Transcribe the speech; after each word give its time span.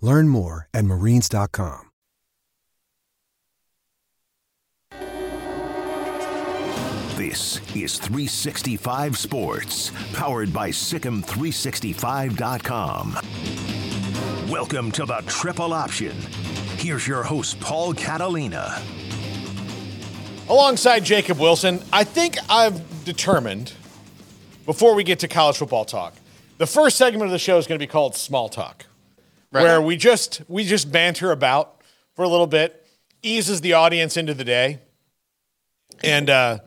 Learn 0.00 0.28
more 0.28 0.68
at 0.74 0.84
marines.com. 0.84 1.90
This 7.16 7.58
is 7.76 7.96
365 7.98 9.16
Sports, 9.16 9.92
powered 10.12 10.52
by 10.52 10.70
SicEm365.com. 10.70 13.18
Welcome 14.50 14.90
to 14.92 15.06
the 15.06 15.22
Triple 15.28 15.72
Option. 15.72 16.16
Here's 16.76 17.06
your 17.06 17.22
host, 17.22 17.60
Paul 17.60 17.94
Catalina. 17.94 18.82
Alongside 20.48 21.04
Jacob 21.04 21.38
Wilson, 21.38 21.80
I 21.92 22.02
think 22.04 22.36
I've 22.50 23.04
determined 23.04 23.72
before 24.66 24.94
we 24.96 25.04
get 25.04 25.20
to 25.20 25.28
college 25.28 25.56
football 25.58 25.84
talk, 25.84 26.14
the 26.58 26.66
first 26.66 26.96
segment 26.96 27.26
of 27.26 27.30
the 27.30 27.38
show 27.38 27.58
is 27.58 27.68
going 27.68 27.78
to 27.78 27.82
be 27.82 27.86
called 27.90 28.16
Small 28.16 28.48
Talk, 28.48 28.86
where 29.62 29.80
we 29.80 29.96
just 29.96 30.42
we 30.48 30.64
just 30.64 30.90
banter 30.90 31.30
about 31.30 31.80
for 32.14 32.24
a 32.24 32.28
little 32.28 32.46
bit, 32.46 32.86
eases 33.22 33.60
the 33.60 33.74
audience 33.74 34.16
into 34.16 34.34
the 34.34 34.44
day, 34.44 34.80
and 36.02 36.28
uh, 36.30 36.58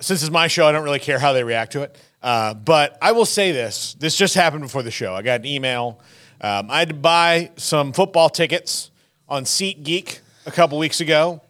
since 0.00 0.22
it's 0.22 0.30
my 0.30 0.46
show, 0.46 0.66
I 0.66 0.72
don't 0.72 0.84
really 0.84 0.98
care 0.98 1.18
how 1.18 1.32
they 1.32 1.44
react 1.44 1.72
to 1.72 1.82
it. 1.82 1.96
Uh, 2.22 2.54
but 2.54 2.98
I 3.00 3.12
will 3.12 3.26
say 3.26 3.52
this: 3.52 3.94
this 3.94 4.16
just 4.16 4.34
happened 4.34 4.62
before 4.62 4.82
the 4.82 4.90
show. 4.90 5.14
I 5.14 5.22
got 5.22 5.40
an 5.40 5.46
email. 5.46 6.00
Um, 6.40 6.70
I 6.70 6.78
had 6.78 6.88
to 6.88 6.94
buy 6.94 7.50
some 7.56 7.92
football 7.92 8.30
tickets 8.30 8.90
on 9.28 9.44
SeatGeek 9.44 10.20
a 10.46 10.50
couple 10.50 10.78
weeks 10.78 11.00
ago, 11.00 11.42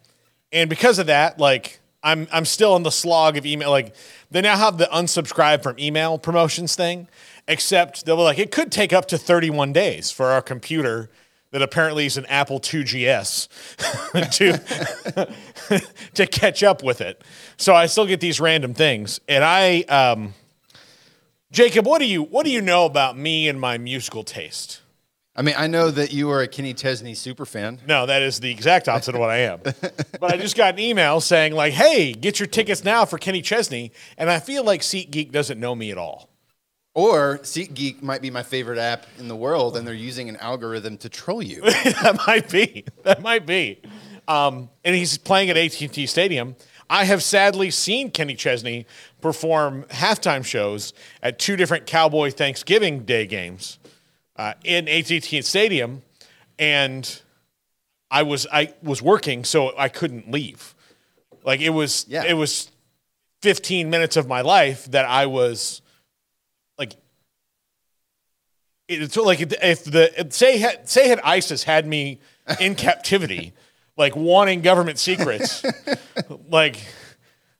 and 0.51 0.69
because 0.69 0.99
of 0.99 1.07
that, 1.07 1.39
like 1.39 1.79
I'm 2.03 2.27
I'm 2.31 2.45
still 2.45 2.75
in 2.75 2.83
the 2.83 2.91
slog 2.91 3.37
of 3.37 3.45
email. 3.45 3.69
Like 3.69 3.95
they 4.31 4.41
now 4.41 4.57
have 4.57 4.77
the 4.77 4.85
unsubscribe 4.85 5.63
from 5.63 5.77
email 5.79 6.17
promotions 6.17 6.75
thing, 6.75 7.07
except 7.51 8.05
they'll 8.05 8.17
be 8.17 8.23
like 8.23 8.39
it 8.39 8.51
could 8.51 8.71
take 8.71 8.93
up 8.93 9.07
to 9.09 9.17
31 9.17 9.73
days 9.73 10.09
for 10.09 10.27
our 10.27 10.41
computer 10.41 11.09
that 11.51 11.61
apparently 11.61 12.05
is 12.05 12.17
an 12.17 12.25
Apple 12.27 12.59
2GS 12.59 13.49
to 15.67 15.81
to 16.13 16.25
catch 16.27 16.63
up 16.63 16.81
with 16.83 17.01
it. 17.01 17.21
So 17.57 17.75
I 17.75 17.85
still 17.85 18.05
get 18.05 18.19
these 18.19 18.39
random 18.39 18.73
things, 18.73 19.19
and 19.27 19.43
I, 19.43 19.81
um, 19.81 20.33
Jacob, 21.51 21.85
what 21.85 21.99
do 21.99 22.05
you 22.05 22.23
what 22.23 22.45
do 22.45 22.51
you 22.51 22.61
know 22.61 22.85
about 22.85 23.17
me 23.17 23.47
and 23.47 23.59
my 23.59 23.77
musical 23.77 24.23
taste? 24.23 24.81
I 25.33 25.43
mean, 25.43 25.55
I 25.57 25.67
know 25.67 25.91
that 25.91 26.11
you 26.11 26.29
are 26.29 26.41
a 26.41 26.47
Kenny 26.47 26.73
Chesney 26.73 27.13
super 27.13 27.45
fan. 27.45 27.79
No, 27.87 28.05
that 28.05 28.21
is 28.21 28.41
the 28.41 28.51
exact 28.51 28.89
opposite 28.89 29.15
of 29.15 29.21
what 29.21 29.29
I 29.29 29.37
am. 29.37 29.61
But 30.19 30.33
I 30.33 30.37
just 30.37 30.55
got 30.55 30.75
an 30.75 30.79
email 30.79 31.19
saying 31.19 31.53
like, 31.53 31.73
"Hey, 31.73 32.13
get 32.13 32.39
your 32.39 32.47
tickets 32.47 32.83
now 32.83 33.05
for 33.05 33.17
Kenny 33.17 33.41
Chesney," 33.41 33.91
and 34.17 34.29
I 34.29 34.39
feel 34.39 34.63
like 34.63 34.81
SeatGeek 34.81 35.31
doesn't 35.31 35.59
know 35.59 35.73
me 35.73 35.89
at 35.89 35.97
all. 35.97 36.30
Or 36.93 37.37
SeatGeek 37.39 38.01
might 38.01 38.21
be 38.21 38.29
my 38.29 38.43
favorite 38.43 38.77
app 38.77 39.05
in 39.17 39.27
the 39.29 39.35
world, 39.35 39.77
and 39.77 39.87
they're 39.87 39.93
using 39.93 40.27
an 40.27 40.35
algorithm 40.37 40.97
to 40.97 41.09
troll 41.09 41.41
you. 41.41 41.61
that 41.61 42.19
might 42.27 42.49
be. 42.49 42.83
That 43.03 43.21
might 43.21 43.45
be. 43.45 43.81
Um, 44.27 44.69
and 44.83 44.93
he's 44.95 45.17
playing 45.17 45.49
at 45.49 45.57
AT&T 45.57 46.05
Stadium. 46.05 46.55
I 46.89 47.05
have 47.05 47.23
sadly 47.23 47.71
seen 47.71 48.11
Kenny 48.11 48.35
Chesney 48.35 48.85
perform 49.21 49.83
halftime 49.83 50.43
shows 50.43 50.93
at 51.23 51.39
two 51.39 51.55
different 51.55 51.85
Cowboy 51.85 52.31
Thanksgiving 52.31 53.05
Day 53.05 53.25
games 53.25 53.79
uh, 54.35 54.53
in 54.65 54.89
AT&T 54.89 55.41
Stadium, 55.43 56.01
and 56.59 57.21
I 58.09 58.23
was 58.23 58.45
I 58.51 58.73
was 58.83 59.01
working, 59.01 59.45
so 59.45 59.71
I 59.77 59.87
couldn't 59.87 60.29
leave. 60.29 60.75
Like 61.45 61.61
it 61.61 61.69
was 61.69 62.05
Yeah. 62.09 62.25
it 62.25 62.33
was 62.33 62.69
15 63.41 63.89
minutes 63.89 64.17
of 64.17 64.27
my 64.27 64.41
life 64.41 64.85
that 64.91 65.05
I 65.05 65.27
was 65.27 65.81
like 66.77 66.93
it's 68.91 69.17
like 69.17 69.39
if 69.39 69.83
the 69.83 70.27
say 70.29 70.57
had, 70.57 70.89
say 70.89 71.07
had 71.07 71.19
ISIS 71.21 71.63
had 71.63 71.87
me 71.87 72.19
in 72.59 72.75
captivity, 72.87 73.53
like 73.97 74.15
wanting 74.15 74.61
government 74.61 74.99
secrets, 74.99 75.63
like 76.49 76.77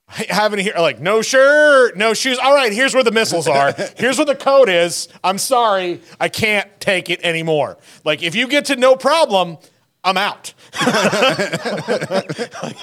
having 0.07 0.59
here 0.59 0.73
like 0.77 0.99
no 0.99 1.21
shirt, 1.21 1.97
no 1.97 2.13
shoes. 2.13 2.37
All 2.37 2.53
right, 2.53 2.73
here's 2.73 2.93
where 2.93 3.03
the 3.03 3.11
missiles 3.11 3.47
are. 3.47 3.73
Here's 3.97 4.17
what 4.17 4.27
the 4.27 4.35
code 4.35 4.69
is. 4.69 5.07
I'm 5.23 5.37
sorry, 5.37 6.01
I 6.19 6.29
can't 6.29 6.67
take 6.79 7.09
it 7.09 7.21
anymore. 7.23 7.77
Like 8.03 8.21
if 8.23 8.35
you 8.35 8.47
get 8.47 8.65
to 8.65 8.75
no 8.75 8.95
problem, 8.95 9.57
I'm 10.03 10.17
out. 10.17 10.53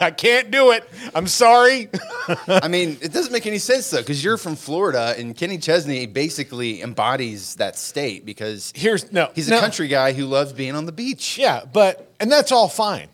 I 0.01 0.13
can't 0.17 0.53
do 0.53 0.71
it. 0.71 0.89
I'm 1.15 1.27
sorry. 1.27 1.91
I 2.47 2.69
mean, 2.69 2.97
it 3.03 3.13
doesn't 3.13 3.33
make 3.33 3.47
any 3.47 3.59
sense 3.59 3.91
though, 3.91 3.99
because 3.99 4.23
you're 4.23 4.37
from 4.37 4.55
Florida, 4.55 5.15
and 5.19 5.37
Kenny 5.37 5.59
Chesney 5.59 6.07
basically 6.07 6.81
embodies 6.81 7.57
that 7.57 7.77
state 7.77 8.25
because 8.25 8.73
Here's 8.77 9.11
no. 9.11 9.31
he's 9.35 9.49
a 9.49 9.53
no. 9.53 9.61
country 9.61 9.89
guy 9.89 10.13
who 10.13 10.27
loves 10.27 10.53
being 10.53 10.77
on 10.77 10.87
the 10.87 10.93
beach. 10.93 11.37
Yeah, 11.39 11.65
but 11.65 12.13
and 12.21 12.31
that's 12.31 12.53
all 12.53 12.69
fine. 12.69 13.09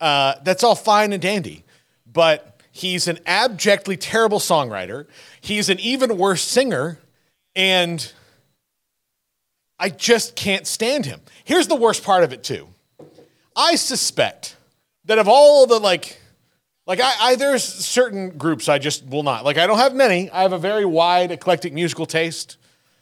Uh, 0.00 0.34
that's 0.44 0.62
all 0.62 0.76
fine 0.76 1.12
and 1.12 1.20
dandy. 1.20 1.64
But 2.06 2.60
he's 2.70 3.08
an 3.08 3.18
abjectly 3.26 3.96
terrible 3.96 4.38
songwriter. 4.38 5.06
He's 5.40 5.68
an 5.68 5.80
even 5.80 6.18
worse 6.18 6.42
singer, 6.42 6.98
and 7.56 8.12
I 9.80 9.88
just 9.88 10.36
can't 10.36 10.68
stand 10.68 11.06
him. 11.06 11.20
Here's 11.44 11.66
the 11.66 11.74
worst 11.74 12.04
part 12.04 12.22
of 12.22 12.32
it 12.32 12.44
too. 12.44 12.68
I 13.56 13.76
suspect 13.76 14.56
that 15.04 15.18
of 15.18 15.28
all 15.28 15.66
the 15.66 15.78
like 15.78 16.20
like 16.86 17.00
I, 17.00 17.14
I 17.20 17.36
there's 17.36 17.64
certain 17.64 18.36
groups 18.36 18.68
I 18.68 18.78
just 18.78 19.06
will 19.06 19.22
not 19.22 19.44
like 19.44 19.58
I 19.58 19.66
don't 19.66 19.78
have 19.78 19.94
many. 19.94 20.30
I 20.30 20.42
have 20.42 20.52
a 20.52 20.58
very 20.58 20.84
wide 20.84 21.30
eclectic 21.30 21.72
musical 21.72 22.06
taste. 22.06 22.56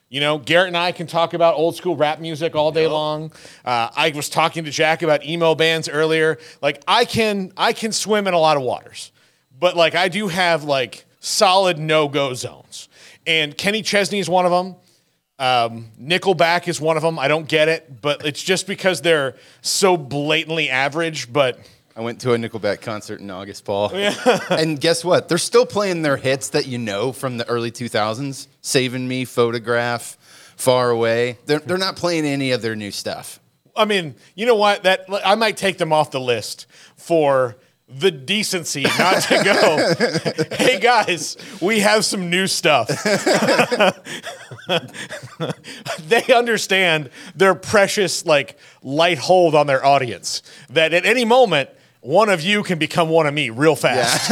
You 0.09 0.21
know, 0.21 0.37
Garrett 0.37 0.69
and 0.69 0.77
I 0.77 0.93
can 0.93 1.07
talk 1.07 1.33
about 1.33 1.55
old 1.55 1.75
school 1.75 1.97
rap 1.97 2.21
music 2.21 2.55
all 2.55 2.71
day 2.71 2.87
long. 2.87 3.33
Uh, 3.65 3.89
I 3.97 4.13
was 4.15 4.29
talking 4.29 4.65
to 4.65 4.71
Jack 4.71 5.01
about 5.01 5.25
emo 5.25 5.55
bands 5.55 5.89
earlier. 5.89 6.39
Like 6.61 6.83
I 6.87 7.07
can 7.07 7.53
I 7.57 7.73
can 7.73 7.93
swim 7.93 8.27
in 8.27 8.35
a 8.35 8.39
lot 8.39 8.59
of 8.59 8.63
waters, 8.63 9.11
but 9.59 9.75
like 9.75 9.95
I 9.95 10.09
do 10.09 10.29
have 10.29 10.65
like 10.65 11.07
solid 11.21 11.79
no 11.79 12.09
go 12.09 12.35
zones. 12.35 12.91
And 13.27 13.57
Kenny 13.57 13.83
Chesney 13.83 14.19
is 14.19 14.29
one 14.29 14.45
of 14.45 14.51
them. 14.51 14.77
Um, 15.43 15.89
Nickelback 16.01 16.69
is 16.69 16.81
one 16.81 16.97
of 16.97 17.03
them. 17.03 17.19
I 17.19 17.27
don't 17.27 17.49
get 17.49 17.69
it, 17.69 18.01
but 18.01 18.25
it's 18.25 18.41
just 18.41 18.65
because 18.69 19.01
they're 19.01 19.35
so 19.61 19.97
blatantly 19.97 20.71
average. 20.71 21.33
But 21.33 21.59
I 21.97 22.01
went 22.01 22.21
to 22.21 22.33
a 22.33 22.37
Nickelback 22.37 22.81
concert 22.81 23.19
in 23.19 23.29
August, 23.29 23.65
Paul. 23.65 23.91
Yeah. 23.93 24.15
and 24.51 24.81
guess 24.81 25.05
what? 25.05 25.29
They're 25.29 25.39
still 25.39 25.67
playing 25.67 26.03
their 26.03 26.17
hits 26.17 26.51
that 26.51 26.67
you 26.69 26.79
know 26.79 27.11
from 27.11 27.39
the 27.39 27.49
early 27.49 27.73
2000s 27.73 28.47
Saving 28.61 29.09
Me, 29.09 29.25
Photograph, 29.25 30.17
Far 30.57 30.91
Away. 30.91 31.39
They're, 31.47 31.59
they're 31.59 31.77
not 31.77 31.97
playing 31.97 32.25
any 32.25 32.53
of 32.53 32.63
their 32.63 32.77
new 32.77 32.93
stuff. 32.93 33.41
I 33.75 33.85
mean, 33.85 34.15
you 34.37 34.47
know 34.47 34.55
what? 34.55 34.85
That 34.85 35.07
I 35.25 35.35
might 35.35 35.57
take 35.57 35.79
them 35.79 35.93
off 35.93 36.13
the 36.13 36.21
list 36.21 36.67
for 36.95 37.57
the 37.95 38.11
decency 38.11 38.83
not 38.83 39.23
to 39.23 39.43
go. 39.45 39.95
hey 40.57 40.81
guys, 40.81 41.37
we 41.61 41.81
have 41.81 42.05
some 42.05 42.31
new 42.31 42.47
stuff. 42.47 42.89
they 46.09 46.33
understand 46.33 47.11
their 47.35 47.55
precious 47.55 48.25
like 48.25 48.57
light 48.83 49.19
hold 49.19 49.55
on 49.55 49.67
their 49.67 49.85
audience. 49.85 50.43
That 50.71 50.95
at 50.95 51.05
any 51.07 51.25
moment 51.25 51.71
one 52.01 52.29
of 52.29 52.41
you 52.41 52.65
can 52.65 52.81
become 52.81 53.09
one 53.09 53.29
of 53.29 53.35
me 53.35 53.51
real 53.51 53.77
fast. 53.77 54.27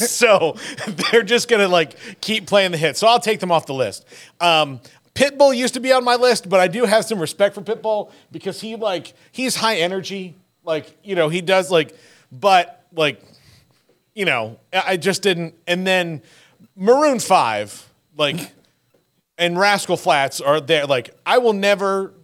so 0.10 0.56
they're 0.88 1.22
just 1.22 1.48
gonna 1.48 1.68
like 1.68 1.96
keep 2.22 2.46
playing 2.46 2.70
the 2.72 2.78
hit. 2.78 2.96
So 2.96 3.06
I'll 3.06 3.20
take 3.20 3.40
them 3.40 3.52
off 3.52 3.66
the 3.66 3.74
list. 3.74 4.06
Um, 4.40 4.80
Pitbull 5.14 5.54
used 5.54 5.74
to 5.74 5.80
be 5.80 5.92
on 5.92 6.04
my 6.04 6.16
list, 6.16 6.48
but 6.48 6.58
I 6.58 6.68
do 6.68 6.86
have 6.86 7.04
some 7.04 7.18
respect 7.18 7.54
for 7.54 7.60
Pitbull 7.60 8.10
because 8.30 8.62
he 8.62 8.76
like 8.76 9.12
he's 9.30 9.56
high 9.56 9.76
energy 9.76 10.36
Like, 10.64 10.96
you 11.02 11.14
know, 11.14 11.28
he 11.28 11.40
does 11.40 11.70
like, 11.70 11.96
but 12.32 12.86
like, 12.92 13.22
you 14.14 14.24
know, 14.24 14.58
I 14.72 14.96
just 14.96 15.22
didn't. 15.22 15.54
And 15.66 15.86
then 15.86 16.22
Maroon 16.74 17.20
5, 17.20 17.92
like, 18.16 18.52
and 19.38 19.58
Rascal 19.58 19.96
Flatts 19.96 20.40
are 20.40 20.60
there. 20.60 20.86
Like, 20.86 21.10
I 21.24 21.38
will 21.38 21.52
never 21.52 22.14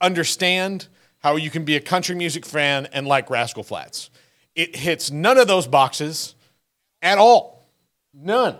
understand 0.00 0.88
how 1.18 1.36
you 1.36 1.50
can 1.50 1.64
be 1.64 1.76
a 1.76 1.80
country 1.80 2.14
music 2.14 2.44
fan 2.44 2.86
and 2.92 3.06
like 3.06 3.30
Rascal 3.30 3.62
Flatts. 3.62 4.10
It 4.54 4.76
hits 4.76 5.10
none 5.10 5.38
of 5.38 5.46
those 5.46 5.66
boxes 5.66 6.34
at 7.02 7.18
all. 7.18 7.66
None. 8.14 8.56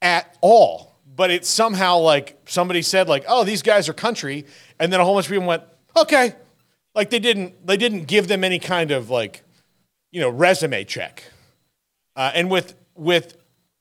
At 0.00 0.36
all. 0.40 0.96
But 1.14 1.30
it's 1.30 1.48
somehow 1.48 1.98
like 1.98 2.40
somebody 2.46 2.82
said, 2.82 3.08
like, 3.08 3.24
oh, 3.28 3.44
these 3.44 3.62
guys 3.62 3.88
are 3.88 3.92
country. 3.92 4.46
And 4.78 4.92
then 4.92 5.00
a 5.00 5.04
whole 5.04 5.14
bunch 5.14 5.26
of 5.26 5.32
people 5.32 5.46
went, 5.46 5.62
okay. 5.96 6.34
Like 6.94 7.10
they 7.10 7.18
didn't 7.18 7.66
they 7.66 7.76
didn't 7.76 8.04
give 8.04 8.28
them 8.28 8.44
any 8.44 8.58
kind 8.58 8.90
of 8.90 9.10
like, 9.10 9.42
you 10.12 10.20
know, 10.20 10.28
resume 10.28 10.84
check. 10.84 11.24
Uh, 12.14 12.30
and 12.34 12.50
with 12.50 12.74
with 12.94 13.36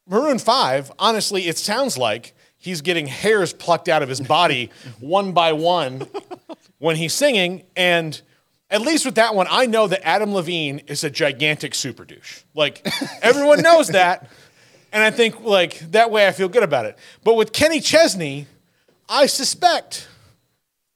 Maroon 0.08 0.40
Five, 0.40 0.92
honestly, 0.98 1.48
it 1.48 1.58
sounds 1.58 1.98
like 1.98 2.34
he's 2.58 2.82
getting 2.82 3.08
hairs 3.08 3.54
plucked 3.54 3.90
out 3.90 4.02
of 4.02 4.10
his 4.10 4.22
body 4.22 4.72
one 5.00 5.34
by 5.34 5.54
one 5.54 6.08
when 6.80 6.96
he's 6.96 7.14
singing. 7.14 7.64
And 7.76 8.20
at 8.70 8.82
least 8.82 9.06
with 9.06 9.16
that 9.16 9.36
one, 9.36 9.48
I 9.50 9.66
know 9.66 9.88
that 9.88 10.06
Adam 10.08 10.34
Levine 10.34 10.80
is 10.88 11.04
a 11.04 11.10
gigantic 11.10 11.76
super 11.76 12.06
douche. 12.06 12.44
Like 12.56 12.88
everyone 13.22 13.62
knows 13.62 13.90
that, 13.90 14.30
and 14.94 15.04
I 15.04 15.12
think 15.12 15.42
like 15.42 15.80
that 15.92 16.10
way 16.10 16.28
I 16.28 16.32
feel 16.32 16.50
good 16.50 16.64
about 16.64 16.86
it. 16.86 16.98
But 17.24 17.36
with 17.36 17.52
Kenny 17.52 17.82
Chesney, 17.82 18.48
I 19.10 19.26
suspect 19.26 20.08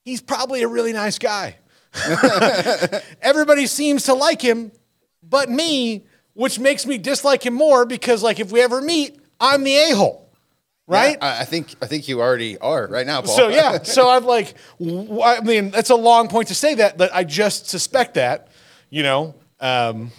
he's 0.05 0.21
probably 0.21 0.63
a 0.63 0.67
really 0.69 0.93
nice 0.93 1.19
guy. 1.19 1.57
Everybody 3.21 3.67
seems 3.67 4.03
to 4.03 4.13
like 4.13 4.41
him, 4.41 4.71
but 5.27 5.49
me, 5.49 6.05
which 6.33 6.59
makes 6.59 6.85
me 6.85 6.97
dislike 6.97 7.45
him 7.45 7.53
more 7.53 7.85
because 7.85 8.23
like 8.23 8.39
if 8.39 8.51
we 8.51 8.61
ever 8.61 8.81
meet, 8.81 9.19
I'm 9.39 9.63
the 9.63 9.75
a 9.75 9.91
hole, 9.95 10.29
right? 10.87 11.17
I, 11.21 11.41
I 11.41 11.45
think 11.45 11.75
I 11.81 11.87
think 11.87 12.07
you 12.07 12.21
already 12.21 12.57
are 12.57 12.87
right 12.87 13.05
now, 13.05 13.21
Paul. 13.21 13.35
So 13.35 13.47
yeah, 13.49 13.81
so 13.83 14.09
I'm 14.09 14.25
like, 14.25 14.53
I 14.79 15.41
mean, 15.41 15.71
that's 15.71 15.89
a 15.89 15.95
long 15.95 16.27
point 16.27 16.49
to 16.49 16.55
say 16.55 16.75
that, 16.75 16.97
but 16.97 17.13
I 17.13 17.23
just 17.23 17.67
suspect 17.67 18.15
that, 18.15 18.49
you 18.89 19.03
know. 19.03 19.35
Um, 19.59 20.11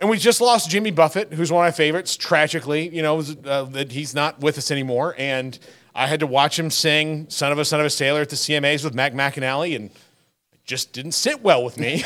and 0.00 0.08
we 0.08 0.16
just 0.16 0.40
lost 0.40 0.70
Jimmy 0.70 0.90
Buffett, 0.90 1.32
who's 1.34 1.52
one 1.52 1.64
of 1.64 1.68
my 1.68 1.76
favorites. 1.76 2.16
Tragically, 2.16 2.88
you 2.88 3.02
know, 3.02 3.22
uh, 3.44 3.64
that 3.64 3.92
he's 3.92 4.14
not 4.14 4.40
with 4.40 4.56
us 4.56 4.70
anymore, 4.70 5.14
and 5.18 5.58
I 5.94 6.06
had 6.06 6.20
to 6.20 6.26
watch 6.26 6.58
him 6.58 6.70
sing 6.70 7.28
"Son 7.28 7.52
of 7.52 7.58
a 7.58 7.64
Son 7.66 7.80
of 7.80 7.86
a 7.86 7.90
Sailor" 7.90 8.22
at 8.22 8.30
the 8.30 8.36
CMAs 8.36 8.82
with 8.82 8.94
Mac 8.94 9.12
McAnally, 9.12 9.76
and 9.76 9.90
just 10.64 10.92
didn't 10.92 11.12
sit 11.12 11.42
well 11.42 11.64
with 11.64 11.78
me. 11.78 12.04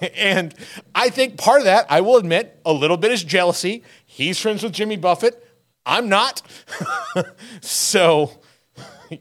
and 0.16 0.54
I 0.94 1.10
think 1.10 1.38
part 1.38 1.60
of 1.60 1.64
that, 1.64 1.86
I 1.88 2.00
will 2.00 2.16
admit, 2.16 2.60
a 2.64 2.72
little 2.72 2.96
bit 2.96 3.12
is 3.12 3.22
jealousy. 3.22 3.82
He's 4.04 4.40
friends 4.40 4.62
with 4.62 4.72
Jimmy 4.72 4.96
Buffett. 4.96 5.42
I'm 5.84 6.08
not. 6.08 6.42
so, 7.60 8.32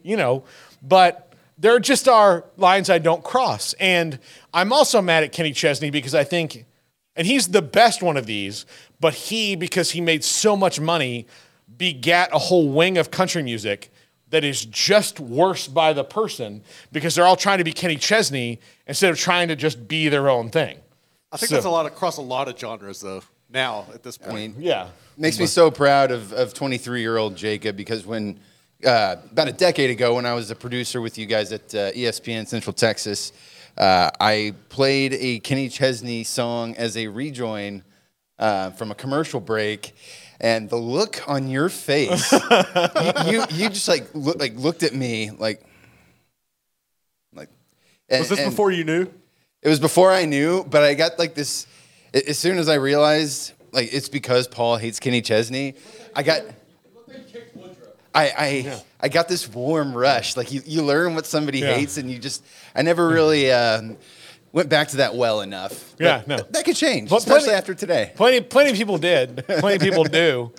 you 0.04 0.18
know, 0.18 0.44
but 0.82 1.34
there 1.58 1.80
just 1.80 2.08
are 2.08 2.46
lines 2.58 2.90
I 2.90 2.98
don't 2.98 3.24
cross. 3.24 3.74
And 3.80 4.20
I'm 4.54 4.74
also 4.74 5.02
mad 5.02 5.24
at 5.24 5.32
Kenny 5.32 5.52
Chesney 5.52 5.92
because 5.92 6.16
I 6.16 6.24
think, 6.24 6.66
and 7.16 7.28
he's 7.28 7.50
the 7.50 7.62
best 7.62 8.02
one 8.02 8.18
of 8.18 8.26
these, 8.26 8.66
but 9.00 9.14
he, 9.14 9.56
because 9.56 9.92
he 9.92 10.02
made 10.02 10.24
so 10.24 10.58
much 10.58 10.80
money, 10.80 11.28
begat 11.78 12.30
a 12.34 12.40
whole 12.40 12.70
wing 12.70 12.98
of 12.98 13.12
country 13.12 13.44
music 13.44 13.92
that 14.36 14.44
is 14.44 14.66
just 14.66 15.18
worse 15.22 15.66
by 15.66 15.94
the 15.94 16.04
person 16.04 16.62
because 16.92 17.16
they're 17.16 17.26
all 17.26 17.38
trying 17.38 17.58
to 17.58 17.64
be 17.64 17.72
Kenny 17.72 17.96
Chesney 17.96 18.60
instead 18.86 19.10
of 19.10 19.18
trying 19.18 19.48
to 19.48 19.56
just 19.56 19.88
be 19.88 20.10
their 20.10 20.28
own 20.30 20.50
thing. 20.50 20.78
I 21.32 21.38
think 21.38 21.48
So- 21.52 21.56
that's 21.56 21.66
a 21.66 21.70
lot 21.70 21.86
across 21.86 22.18
a 22.18 22.22
lot 22.22 22.50
of 22.50 22.60
genres, 22.60 23.00
though. 23.00 23.22
Now 23.50 23.86
at 23.94 24.04
this 24.04 24.18
point, 24.18 24.34
I 24.34 24.36
mean, 24.36 24.56
Yeah. 24.60 24.88
makes 25.16 25.40
me 25.40 25.46
so 25.46 25.72
proud 25.72 26.12
of 26.12 26.34
of 26.34 26.54
23 26.54 27.00
year 27.00 27.16
old 27.16 27.38
Jacob 27.38 27.78
because 27.78 28.06
when 28.06 28.42
uh, 28.86 29.16
about 29.32 29.48
a 29.48 29.54
decade 29.54 29.90
ago 29.90 30.16
when 30.16 30.26
I 30.26 30.34
was 30.34 30.52
a 30.52 30.56
producer 30.56 31.00
with 31.00 31.18
you 31.18 31.26
guys 31.26 31.54
at 31.54 31.74
uh, 31.74 31.92
ESPN 31.94 32.46
Central 32.46 32.74
Texas, 32.74 33.32
uh, 33.78 34.10
I 34.20 34.54
played 34.68 35.14
a 35.14 35.40
Kenny 35.40 35.70
Chesney 35.70 36.26
song 36.26 36.76
as 36.76 36.98
a 36.98 37.08
rejoin 37.08 37.84
uh, 38.38 38.72
from 38.72 38.92
a 38.92 38.96
commercial 38.96 39.40
break. 39.40 39.96
And 40.42 40.70
the 40.70 40.76
look 40.76 41.22
on 41.28 41.48
your 41.48 41.70
face, 41.70 42.32
you, 42.32 42.40
you, 43.32 43.44
you 43.52 43.70
just 43.70 43.88
like 43.88 44.08
look, 44.14 44.38
like 44.40 44.56
looked 44.58 44.84
at 44.84 44.94
me 44.94 45.32
like, 45.32 45.64
like. 47.34 47.50
and- 48.10 48.20
was 48.20 48.30
this 48.30 48.40
and- 48.40 48.50
before 48.52 48.72
you 48.72 48.84
knew? 48.84 49.08
it 49.62 49.70
was 49.70 49.80
before 49.80 50.12
I 50.12 50.26
knew, 50.26 50.64
but 50.66 50.84
I 50.84 50.94
got 50.94 51.18
like 51.18 51.34
this. 51.36 51.68
As 52.14 52.38
soon 52.38 52.58
as 52.60 52.70
I 52.70 52.76
realized, 52.76 53.54
like 53.72 53.94
it's 53.94 54.10
because 54.10 54.48
Paul 54.48 54.78
hates 54.78 55.00
Kenny 55.00 55.22
Chesney, 55.22 55.76
I 56.16 56.24
got. 56.24 56.42
I 58.14 58.32
I, 58.38 58.84
I 59.02 59.10
got 59.10 59.28
this 59.28 59.48
warm 59.50 59.94
rush. 59.96 60.38
Like 60.38 60.52
you, 60.52 60.62
you 60.66 60.82
learn 60.84 61.16
what 61.16 61.26
somebody 61.26 61.60
Yeah. 61.60 61.74
hates, 61.76 61.98
and 61.98 62.10
you 62.10 62.18
just. 62.20 62.44
I 62.74 62.82
never 62.82 63.08
really 63.08 63.52
um, 63.52 63.98
went 64.56 64.70
back 64.70 64.88
to 64.88 64.98
that 64.98 65.14
well 65.16 65.42
enough. 65.42 65.94
But 65.98 66.04
Yeah, 66.04 66.24
no. 66.26 66.38
th- 66.38 66.50
that 66.52 66.66
could 66.66 66.76
change, 66.78 67.10
But 67.10 67.18
especially 67.18 67.50
plenty- 67.50 67.58
after 67.58 67.74
today. 67.76 68.12
Plenty, 68.16 68.42
plenty 68.42 68.72
of 68.72 68.78
people 68.78 68.98
did. 68.98 69.46
Plenty 69.60 69.76
of 69.76 69.82
people 69.82 70.04
do. 70.06 70.52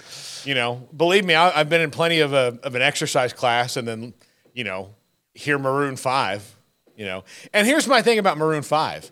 You 0.44 0.54
know, 0.54 0.86
believe 0.96 1.24
me, 1.24 1.34
I, 1.34 1.58
I've 1.58 1.68
been 1.68 1.80
in 1.80 1.90
plenty 1.90 2.20
of 2.20 2.32
a 2.32 2.56
of 2.62 2.76
an 2.76 2.82
exercise 2.82 3.32
class, 3.32 3.76
and 3.76 3.88
then 3.88 4.14
you 4.54 4.62
know, 4.62 4.94
hear 5.34 5.58
Maroon 5.58 5.96
Five. 5.96 6.54
You 6.96 7.04
know, 7.06 7.24
and 7.52 7.66
here's 7.66 7.88
my 7.88 8.00
thing 8.02 8.18
about 8.20 8.38
Maroon 8.38 8.62
Five. 8.62 9.10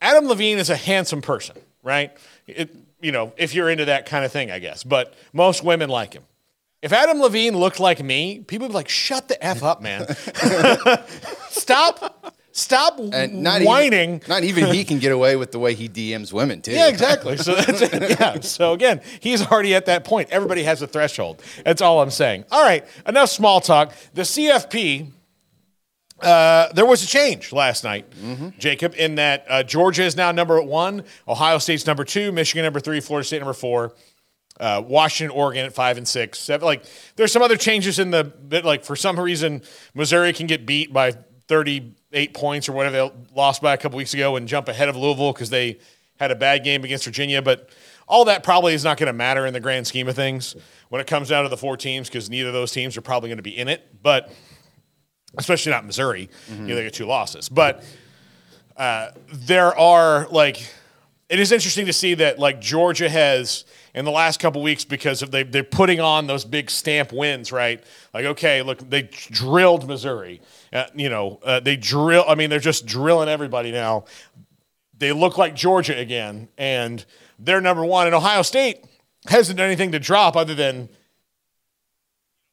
Adam 0.00 0.26
Levine 0.28 0.58
is 0.58 0.70
a 0.70 0.76
handsome 0.76 1.22
person, 1.22 1.56
right? 1.82 2.12
It, 2.46 2.74
you 3.00 3.10
know, 3.10 3.32
if 3.36 3.54
you're 3.54 3.68
into 3.70 3.86
that 3.86 4.06
kind 4.06 4.24
of 4.24 4.30
thing, 4.32 4.50
I 4.50 4.58
guess. 4.58 4.84
But 4.84 5.14
most 5.32 5.64
women 5.64 5.88
like 5.90 6.12
him. 6.14 6.22
If 6.82 6.92
Adam 6.92 7.20
Levine 7.20 7.56
looked 7.56 7.80
like 7.80 8.02
me, 8.02 8.40
people 8.40 8.66
would 8.66 8.72
be 8.72 8.74
like, 8.74 8.88
"Shut 8.90 9.28
the 9.28 9.42
f 9.44 9.62
up, 9.62 9.80
man! 9.82 10.06
stop, 11.48 12.33
stop 12.54 12.98
And 12.98 13.42
not 13.42 13.62
whining." 13.62 14.14
Even, 14.14 14.28
not 14.28 14.44
even 14.44 14.72
he 14.72 14.84
can 14.84 14.98
get 14.98 15.12
away 15.12 15.36
with 15.36 15.52
the 15.52 15.58
way 15.58 15.74
he 15.74 15.88
DMs 15.88 16.32
women 16.32 16.62
too. 16.62 16.72
Yeah, 16.72 16.88
exactly. 16.88 17.36
So 17.36 17.54
that's 17.54 17.80
yeah. 18.20 18.40
So 18.40 18.72
again, 18.72 19.02
he's 19.20 19.44
already 19.46 19.74
at 19.74 19.86
that 19.86 20.04
point. 20.04 20.30
Everybody 20.30 20.62
has 20.62 20.80
a 20.80 20.86
threshold. 20.86 21.42
That's 21.64 21.82
all 21.82 22.00
I'm 22.00 22.10
saying. 22.10 22.46
All 22.50 22.64
right, 22.64 22.86
enough 23.06 23.28
small 23.28 23.60
talk. 23.60 23.92
The 24.14 24.22
CFP. 24.22 25.10
Uh, 26.20 26.72
there 26.72 26.86
was 26.86 27.02
a 27.02 27.06
change 27.06 27.52
last 27.52 27.84
night, 27.84 28.06
Jacob, 28.58 28.94
in 28.96 29.16
that 29.16 29.44
uh, 29.48 29.62
Georgia 29.62 30.04
is 30.04 30.16
now 30.16 30.30
number 30.30 30.62
one, 30.62 31.04
Ohio 31.28 31.58
State's 31.58 31.86
number 31.86 32.04
two, 32.04 32.32
Michigan 32.32 32.62
number 32.64 32.80
three, 32.80 33.00
Florida 33.00 33.26
State 33.26 33.40
number 33.40 33.52
four, 33.52 33.94
uh, 34.60 34.80
Washington, 34.86 35.36
Oregon 35.36 35.66
at 35.66 35.74
five 35.74 35.98
and 35.98 36.06
six. 36.06 36.38
Seven, 36.38 36.64
like 36.64 36.84
there's 37.16 37.32
some 37.32 37.42
other 37.42 37.56
changes 37.56 37.98
in 37.98 38.10
the 38.10 38.24
bit. 38.24 38.64
Like 38.64 38.84
for 38.84 38.96
some 38.96 39.18
reason, 39.18 39.62
Missouri 39.92 40.32
can 40.32 40.46
get 40.46 40.64
beat 40.64 40.92
by 40.92 41.14
38 42.14 42.32
points 42.32 42.68
or 42.68 42.72
whatever 42.72 42.96
they 42.96 43.12
lost 43.34 43.60
by 43.60 43.74
a 43.74 43.76
couple 43.76 43.96
weeks 43.96 44.14
ago 44.14 44.36
and 44.36 44.46
jump 44.46 44.68
ahead 44.68 44.88
of 44.88 44.96
Louisville 44.96 45.32
because 45.32 45.50
they 45.50 45.78
had 46.20 46.30
a 46.30 46.36
bad 46.36 46.62
game 46.62 46.84
against 46.84 47.04
Virginia. 47.04 47.42
But 47.42 47.68
all 48.06 48.24
that 48.26 48.44
probably 48.44 48.72
is 48.72 48.84
not 48.84 48.98
going 48.98 49.08
to 49.08 49.12
matter 49.12 49.44
in 49.46 49.52
the 49.52 49.60
grand 49.60 49.86
scheme 49.86 50.06
of 50.08 50.14
things 50.14 50.54
when 50.90 51.00
it 51.00 51.08
comes 51.08 51.28
down 51.28 51.42
to 51.42 51.48
the 51.48 51.56
four 51.56 51.76
teams 51.76 52.08
because 52.08 52.30
neither 52.30 52.48
of 52.48 52.54
those 52.54 52.70
teams 52.70 52.96
are 52.96 53.00
probably 53.00 53.28
going 53.28 53.38
to 53.38 53.42
be 53.42 53.56
in 53.56 53.66
it. 53.66 54.00
But 54.00 54.32
especially 55.36 55.72
not 55.72 55.84
Missouri, 55.84 56.30
you 56.48 56.56
know, 56.56 56.76
they 56.76 56.84
get 56.84 56.94
two 56.94 57.06
losses. 57.06 57.48
But 57.48 57.84
uh, 58.76 59.08
there 59.32 59.76
are 59.76 60.28
like 60.30 60.64
it 61.28 61.40
is 61.40 61.50
interesting 61.50 61.86
to 61.86 61.92
see 61.92 62.14
that 62.14 62.38
like 62.38 62.60
Georgia 62.60 63.08
has 63.08 63.64
in 63.94 64.04
the 64.04 64.10
last 64.10 64.40
couple 64.40 64.60
weeks 64.60 64.84
because 64.84 65.22
of 65.22 65.30
they 65.30 65.44
they're 65.44 65.62
putting 65.62 66.00
on 66.00 66.26
those 66.26 66.44
big 66.44 66.70
stamp 66.70 67.12
wins, 67.12 67.52
right? 67.52 67.82
Like 68.12 68.24
okay, 68.26 68.62
look, 68.62 68.78
they 68.90 69.02
drilled 69.02 69.86
Missouri. 69.86 70.40
Uh, 70.72 70.84
you 70.94 71.08
know, 71.08 71.38
uh, 71.44 71.60
they 71.60 71.76
drill. 71.76 72.24
I 72.26 72.34
mean, 72.34 72.50
they're 72.50 72.58
just 72.58 72.86
drilling 72.86 73.28
everybody 73.28 73.70
now. 73.70 74.04
They 74.96 75.12
look 75.12 75.38
like 75.38 75.54
Georgia 75.54 75.96
again, 75.96 76.48
and 76.58 77.04
they're 77.38 77.60
number 77.60 77.84
one. 77.84 78.06
And 78.06 78.14
Ohio 78.14 78.42
State 78.42 78.84
hasn't 79.26 79.58
done 79.58 79.66
anything 79.66 79.92
to 79.92 79.98
drop 79.98 80.36
other 80.36 80.54
than 80.54 80.88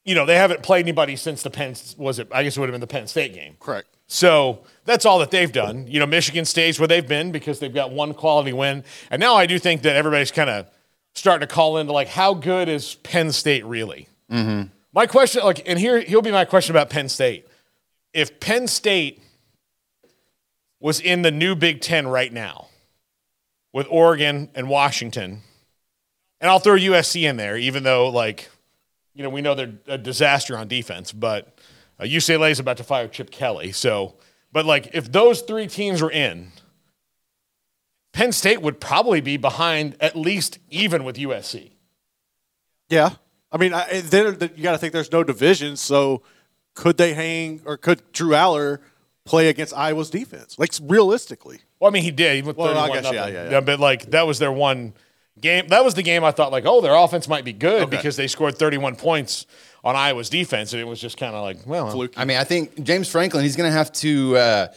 you 0.06 0.16
know 0.16 0.26
they 0.26 0.36
haven't 0.36 0.64
played 0.64 0.86
anybody 0.86 1.16
since 1.16 1.42
the 1.44 1.50
Penn 1.50 1.76
was 1.98 2.20
it? 2.20 2.28
I 2.32 2.44
guess 2.44 2.56
it 2.56 2.60
would 2.60 2.70
have 2.70 2.74
been 2.74 2.82
the 2.82 2.88
Penn 2.88 3.08
State 3.08 3.34
game. 3.34 3.56
Correct. 3.60 3.88
So 4.06 4.64
that's 4.84 5.06
all 5.06 5.20
that 5.20 5.32
they've 5.32 5.52
done. 5.52 5.88
You 5.88 6.00
know, 6.00 6.06
Michigan 6.06 6.44
stays 6.44 6.80
where 6.80 6.88
they've 6.88 7.08
been 7.08 7.32
because 7.32 7.60
they've 7.60 7.74
got 7.74 7.92
one 7.92 8.14
quality 8.14 8.52
win. 8.52 8.84
And 9.10 9.22
now 9.22 9.36
I 9.36 9.46
do 9.46 9.58
think 9.58 9.84
that 9.84 9.96
everybody's 9.96 10.32
kind 10.32 10.50
of 10.50 10.68
starting 11.13 11.48
to 11.48 11.53
call 11.53 11.77
into 11.77 11.94
like, 11.94 12.08
how 12.08 12.34
good 12.34 12.70
is 12.70 12.96
Penn 12.96 13.32
State 13.32 13.65
really? 13.65 14.08
My 14.94 15.08
question, 15.08 15.44
like, 15.44 15.62
and 15.68 15.77
here 15.80 16.00
he'll 16.00 16.22
be 16.22 16.32
my 16.32 16.46
question 16.46 16.74
about 16.75 16.89
Penn 16.89 17.10
State. 17.10 17.48
If 18.13 18.39
Penn 18.39 18.68
State 18.68 19.22
was 20.80 21.00
in 21.00 21.22
the 21.22 21.32
new 21.32 21.56
Big 21.56 21.82
Ten 21.82 22.08
right 22.08 22.32
now 22.32 22.68
with 23.74 23.88
Oregon 23.89 24.50
and 24.56 24.68
Washington, 24.68 25.41
and 26.41 26.50
I'll 26.50 26.60
throw 26.60 26.75
USC 26.75 27.30
in 27.30 27.38
there, 27.38 27.56
even 27.58 27.84
though 27.84 28.10
like, 28.10 28.50
you 29.13 29.24
know, 29.24 29.30
we 29.30 29.41
know 29.41 29.53
they're 29.56 29.74
a 29.88 29.98
disaster 29.98 30.58
on 30.58 30.68
defense, 30.68 31.12
but 31.12 31.58
uh, 32.00 32.03
UCLA 32.03 32.51
is 32.51 32.60
about 32.60 32.77
to 32.77 32.84
fire 32.84 33.08
Chip 33.08 33.32
Kelly, 33.32 33.72
so 33.72 34.15
But 34.51 34.65
like 34.65 34.89
if 34.94 35.12
those 35.12 35.41
three 35.41 35.68
teams 35.68 36.01
were 36.01 36.12
in, 36.12 36.51
Penn 38.13 38.32
State 38.32 38.62
would 38.62 38.80
probably 38.80 39.22
be 39.22 39.38
behind 39.38 39.96
at 40.00 40.15
least 40.15 40.60
even 40.70 41.03
with 41.03 41.15
USC. 41.18 41.72
Yeah. 42.89 43.12
I 43.51 43.58
mean, 43.58 43.74
I, 43.74 44.01
then 44.01 44.38
you 44.56 44.63
got 44.63 44.74
to 44.74 44.77
think 44.77 44.94
there's 44.94 45.12
no 45.12 45.24
division. 45.24 45.77
So 45.77 46.22
could 46.74 46.98
they 46.98 47.13
hang 47.13 47.62
or 47.65 47.77
could 47.77 48.01
Drew 48.12 48.32
Allar 48.32 48.80
play 49.25 49.48
against 49.50 49.74
Iowa's 49.75 50.10
defense? 50.10 50.58
Like 50.60 50.72
realistically. 50.82 51.60
Well, 51.80 51.89
I 51.89 51.94
mean, 51.94 52.03
he 52.03 52.12
did. 52.12 52.36
He 52.36 52.41
went 52.41 52.58
Well, 52.58 52.77
I 52.77 52.88
31 52.88 52.89
guess, 53.03 53.13
yeah, 53.13 53.20
nothing. 53.20 53.34
yeah, 53.34 53.50
yeah. 53.51 53.60
But 53.62 53.80
like 53.80 54.12
that 54.12 54.27
was 54.27 54.39
their 54.39 54.51
one 54.51 54.94
game. 55.39 55.68
That 55.70 55.84
was 55.84 55.94
the 55.94 56.03
game 56.03 56.24
I 56.24 56.32
thought 56.32 56.51
like, 56.51 56.65
oh, 56.65 56.82
their 56.82 56.96
offense 56.96 57.27
might 57.27 57.46
be 57.46 57.53
good 57.53 57.84
Okay. 57.84 57.96
because 57.98 58.15
they 58.18 58.27
scored 58.27 58.58
31 58.58 58.96
points 58.98 59.46
on 59.84 59.96
Iowa's 59.96 60.30
defense, 60.30 60.74
and 60.74 60.82
it 60.82 60.86
was 60.86 61.01
just 61.01 61.18
kind 61.18 61.34
of 61.36 61.41
like, 61.44 61.58
well, 61.65 61.89
Fluky. 61.89 62.13
I 62.18 62.25
mean, 62.25 62.38
I 62.38 62.44
think 62.44 62.84
James 62.84 63.10
Franklin, 63.10 63.44
he's 63.44 63.56
going 63.56 63.68
to 63.70 63.75
have 63.75 63.91
to 63.94 64.38
uh, 64.38 64.68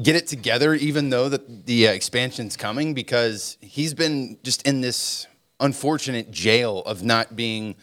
get 0.00 0.16
it 0.16 0.26
together, 0.26 0.74
even 0.74 1.10
though 1.10 1.28
that 1.28 1.66
the 1.66 1.88
uh, 1.88 1.92
expansion's 1.92 2.56
coming, 2.56 2.94
because 2.94 3.58
he's 3.60 3.94
been 3.94 4.38
just 4.42 4.66
in 4.66 4.80
this 4.80 5.26
unfortunate 5.60 6.30
jail 6.30 6.80
of 6.86 7.02
not 7.02 7.36
being 7.36 7.74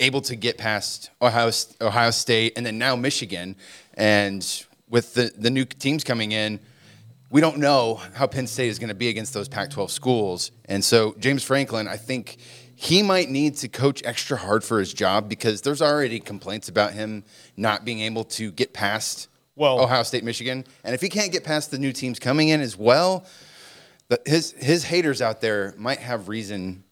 able 0.00 0.20
to 0.20 0.36
get 0.36 0.58
past 0.58 1.10
Ohio, 1.22 1.50
Ohio 1.80 2.10
State 2.10 2.52
and 2.56 2.66
then 2.66 2.78
now 2.78 2.96
Michigan. 2.96 3.56
And 3.94 4.64
with 4.88 5.14
the, 5.14 5.32
the 5.36 5.50
new 5.50 5.64
teams 5.64 6.04
coming 6.04 6.32
in, 6.32 6.60
we 7.30 7.40
don't 7.40 7.58
know 7.58 8.00
how 8.14 8.26
Penn 8.26 8.46
State 8.46 8.68
is 8.68 8.78
going 8.78 8.88
to 8.88 8.94
be 8.94 9.08
against 9.08 9.34
those 9.34 9.48
Pac 9.48 9.70
12 9.70 9.90
schools. 9.90 10.52
And 10.66 10.84
so, 10.84 11.14
James 11.18 11.42
Franklin, 11.42 11.88
I 11.88 11.96
think 11.96 12.36
he 12.76 13.02
might 13.02 13.30
need 13.30 13.56
to 13.56 13.68
coach 13.68 14.02
extra 14.04 14.36
hard 14.36 14.62
for 14.62 14.78
his 14.78 14.92
job 14.92 15.28
because 15.28 15.62
there's 15.62 15.82
already 15.82 16.20
complaints 16.20 16.68
about 16.68 16.92
him 16.92 17.24
not 17.56 17.84
being 17.84 18.00
able 18.00 18.24
to 18.24 18.52
get 18.52 18.72
past 18.72 19.28
Well- 19.56 19.80
Ohio 19.80 20.02
State, 20.04 20.22
Michigan. 20.22 20.64
And 20.84 20.94
if 20.94 21.00
he 21.00 21.08
can't 21.08 21.32
get 21.32 21.42
past 21.42 21.70
the 21.70 21.78
new 21.78 21.92
teams 21.92 22.18
coming 22.18 22.48
in 22.50 22.60
as 22.60 22.76
well, 22.76 23.26
the, 24.08 24.20
his, 24.24 24.52
his 24.52 24.84
haters 24.84 25.20
out 25.20 25.40
there 25.40 25.74
might 25.76 25.98
have 25.98 26.28
reason 26.28 26.84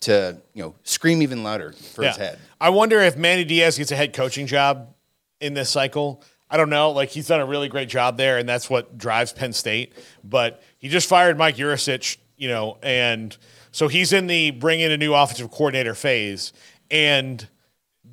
to 0.00 0.40
you 0.54 0.62
know 0.62 0.74
scream 0.82 1.22
even 1.22 1.42
louder 1.42 1.72
for 1.72 2.04
his 2.04 2.16
head. 2.16 2.38
I 2.60 2.70
wonder 2.70 3.00
if 3.00 3.16
Manny 3.16 3.44
Diaz 3.44 3.76
gets 3.78 3.92
a 3.92 3.96
head 3.96 4.14
coaching 4.14 4.46
job 4.46 4.94
in 5.40 5.54
this 5.54 5.70
cycle. 5.70 6.22
I 6.50 6.56
don't 6.56 6.70
know. 6.70 6.90
Like 6.90 7.10
he's 7.10 7.28
done 7.28 7.40
a 7.40 7.46
really 7.46 7.68
great 7.68 7.88
job 7.88 8.16
there, 8.16 8.38
and 8.38 8.48
that's 8.48 8.68
what 8.68 8.96
drives 8.98 9.32
Penn 9.32 9.52
State. 9.52 9.92
But 10.24 10.62
he 10.78 10.88
just 10.88 11.08
fired 11.08 11.38
Mike 11.38 11.56
Yurcich, 11.56 12.16
you 12.36 12.48
know, 12.48 12.78
and 12.82 13.36
so 13.72 13.88
he's 13.88 14.12
in 14.12 14.26
the 14.26 14.50
bring 14.52 14.80
in 14.80 14.90
a 14.90 14.96
new 14.96 15.14
offensive 15.14 15.50
coordinator 15.50 15.94
phase. 15.94 16.52
And 16.90 17.46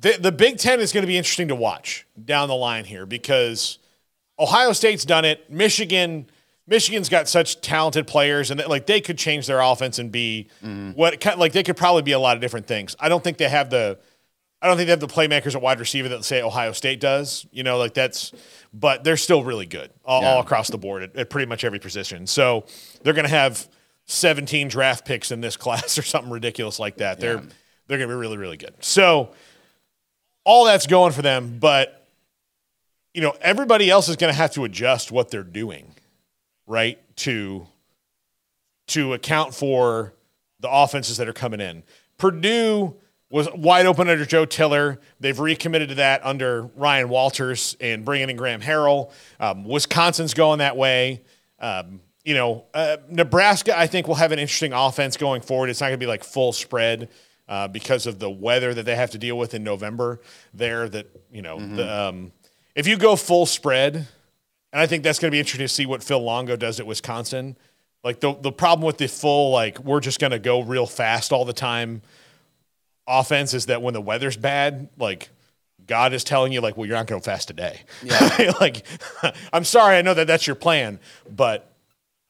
the 0.00 0.16
the 0.20 0.32
Big 0.32 0.58
Ten 0.58 0.80
is 0.80 0.92
going 0.92 1.02
to 1.02 1.08
be 1.08 1.16
interesting 1.16 1.48
to 1.48 1.54
watch 1.54 2.06
down 2.22 2.48
the 2.48 2.54
line 2.54 2.84
here 2.84 3.06
because 3.06 3.78
Ohio 4.38 4.72
State's 4.72 5.04
done 5.04 5.24
it. 5.24 5.50
Michigan, 5.50 6.28
Michigan's 6.66 7.08
got 7.08 7.28
such 7.28 7.60
talented 7.60 8.06
players, 8.06 8.50
and 8.50 8.60
that, 8.60 8.68
like 8.68 8.86
they 8.86 9.00
could 9.00 9.18
change 9.18 9.46
their 9.46 9.60
offense 9.60 9.98
and 9.98 10.12
be 10.12 10.48
mm-hmm. 10.62 10.92
what 10.92 11.20
kind 11.20 11.38
like 11.38 11.52
they 11.52 11.62
could 11.62 11.76
probably 11.76 12.02
be 12.02 12.12
a 12.12 12.18
lot 12.18 12.36
of 12.36 12.40
different 12.40 12.66
things. 12.66 12.94
I 13.00 13.08
don't 13.08 13.24
think 13.24 13.38
they 13.38 13.48
have 13.48 13.70
the, 13.70 13.98
I 14.62 14.68
don't 14.68 14.76
think 14.76 14.86
they 14.86 14.92
have 14.92 15.00
the 15.00 15.08
playmakers 15.08 15.54
at 15.54 15.62
wide 15.62 15.80
receiver 15.80 16.08
that 16.10 16.24
say 16.24 16.42
Ohio 16.42 16.72
State 16.72 17.00
does. 17.00 17.46
You 17.50 17.64
know, 17.64 17.78
like 17.78 17.94
that's, 17.94 18.32
but 18.72 19.02
they're 19.02 19.16
still 19.16 19.42
really 19.42 19.66
good 19.66 19.90
all, 20.04 20.24
all 20.24 20.40
across 20.40 20.68
the 20.68 20.78
board 20.78 21.02
at, 21.02 21.16
at 21.16 21.30
pretty 21.30 21.46
much 21.46 21.64
every 21.64 21.78
position. 21.80 22.26
So 22.26 22.66
they're 23.02 23.14
going 23.14 23.26
to 23.26 23.30
have 23.30 23.68
17 24.04 24.68
draft 24.68 25.04
picks 25.04 25.32
in 25.32 25.40
this 25.40 25.56
class 25.56 25.98
or 25.98 26.02
something 26.02 26.30
ridiculous 26.30 26.78
like 26.78 26.98
that. 26.98 27.18
They're 27.18 27.42
they're 27.88 27.96
going 27.96 28.08
to 28.10 28.14
be 28.14 28.20
really 28.20 28.36
really 28.36 28.58
good. 28.58 28.74
So 28.80 29.32
all 30.44 30.64
that's 30.64 30.86
going 30.86 31.12
for 31.12 31.22
them, 31.22 31.58
but 31.58 31.98
you 33.14 33.22
know, 33.22 33.34
everybody 33.40 33.90
else 33.90 34.08
is 34.08 34.16
going 34.16 34.32
to 34.32 34.36
have 34.36 34.52
to 34.52 34.64
adjust 34.64 35.10
what 35.10 35.30
they're 35.30 35.42
doing, 35.42 35.94
right? 36.66 36.98
To 37.16 37.66
to 38.88 39.12
account 39.12 39.54
for 39.54 40.14
the 40.60 40.70
offenses 40.70 41.18
that 41.18 41.28
are 41.28 41.32
coming 41.32 41.60
in. 41.60 41.82
Purdue 42.16 42.96
was 43.30 43.48
wide 43.54 43.86
open 43.86 44.08
under 44.08 44.24
Joe 44.24 44.44
Tiller. 44.44 44.98
They've 45.20 45.38
recommitted 45.38 45.90
to 45.90 45.94
that 45.96 46.24
under 46.24 46.62
Ryan 46.74 47.08
Walters 47.08 47.76
and 47.80 48.04
bringing 48.04 48.30
in 48.30 48.36
Graham 48.36 48.60
Harrell. 48.60 49.10
Um, 49.38 49.64
Wisconsin's 49.64 50.32
going 50.32 50.60
that 50.60 50.76
way. 50.76 51.22
Um, 51.60 52.00
you 52.24 52.34
know, 52.34 52.64
uh, 52.72 52.98
Nebraska, 53.08 53.78
I 53.78 53.86
think, 53.86 54.08
will 54.08 54.14
have 54.14 54.32
an 54.32 54.38
interesting 54.38 54.72
offense 54.72 55.16
going 55.16 55.42
forward. 55.42 55.70
It's 55.70 55.80
not 55.80 55.88
going 55.88 55.98
to 55.98 56.04
be 56.04 56.08
like 56.08 56.24
full 56.24 56.52
spread 56.52 57.08
uh, 57.48 57.68
because 57.68 58.06
of 58.06 58.18
the 58.18 58.30
weather 58.30 58.74
that 58.74 58.84
they 58.84 58.94
have 58.94 59.10
to 59.10 59.18
deal 59.18 59.38
with 59.38 59.54
in 59.54 59.64
November 59.64 60.20
there. 60.52 60.88
That, 60.88 61.06
you 61.32 61.42
know, 61.42 61.58
the, 61.58 62.00
um, 62.08 62.32
if 62.74 62.86
you 62.86 62.96
go 62.96 63.16
full 63.16 63.46
spread, 63.46 63.94
and 63.94 64.80
I 64.80 64.86
think 64.86 65.02
that's 65.02 65.18
going 65.18 65.30
to 65.30 65.34
be 65.34 65.38
interesting 65.38 65.64
to 65.64 65.68
see 65.68 65.86
what 65.86 66.02
Phil 66.02 66.20
Longo 66.20 66.56
does 66.56 66.78
at 66.78 66.86
Wisconsin. 66.86 67.56
Like 68.04 68.20
the 68.20 68.34
the 68.34 68.52
problem 68.52 68.86
with 68.86 68.98
the 68.98 69.08
full 69.08 69.50
like 69.50 69.78
we're 69.80 70.00
just 70.00 70.20
going 70.20 70.30
to 70.30 70.38
go 70.38 70.62
real 70.62 70.86
fast 70.86 71.32
all 71.32 71.44
the 71.44 71.52
time 71.52 72.02
offense 73.08 73.54
is 73.54 73.66
that 73.66 73.82
when 73.82 73.94
the 73.94 74.00
weather's 74.00 74.36
bad, 74.36 74.88
like 74.98 75.30
God 75.86 76.12
is 76.12 76.22
telling 76.22 76.52
you 76.52 76.60
like, 76.60 76.76
well, 76.76 76.86
you're 76.86 76.96
not 76.96 77.06
going 77.06 77.20
to 77.20 77.26
go 77.26 77.32
fast 77.32 77.48
today. 77.48 77.80
Yeah. 78.04 78.52
like, 78.60 78.84
I'm 79.52 79.64
sorry, 79.64 79.96
I 79.96 80.02
know 80.02 80.14
that 80.14 80.26
that's 80.26 80.46
your 80.46 80.54
plan, 80.54 81.00
but 81.28 81.72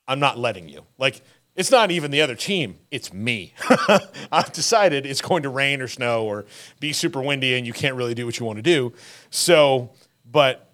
I'm 0.06 0.20
not 0.20 0.38
letting 0.38 0.68
you. 0.68 0.86
Like, 0.96 1.20
it's 1.58 1.72
not 1.72 1.90
even 1.90 2.12
the 2.12 2.22
other 2.22 2.36
team; 2.36 2.78
it's 2.90 3.12
me. 3.12 3.52
I've 4.32 4.52
decided 4.52 5.04
it's 5.04 5.20
going 5.20 5.42
to 5.42 5.48
rain 5.48 5.82
or 5.82 5.88
snow 5.88 6.24
or 6.24 6.46
be 6.78 6.92
super 6.92 7.20
windy, 7.20 7.54
and 7.56 7.66
you 7.66 7.72
can't 7.72 7.96
really 7.96 8.14
do 8.14 8.24
what 8.24 8.38
you 8.38 8.46
want 8.46 8.58
to 8.58 8.62
do. 8.62 8.92
So, 9.30 9.90
but 10.24 10.72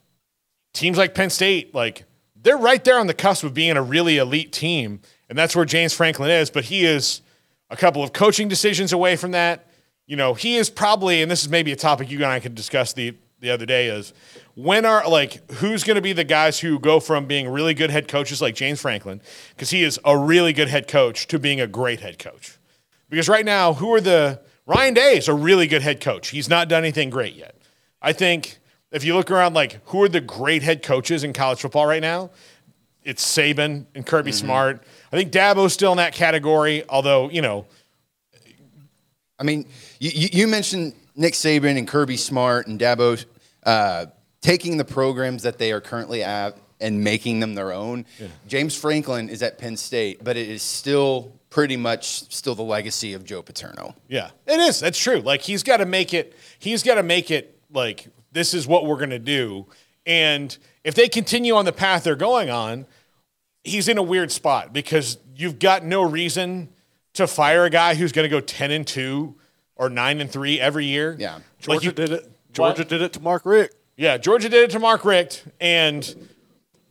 teams 0.74 0.98
like 0.98 1.14
Penn 1.14 1.30
State, 1.30 1.74
like 1.74 2.04
they're 2.36 2.58
right 2.58 2.84
there 2.84 2.98
on 2.98 3.06
the 3.06 3.14
cusp 3.14 3.44
of 3.44 3.54
being 3.54 3.78
a 3.78 3.82
really 3.82 4.18
elite 4.18 4.52
team, 4.52 5.00
and 5.30 5.38
that's 5.38 5.56
where 5.56 5.64
James 5.64 5.94
Franklin 5.94 6.30
is. 6.30 6.50
But 6.50 6.66
he 6.66 6.84
is 6.84 7.22
a 7.70 7.76
couple 7.76 8.04
of 8.04 8.12
coaching 8.12 8.46
decisions 8.46 8.92
away 8.92 9.16
from 9.16 9.30
that. 9.30 9.70
You 10.06 10.16
know, 10.16 10.34
he 10.34 10.56
is 10.56 10.68
probably, 10.68 11.22
and 11.22 11.30
this 11.30 11.42
is 11.42 11.48
maybe 11.48 11.72
a 11.72 11.76
topic 11.76 12.10
you 12.10 12.18
and 12.18 12.26
I 12.26 12.40
could 12.40 12.54
discuss 12.54 12.92
the 12.92 13.16
the 13.40 13.50
other 13.50 13.66
day 13.66 13.88
is 13.88 14.12
when 14.54 14.84
are 14.84 15.08
like 15.08 15.50
who's 15.52 15.84
going 15.84 15.96
to 15.96 16.02
be 16.02 16.12
the 16.12 16.24
guys 16.24 16.60
who 16.60 16.78
go 16.78 17.00
from 17.00 17.26
being 17.26 17.48
really 17.48 17.74
good 17.74 17.90
head 17.90 18.08
coaches 18.08 18.40
like 18.40 18.54
James 18.54 18.80
Franklin 18.80 19.20
because 19.50 19.70
he 19.70 19.82
is 19.82 20.00
a 20.04 20.16
really 20.16 20.52
good 20.52 20.68
head 20.68 20.88
coach 20.88 21.26
to 21.28 21.38
being 21.38 21.60
a 21.60 21.66
great 21.66 22.00
head 22.00 22.18
coach. 22.18 22.58
Because 23.10 23.28
right 23.28 23.44
now, 23.44 23.74
who 23.74 23.92
are 23.92 24.00
the 24.00 24.40
Ryan 24.66 24.94
Day 24.94 25.18
is 25.18 25.28
a 25.28 25.34
really 25.34 25.66
good 25.66 25.82
head 25.82 26.00
coach. 26.00 26.28
He's 26.28 26.48
not 26.48 26.68
done 26.68 26.82
anything 26.82 27.10
great 27.10 27.34
yet. 27.34 27.54
I 28.00 28.12
think 28.12 28.58
if 28.92 29.04
you 29.04 29.14
look 29.14 29.30
around, 29.30 29.54
like 29.54 29.80
who 29.86 30.02
are 30.02 30.08
the 30.08 30.20
great 30.20 30.62
head 30.62 30.82
coaches 30.82 31.24
in 31.24 31.32
college 31.32 31.60
football 31.60 31.86
right 31.86 32.02
now? 32.02 32.30
It's 33.02 33.24
Saban 33.24 33.84
and 33.94 34.06
Kirby 34.06 34.30
mm-hmm. 34.30 34.46
Smart. 34.46 34.82
I 35.12 35.16
think 35.16 35.30
Dabo's 35.30 35.74
still 35.74 35.92
in 35.92 35.98
that 35.98 36.14
category, 36.14 36.84
although 36.88 37.28
you 37.28 37.42
know, 37.42 37.66
I 39.38 39.42
mean, 39.42 39.66
you 39.98 40.28
you 40.32 40.48
mentioned 40.48 40.94
Nick 41.16 41.34
Saban 41.34 41.78
and 41.78 41.86
Kirby 41.86 42.16
Smart 42.16 42.66
and 42.66 42.78
Dabo 42.78 43.24
uh, 43.64 44.06
taking 44.40 44.76
the 44.76 44.84
programs 44.84 45.42
that 45.44 45.58
they 45.58 45.72
are 45.72 45.80
currently 45.80 46.22
at 46.22 46.56
and 46.80 47.02
making 47.02 47.40
them 47.40 47.54
their 47.54 47.72
own. 47.72 48.04
James 48.46 48.76
Franklin 48.76 49.28
is 49.28 49.42
at 49.42 49.58
Penn 49.58 49.76
State, 49.76 50.22
but 50.22 50.36
it 50.36 50.48
is 50.48 50.62
still 50.62 51.32
pretty 51.50 51.76
much 51.76 52.32
still 52.32 52.54
the 52.54 52.64
legacy 52.64 53.14
of 53.14 53.24
Joe 53.24 53.40
Paterno. 53.42 53.94
Yeah, 54.08 54.30
it 54.46 54.58
is. 54.58 54.80
That's 54.80 54.98
true. 54.98 55.20
Like 55.20 55.40
he's 55.42 55.62
got 55.62 55.78
to 55.78 55.86
make 55.86 56.12
it. 56.12 56.36
He's 56.58 56.82
got 56.82 56.96
to 56.96 57.02
make 57.02 57.30
it 57.30 57.58
like 57.72 58.08
this 58.32 58.52
is 58.54 58.66
what 58.66 58.86
we're 58.86 58.96
going 58.96 59.10
to 59.10 59.18
do. 59.18 59.66
And 60.04 60.56
if 60.82 60.94
they 60.94 61.08
continue 61.08 61.54
on 61.54 61.64
the 61.64 61.72
path 61.72 62.04
they're 62.04 62.16
going 62.16 62.50
on, 62.50 62.86
he's 63.62 63.88
in 63.88 63.96
a 63.96 64.02
weird 64.02 64.32
spot 64.32 64.72
because 64.72 65.16
you've 65.34 65.58
got 65.58 65.84
no 65.84 66.02
reason 66.02 66.68
to 67.14 67.26
fire 67.26 67.64
a 67.64 67.70
guy 67.70 67.94
who's 67.94 68.12
going 68.12 68.24
to 68.24 68.28
go 68.28 68.40
ten 68.40 68.70
and 68.72 68.86
two 68.86 69.36
or 69.76 69.88
nine 69.88 70.20
and 70.20 70.30
three 70.30 70.60
every 70.60 70.86
year. 70.86 71.16
Yeah. 71.18 71.40
Georgia 71.60 71.70
Like 71.78 71.84
you- 71.84 71.92
did 71.92 72.10
it. 72.12 72.30
Georgia 72.52 72.80
What? 72.82 72.88
did 72.88 73.02
it 73.02 73.12
to 73.14 73.20
Mark 73.20 73.44
Richt. 73.44 73.74
Yeah, 73.96 74.16
Georgia 74.16 74.48
did 74.48 74.64
it 74.64 74.70
to 74.70 74.78
Mark 74.78 75.04
Richt, 75.04 75.44
and 75.60 76.28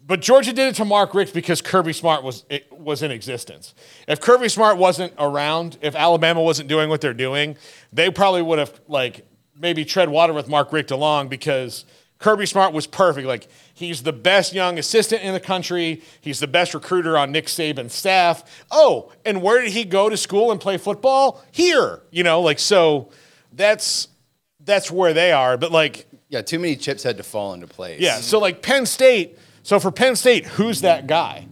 but 0.06 0.20
Georgia 0.22 0.52
did 0.52 0.68
it 0.70 0.76
to 0.76 0.86
Mark 0.86 1.14
Richt 1.14 1.34
because 1.34 1.62
Kirby 1.62 1.94
Smart 1.94 2.24
was 2.24 2.44
it 2.50 2.72
was 2.72 3.02
in 3.02 3.12
existence. 3.12 3.74
If 4.08 4.20
Kirby 4.20 4.50
Smart 4.50 4.78
wasn't 4.78 5.14
around, 5.18 5.78
if 5.82 5.96
Alabama 5.96 6.42
wasn't 6.42 6.68
doing 6.70 6.90
what 6.90 7.00
they're 7.02 7.14
doing, 7.14 7.56
they 7.94 8.10
probably 8.10 8.42
would 8.42 8.60
have 8.60 8.80
like 8.88 9.26
maybe 9.58 9.86
tread 9.86 10.10
water 10.10 10.34
with 10.34 10.48
Mark 10.50 10.74
Richt 10.74 10.92
along 10.92 11.30
because 11.30 11.86
Kirby 12.24 12.46
Smart 12.46 12.72
was 12.72 12.88
perfect. 12.88 13.28
Like 13.28 13.50
he's 13.74 14.04
the 14.04 14.14
best 14.14 14.54
young 14.54 14.80
assistant 14.80 15.24
in 15.24 15.34
the 15.34 15.42
country. 15.42 16.02
He's 16.22 16.40
the 16.40 16.48
best 16.48 16.74
recruiter 16.74 17.18
on 17.18 17.34
Nick 17.34 17.48
Saban's 17.48 17.94
staff. 17.94 18.64
Oh, 18.72 19.12
and 19.26 19.42
where 19.42 19.62
did 19.62 19.74
he 19.74 19.84
go 19.84 20.08
to 20.08 20.16
school 20.16 20.50
and 20.50 20.58
play 20.58 20.78
football? 20.78 21.44
Here, 21.52 22.02
you 22.12 22.24
know, 22.24 22.40
like 22.40 22.60
so. 22.60 23.12
That's 23.52 24.08
that's 24.62 24.90
where 24.90 25.14
they 25.14 25.34
are. 25.34 25.58
But 25.58 25.74
like 25.74 26.08
Yeah, 26.30 26.42
too 26.42 26.60
many 26.60 26.78
chips 26.78 27.04
had 27.04 27.18
to 27.18 27.24
fall 27.24 27.54
into 27.54 27.68
place. 27.68 28.00
yeah. 28.00 28.22
So 28.22 28.40
like 28.40 28.62
Penn 28.62 28.86
State. 28.86 29.38
So 29.62 29.78
for 29.78 29.92
Penn 29.92 30.16
State, 30.16 30.46
who's 30.46 30.80
that 30.80 31.00
mm-hmm. 31.00 31.08
guy 31.08 31.48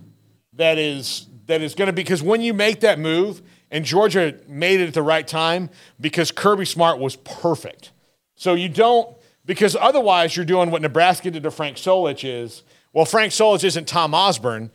that 0.54 0.78
is 0.78 1.28
that 1.48 1.62
is 1.62 1.76
going 1.76 1.88
to 1.88 1.94
be 1.94 2.02
because 2.02 2.24
when 2.24 2.40
you 2.40 2.54
make 2.54 2.80
that 2.80 2.98
move 2.98 3.42
and 3.72 3.84
Georgia 3.84 4.38
made 4.48 4.80
it 4.80 4.88
at 4.88 4.94
the 4.94 5.04
right 5.04 5.28
time 5.28 5.70
because 6.00 6.32
Kirby 6.32 6.64
Smart 6.64 6.98
was 6.98 7.18
perfect. 7.18 7.92
So 8.36 8.54
you 8.54 8.70
don't 8.70 9.18
because 9.52 9.76
otherwise 9.76 10.34
you're 10.34 10.46
doing 10.46 10.72
what 10.72 10.82
Nebraska 10.82 11.30
did 11.30 11.44
to 11.44 11.52
Frank 11.52 11.76
Solich 11.76 12.24
is 12.24 12.64
well, 12.94 13.04
Frank 13.04 13.34
Solich 13.34 13.66
isn't 13.66 13.86
Tom 13.86 14.14
Osborne, 14.14 14.72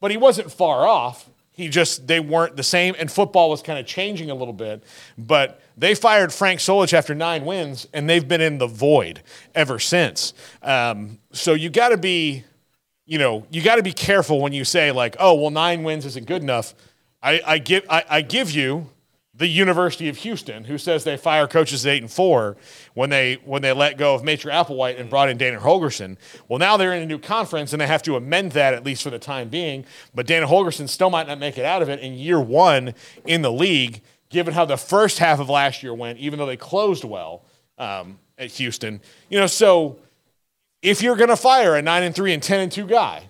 but 0.00 0.10
he 0.10 0.16
wasn't 0.16 0.50
far 0.50 0.84
off. 0.84 1.30
He 1.52 1.68
just, 1.68 2.08
they 2.08 2.18
weren't 2.18 2.56
the 2.56 2.64
same, 2.64 2.96
and 2.98 3.08
football 3.10 3.50
was 3.50 3.62
kind 3.62 3.78
of 3.78 3.86
changing 3.86 4.28
a 4.28 4.34
little 4.34 4.52
bit. 4.52 4.82
But 5.16 5.62
they 5.76 5.94
fired 5.94 6.32
Frank 6.32 6.58
Solich 6.58 6.92
after 6.92 7.14
nine 7.14 7.44
wins, 7.44 7.86
and 7.94 8.10
they've 8.10 8.26
been 8.26 8.40
in 8.40 8.58
the 8.58 8.66
void 8.66 9.22
ever 9.54 9.78
since. 9.78 10.34
Um, 10.60 11.20
so 11.30 11.54
you 11.54 11.70
got 11.70 11.90
to 11.90 11.96
be, 11.96 12.42
you 13.04 13.18
know, 13.18 13.46
you 13.50 13.62
got 13.62 13.76
to 13.76 13.84
be 13.84 13.92
careful 13.92 14.40
when 14.40 14.52
you 14.52 14.64
say, 14.64 14.90
like, 14.90 15.14
oh, 15.20 15.34
well, 15.34 15.50
nine 15.52 15.84
wins 15.84 16.04
isn't 16.04 16.26
good 16.26 16.42
enough. 16.42 16.74
I, 17.22 17.40
I, 17.46 17.58
give, 17.58 17.84
I, 17.88 18.02
I 18.10 18.22
give 18.22 18.50
you 18.50 18.90
the 19.38 19.46
University 19.46 20.08
of 20.08 20.16
Houston, 20.18 20.64
who 20.64 20.78
says 20.78 21.04
they 21.04 21.16
fire 21.16 21.46
coaches 21.46 21.84
at 21.84 21.92
eight 21.92 22.02
and 22.02 22.10
four 22.10 22.56
when 22.94 23.10
they 23.10 23.34
when 23.44 23.60
they 23.60 23.72
let 23.72 23.98
go 23.98 24.14
of 24.14 24.24
Major 24.24 24.48
Applewhite 24.48 24.98
and 24.98 25.10
brought 25.10 25.28
in 25.28 25.36
Dana 25.36 25.60
Holgorsen. 25.60 26.16
Well, 26.48 26.58
now 26.58 26.76
they're 26.78 26.94
in 26.94 27.02
a 27.02 27.06
new 27.06 27.18
conference 27.18 27.72
and 27.72 27.80
they 27.80 27.86
have 27.86 28.02
to 28.04 28.16
amend 28.16 28.52
that 28.52 28.72
at 28.72 28.84
least 28.84 29.02
for 29.02 29.10
the 29.10 29.18
time 29.18 29.48
being. 29.48 29.84
But 30.14 30.26
Dana 30.26 30.46
Holgorsen 30.46 30.88
still 30.88 31.10
might 31.10 31.26
not 31.26 31.38
make 31.38 31.58
it 31.58 31.64
out 31.66 31.82
of 31.82 31.88
it 31.90 32.00
in 32.00 32.14
year 32.14 32.40
one 32.40 32.94
in 33.26 33.42
the 33.42 33.52
league, 33.52 34.00
given 34.30 34.54
how 34.54 34.64
the 34.64 34.78
first 34.78 35.18
half 35.18 35.38
of 35.38 35.50
last 35.50 35.82
year 35.82 35.92
went, 35.92 36.18
even 36.18 36.38
though 36.38 36.46
they 36.46 36.56
closed 36.56 37.04
well 37.04 37.44
um, 37.76 38.18
at 38.38 38.50
Houston. 38.52 39.00
You 39.28 39.38
know, 39.40 39.46
so 39.46 39.98
if 40.80 41.02
you're 41.02 41.16
going 41.16 41.28
to 41.28 41.36
fire 41.36 41.74
a 41.74 41.82
nine 41.82 42.04
and 42.04 42.14
three 42.14 42.32
and 42.32 42.42
ten 42.42 42.60
and 42.60 42.72
two 42.72 42.86
guy, 42.86 43.24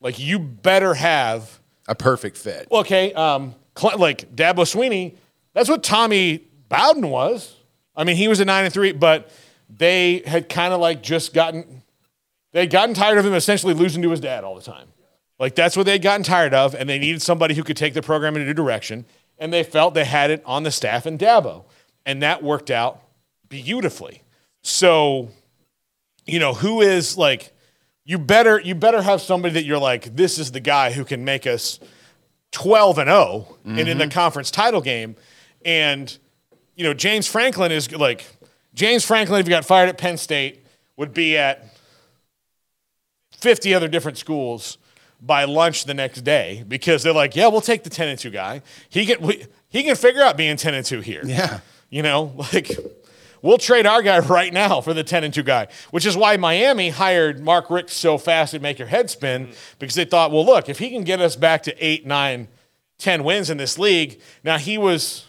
like 0.00 0.18
you 0.18 0.38
better 0.40 0.94
have 0.94 1.60
A 1.86 1.94
perfect 1.94 2.36
fit. 2.36 2.66
okay, 2.72 3.12
um, 3.12 3.54
like 3.96 4.34
Dabo 4.34 4.64
Swinney, 4.64 5.14
that's 5.54 5.68
what 5.68 5.82
Tommy 5.82 6.44
Bowden 6.68 7.08
was. 7.08 7.56
I 7.96 8.04
mean, 8.04 8.16
he 8.16 8.28
was 8.28 8.40
a 8.40 8.44
nine 8.44 8.64
and 8.64 8.74
three, 8.74 8.92
but 8.92 9.30
they 9.70 10.22
had 10.26 10.48
kind 10.48 10.74
of 10.74 10.80
like 10.80 11.02
just 11.02 11.32
gotten 11.32 11.82
they 12.52 12.60
had 12.60 12.70
gotten 12.70 12.94
tired 12.94 13.18
of 13.18 13.26
him 13.26 13.34
essentially 13.34 13.74
losing 13.74 14.02
to 14.02 14.10
his 14.10 14.20
dad 14.20 14.44
all 14.44 14.54
the 14.54 14.62
time. 14.62 14.88
Like 15.38 15.54
that's 15.54 15.76
what 15.76 15.86
they 15.86 15.92
had 15.92 16.02
gotten 16.02 16.22
tired 16.22 16.54
of, 16.54 16.74
and 16.74 16.88
they 16.88 16.98
needed 16.98 17.22
somebody 17.22 17.54
who 17.54 17.64
could 17.64 17.76
take 17.76 17.94
the 17.94 18.02
program 18.02 18.36
in 18.36 18.42
a 18.42 18.44
new 18.44 18.54
direction. 18.54 19.06
And 19.38 19.52
they 19.52 19.64
felt 19.64 19.94
they 19.94 20.04
had 20.04 20.30
it 20.30 20.42
on 20.46 20.62
the 20.62 20.70
staff 20.70 21.06
in 21.06 21.18
Dabo, 21.18 21.64
and 22.06 22.22
that 22.22 22.42
worked 22.42 22.70
out 22.70 23.02
beautifully. 23.48 24.22
So, 24.62 25.30
you 26.24 26.38
know, 26.38 26.54
who 26.54 26.80
is 26.80 27.18
like 27.18 27.52
you 28.04 28.18
better 28.18 28.60
you 28.60 28.74
better 28.74 29.02
have 29.02 29.20
somebody 29.20 29.54
that 29.54 29.64
you're 29.64 29.78
like 29.78 30.14
this 30.14 30.38
is 30.38 30.52
the 30.52 30.60
guy 30.60 30.92
who 30.92 31.04
can 31.04 31.24
make 31.24 31.46
us 31.46 31.80
12 32.52 32.98
and 32.98 33.08
0 33.08 33.58
and 33.64 33.80
in 33.80 33.98
the 33.98 34.04
mm-hmm. 34.04 34.10
conference 34.10 34.50
title 34.50 34.80
game 34.80 35.16
and 35.64 36.16
you 36.76 36.84
know 36.84 36.94
James 36.94 37.26
Franklin 37.26 37.72
is 37.72 37.90
like 37.92 38.26
James 38.74 39.04
Franklin 39.04 39.40
if 39.40 39.46
he 39.46 39.50
got 39.50 39.64
fired 39.64 39.88
at 39.88 39.98
Penn 39.98 40.16
State 40.16 40.64
would 40.96 41.14
be 41.14 41.36
at 41.36 41.66
50 43.32 43.74
other 43.74 43.88
different 43.88 44.18
schools 44.18 44.78
by 45.20 45.44
lunch 45.44 45.84
the 45.84 45.94
next 45.94 46.22
day 46.22 46.64
because 46.66 47.02
they're 47.02 47.12
like 47.12 47.36
yeah 47.36 47.48
we'll 47.48 47.60
take 47.60 47.84
the 47.84 47.90
10 47.90 48.08
and 48.08 48.18
2 48.18 48.30
guy. 48.30 48.62
He 48.88 49.06
can 49.06 49.20
we, 49.20 49.46
he 49.68 49.82
can 49.82 49.96
figure 49.96 50.22
out 50.22 50.36
being 50.36 50.56
10 50.56 50.74
and 50.74 50.86
2 50.86 51.00
here. 51.00 51.22
Yeah. 51.24 51.60
you 51.90 52.02
know, 52.02 52.34
like 52.52 52.70
we'll 53.44 53.58
trade 53.58 53.86
our 53.86 54.02
guy 54.02 54.18
right 54.20 54.52
now 54.52 54.80
for 54.80 54.94
the 54.94 55.04
10 55.04 55.22
and 55.22 55.34
2 55.34 55.42
guy, 55.42 55.68
which 55.90 56.06
is 56.06 56.16
why 56.16 56.36
Miami 56.36 56.88
hired 56.88 57.40
Mark 57.40 57.70
Richt 57.70 57.90
so 57.90 58.18
fast 58.18 58.54
it'd 58.54 58.62
make 58.62 58.78
your 58.78 58.88
head 58.88 59.10
spin 59.10 59.48
mm. 59.48 59.56
because 59.78 59.94
they 59.94 60.06
thought, 60.06 60.32
well, 60.32 60.44
look, 60.44 60.68
if 60.68 60.78
he 60.78 60.90
can 60.90 61.04
get 61.04 61.20
us 61.20 61.36
back 61.36 61.62
to 61.64 61.84
eight, 61.84 62.06
nine, 62.06 62.48
10 62.98 63.22
wins 63.22 63.50
in 63.50 63.58
this 63.58 63.78
league, 63.78 64.20
now 64.42 64.56
he 64.56 64.78
was, 64.78 65.28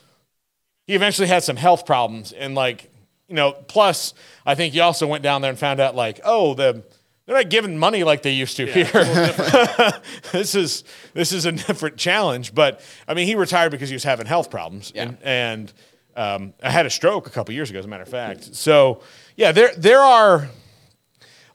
he 0.86 0.94
eventually 0.94 1.28
had 1.28 1.44
some 1.44 1.56
health 1.56 1.86
problems. 1.86 2.32
And 2.32 2.56
like, 2.56 2.92
you 3.28 3.36
know, 3.36 3.54
plus 3.54 4.14
I 4.46 4.56
think 4.56 4.74
he 4.74 4.80
also 4.80 5.08
went 5.08 5.24
down 5.24 5.42
there 5.42 5.50
and 5.50 5.60
found 5.60 5.80
out 5.80 5.96
like, 5.96 6.20
oh, 6.24 6.54
the, 6.54 6.84
they're 7.26 7.36
not 7.36 7.50
giving 7.50 7.78
money 7.78 8.04
like 8.04 8.22
they 8.22 8.32
used 8.32 8.56
to 8.58 8.68
here. 8.68 8.86
this 10.32 10.54
is 10.54 10.84
this 11.16 11.32
is 11.32 11.46
a 11.46 11.52
different 11.52 11.98
challenge. 11.98 12.54
But 12.54 12.82
I 13.08 13.16
mean, 13.16 13.26
he 13.26 13.34
retired 13.34 13.72
because 13.72 13.90
he 13.90 13.96
was 13.96 14.04
having 14.04 14.28
health 14.28 14.52
problems, 14.52 14.92
and, 14.96 15.18
and 15.24 15.74
um, 16.16 16.54
I 16.62 16.70
had 16.70 16.86
a 16.86 16.90
stroke 16.92 17.26
a 17.26 17.32
couple 17.32 17.56
years 17.56 17.72
ago, 17.72 17.80
as 17.80 17.86
a 17.86 17.88
matter 17.88 18.04
of 18.04 18.10
fact. 18.10 18.54
So 18.56 19.02
yeah, 19.36 19.52
there 19.52 19.72
there 19.76 20.02
are 20.02 20.50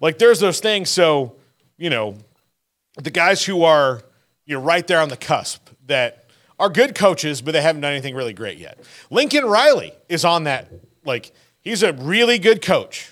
like 0.00 0.18
there's 0.18 0.40
those 0.40 0.58
things. 0.58 0.90
So 0.90 1.36
you 1.78 1.88
know, 1.88 2.16
the 2.96 3.10
guys 3.10 3.44
who 3.44 3.62
are 3.62 4.02
you 4.46 4.56
know 4.56 4.62
right 4.62 4.84
there 4.84 5.00
on 5.00 5.08
the 5.08 5.16
cusp 5.16 5.68
that 5.86 6.19
are 6.60 6.68
good 6.68 6.94
coaches, 6.94 7.40
but 7.40 7.52
they 7.52 7.62
haven't 7.62 7.80
done 7.80 7.92
anything 7.92 8.14
really 8.14 8.34
great 8.34 8.58
yet. 8.58 8.78
Lincoln 9.10 9.46
Riley 9.46 9.92
is 10.08 10.24
on 10.24 10.44
that. 10.44 10.70
Like 11.04 11.32
he's 11.62 11.82
a 11.82 11.94
really 11.94 12.38
good 12.38 12.62
coach, 12.62 13.10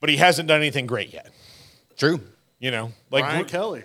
but 0.00 0.10
he 0.10 0.16
hasn't 0.16 0.48
done 0.48 0.58
anything 0.60 0.86
great 0.86 1.12
yet. 1.12 1.30
True. 1.96 2.20
You 2.58 2.72
know, 2.72 2.92
like 3.10 3.24
Brian 3.24 3.44
Kelly. 3.46 3.84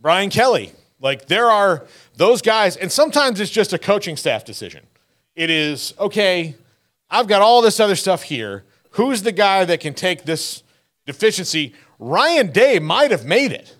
Brian 0.00 0.28
Kelly. 0.28 0.72
Like 1.00 1.26
there 1.26 1.48
are 1.50 1.86
those 2.16 2.42
guys, 2.42 2.76
and 2.76 2.90
sometimes 2.90 3.40
it's 3.40 3.50
just 3.50 3.72
a 3.72 3.78
coaching 3.78 4.16
staff 4.16 4.44
decision. 4.44 4.84
It 5.36 5.48
is 5.48 5.94
okay. 5.98 6.56
I've 7.08 7.28
got 7.28 7.42
all 7.42 7.62
this 7.62 7.78
other 7.80 7.96
stuff 7.96 8.24
here. 8.24 8.64
Who's 8.90 9.22
the 9.22 9.32
guy 9.32 9.64
that 9.64 9.80
can 9.80 9.94
take 9.94 10.24
this 10.24 10.64
deficiency? 11.06 11.74
Ryan 12.00 12.50
Day 12.50 12.80
might 12.80 13.12
have 13.12 13.24
made 13.24 13.52
it. 13.52 13.76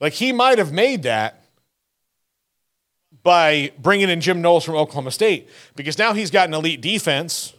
Like 0.00 0.12
he 0.12 0.32
might 0.32 0.58
have 0.58 0.70
made 0.70 1.02
that 1.04 1.37
by 3.28 3.70
bringing 3.78 4.08
in 4.08 4.22
Jim 4.22 4.40
Knowles 4.40 4.64
from 4.64 4.74
Oklahoma 4.74 5.10
State 5.10 5.50
because 5.76 5.98
now 5.98 6.14
he's 6.14 6.30
got 6.30 6.48
an 6.48 6.54
elite 6.54 6.80
defense 6.80 7.52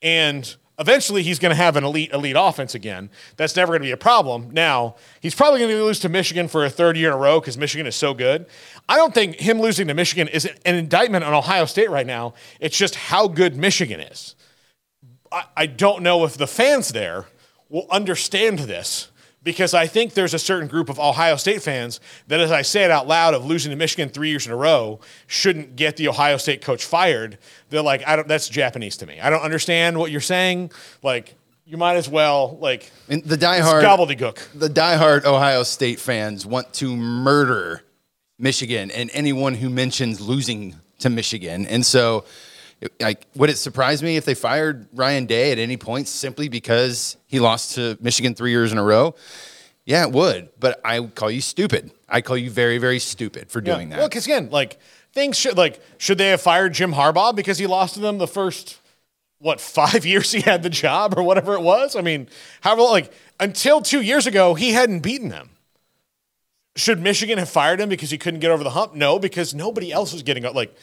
and 0.00 0.54
eventually 0.78 1.24
he's 1.24 1.40
going 1.40 1.50
to 1.50 1.56
have 1.56 1.74
an 1.74 1.82
elite 1.82 2.12
elite 2.12 2.36
offense 2.38 2.76
again. 2.76 3.10
That's 3.36 3.56
never 3.56 3.72
going 3.72 3.80
to 3.80 3.86
be 3.86 3.90
a 3.90 3.96
problem. 3.96 4.52
Now, 4.52 4.94
he's 5.20 5.34
probably 5.34 5.58
going 5.58 5.72
to 5.72 5.82
lose 5.82 5.98
to 6.00 6.08
Michigan 6.08 6.46
for 6.46 6.64
a 6.64 6.70
third 6.70 6.96
year 6.96 7.08
in 7.08 7.14
a 7.14 7.16
row 7.16 7.40
cuz 7.40 7.58
Michigan 7.58 7.84
is 7.84 7.96
so 7.96 8.14
good. 8.14 8.46
I 8.88 8.94
don't 8.94 9.12
think 9.12 9.40
him 9.40 9.60
losing 9.60 9.88
to 9.88 9.94
Michigan 9.94 10.28
is 10.28 10.44
an 10.64 10.76
indictment 10.76 11.24
on 11.24 11.34
Ohio 11.34 11.64
State 11.64 11.90
right 11.90 12.06
now. 12.06 12.34
It's 12.60 12.78
just 12.78 12.94
how 12.94 13.26
good 13.26 13.56
Michigan 13.56 13.98
is. 13.98 14.36
I, 15.32 15.46
I 15.56 15.66
don't 15.66 16.04
know 16.04 16.26
if 16.26 16.36
the 16.36 16.46
fans 16.46 16.90
there 16.90 17.26
will 17.68 17.88
understand 17.90 18.60
this 18.60 19.10
because 19.42 19.72
I 19.74 19.86
think 19.86 20.14
there's 20.14 20.34
a 20.34 20.38
certain 20.38 20.68
group 20.68 20.88
of 20.88 20.98
Ohio 20.98 21.36
State 21.36 21.62
fans 21.62 22.00
that, 22.26 22.40
as 22.40 22.50
I 22.50 22.62
say 22.62 22.84
it 22.84 22.90
out 22.90 23.06
loud, 23.06 23.34
of 23.34 23.44
losing 23.44 23.70
to 23.70 23.76
Michigan 23.76 24.08
three 24.08 24.30
years 24.30 24.46
in 24.46 24.52
a 24.52 24.56
row, 24.56 25.00
shouldn't 25.26 25.76
get 25.76 25.96
the 25.96 26.08
Ohio 26.08 26.36
State 26.36 26.60
coach 26.60 26.84
fired. 26.84 27.38
They're 27.70 27.82
like, 27.82 28.06
I 28.06 28.16
don't. 28.16 28.28
That's 28.28 28.48
Japanese 28.48 28.96
to 28.98 29.06
me. 29.06 29.20
I 29.20 29.30
don't 29.30 29.42
understand 29.42 29.98
what 29.98 30.10
you're 30.10 30.20
saying. 30.20 30.72
Like, 31.02 31.34
you 31.64 31.76
might 31.76 31.96
as 31.96 32.08
well 32.08 32.58
like 32.60 32.90
And 33.08 33.22
the 33.24 33.36
diehard 33.36 33.82
gobbledygook. 33.82 34.58
the 34.58 34.68
diehard 34.68 35.24
Ohio 35.24 35.62
State 35.62 36.00
fans 36.00 36.44
want 36.46 36.72
to 36.74 36.96
murder 36.96 37.82
Michigan 38.38 38.90
and 38.90 39.10
anyone 39.12 39.54
who 39.54 39.68
mentions 39.68 40.20
losing 40.20 40.76
to 41.00 41.10
Michigan. 41.10 41.66
And 41.66 41.84
so, 41.84 42.24
like, 43.00 43.26
would 43.34 43.50
it 43.50 43.56
surprise 43.56 44.02
me 44.02 44.16
if 44.16 44.24
they 44.24 44.34
fired 44.34 44.86
Ryan 44.92 45.26
Day 45.26 45.52
at 45.52 45.58
any 45.58 45.76
point 45.76 46.08
simply 46.08 46.48
because 46.48 47.16
he 47.26 47.40
lost 47.40 47.74
to 47.74 47.98
Michigan 48.00 48.34
three 48.34 48.50
years 48.50 48.72
in 48.72 48.78
a 48.78 48.82
row? 48.82 49.14
Yeah, 49.84 50.04
it 50.04 50.12
would. 50.12 50.50
But 50.60 50.80
I 50.84 51.00
would 51.00 51.14
call 51.14 51.30
you 51.30 51.40
stupid. 51.40 51.90
I 52.08 52.20
call 52.20 52.36
you 52.36 52.50
very, 52.50 52.78
very 52.78 52.98
stupid 52.98 53.50
for 53.50 53.60
doing 53.60 53.88
that. 53.88 53.98
Well, 53.98 54.08
because 54.08 54.26
again, 54.26 54.50
like 54.50 54.78
things 55.12 55.36
should 55.36 55.56
like 55.56 55.80
should 55.96 56.18
they 56.18 56.28
have 56.28 56.40
fired 56.40 56.74
Jim 56.74 56.92
Harbaugh 56.92 57.34
because 57.34 57.58
he 57.58 57.66
lost 57.66 57.94
to 57.94 58.00
them 58.00 58.18
the 58.18 58.28
first 58.28 58.78
what 59.38 59.60
five 59.60 60.04
years 60.12 60.30
he 60.30 60.40
had 60.40 60.62
the 60.62 60.70
job 60.70 61.14
or 61.16 61.22
whatever 61.22 61.54
it 61.54 61.62
was? 61.62 61.96
I 61.96 62.02
mean, 62.02 62.28
however, 62.60 62.82
like 62.82 63.12
until 63.40 63.80
two 63.80 64.02
years 64.02 64.26
ago, 64.26 64.54
he 64.54 64.72
hadn't 64.72 65.00
beaten 65.00 65.30
them. 65.30 65.50
Should 66.76 67.00
Michigan 67.00 67.38
have 67.38 67.48
fired 67.48 67.80
him 67.80 67.88
because 67.88 68.10
he 68.10 68.18
couldn't 68.18 68.40
get 68.40 68.52
over 68.52 68.62
the 68.62 68.70
hump? 68.70 68.94
No, 68.94 69.18
because 69.18 69.52
nobody 69.52 69.90
else 69.90 70.12
was 70.12 70.22
getting 70.22 70.44
up. 70.44 70.54
like. 70.54 70.76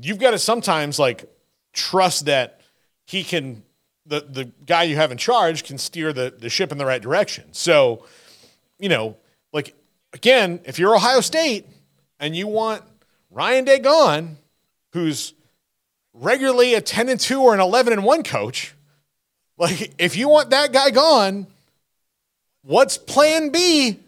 You've 0.00 0.18
got 0.18 0.30
to 0.30 0.38
sometimes 0.38 1.00
like 1.00 1.28
trust 1.72 2.26
that 2.26 2.60
he 3.06 3.24
can. 3.24 3.62
The 4.06 4.20
the 4.20 4.44
guy 4.64 4.84
you 4.84 4.96
have 4.96 5.12
in 5.12 5.18
charge 5.18 5.64
can 5.64 5.76
steer 5.76 6.12
the 6.14 6.32
the 6.36 6.48
ship 6.48 6.72
in 6.72 6.78
the 6.78 6.86
right 6.86 7.02
direction. 7.02 7.44
So, 7.52 8.06
you 8.78 8.88
know, 8.88 9.16
like 9.52 9.74
again, 10.14 10.60
if 10.64 10.78
you're 10.78 10.94
Ohio 10.96 11.20
State 11.20 11.66
and 12.18 12.34
you 12.34 12.46
want 12.46 12.82
Ryan 13.30 13.64
Day 13.66 13.78
gone, 13.80 14.38
who's 14.94 15.34
regularly 16.14 16.72
a 16.74 16.80
10 16.80 17.10
and 17.10 17.20
2 17.20 17.40
or 17.42 17.52
an 17.54 17.60
11 17.60 17.92
and 17.92 18.02
1 18.02 18.22
coach, 18.22 18.74
like 19.58 19.92
if 19.98 20.16
you 20.16 20.28
want 20.28 20.50
that 20.50 20.72
guy 20.72 20.88
gone, 20.90 21.46
what's 22.62 22.96
plan 22.96 23.50
B? 23.50 24.00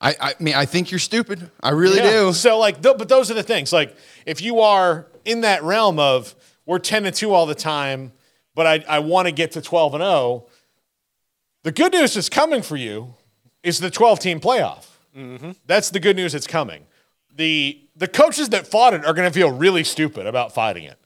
I, 0.00 0.14
I 0.20 0.34
mean, 0.40 0.54
I 0.54 0.64
think 0.64 0.90
you're 0.90 0.98
stupid. 1.00 1.50
I 1.62 1.70
really 1.70 1.98
Yeah. 1.98 2.10
do. 2.10 2.32
So 2.32 2.58
like, 2.58 2.82
th- 2.82 2.96
but 2.98 3.08
those 3.08 3.30
are 3.30 3.34
the 3.34 3.42
things. 3.42 3.72
Like, 3.72 3.94
if 4.26 4.40
you 4.42 4.60
are 4.60 5.06
in 5.24 5.42
that 5.42 5.62
realm 5.62 5.98
of 5.98 6.34
we're 6.66 6.78
ten 6.78 7.06
and 7.06 7.14
two 7.14 7.32
all 7.32 7.46
the 7.46 7.54
time, 7.54 8.12
but 8.54 8.66
I, 8.66 8.84
I 8.88 8.98
want 9.00 9.26
to 9.26 9.32
get 9.32 9.52
to 9.52 9.60
twelve 9.60 9.94
and 9.94 10.02
zero. 10.02 10.46
The 11.62 11.72
good 11.72 11.92
news 11.92 12.14
that's 12.14 12.28
coming 12.28 12.62
for 12.62 12.76
you 12.76 13.14
is 13.62 13.80
the 13.80 13.90
twelve 13.90 14.18
team 14.18 14.40
playoff. 14.40 14.86
Mm-hmm. 15.16 15.52
That's 15.66 15.90
the 15.90 16.00
good 16.00 16.16
news 16.16 16.32
that's 16.32 16.46
coming. 16.46 16.86
The 17.34 17.80
the 17.96 18.08
coaches 18.08 18.50
that 18.50 18.66
fought 18.66 18.94
it 18.94 19.04
are 19.04 19.14
going 19.14 19.28
to 19.28 19.34
feel 19.34 19.50
really 19.50 19.84
stupid 19.84 20.26
about 20.26 20.52
fighting 20.52 20.84
it 20.84 20.98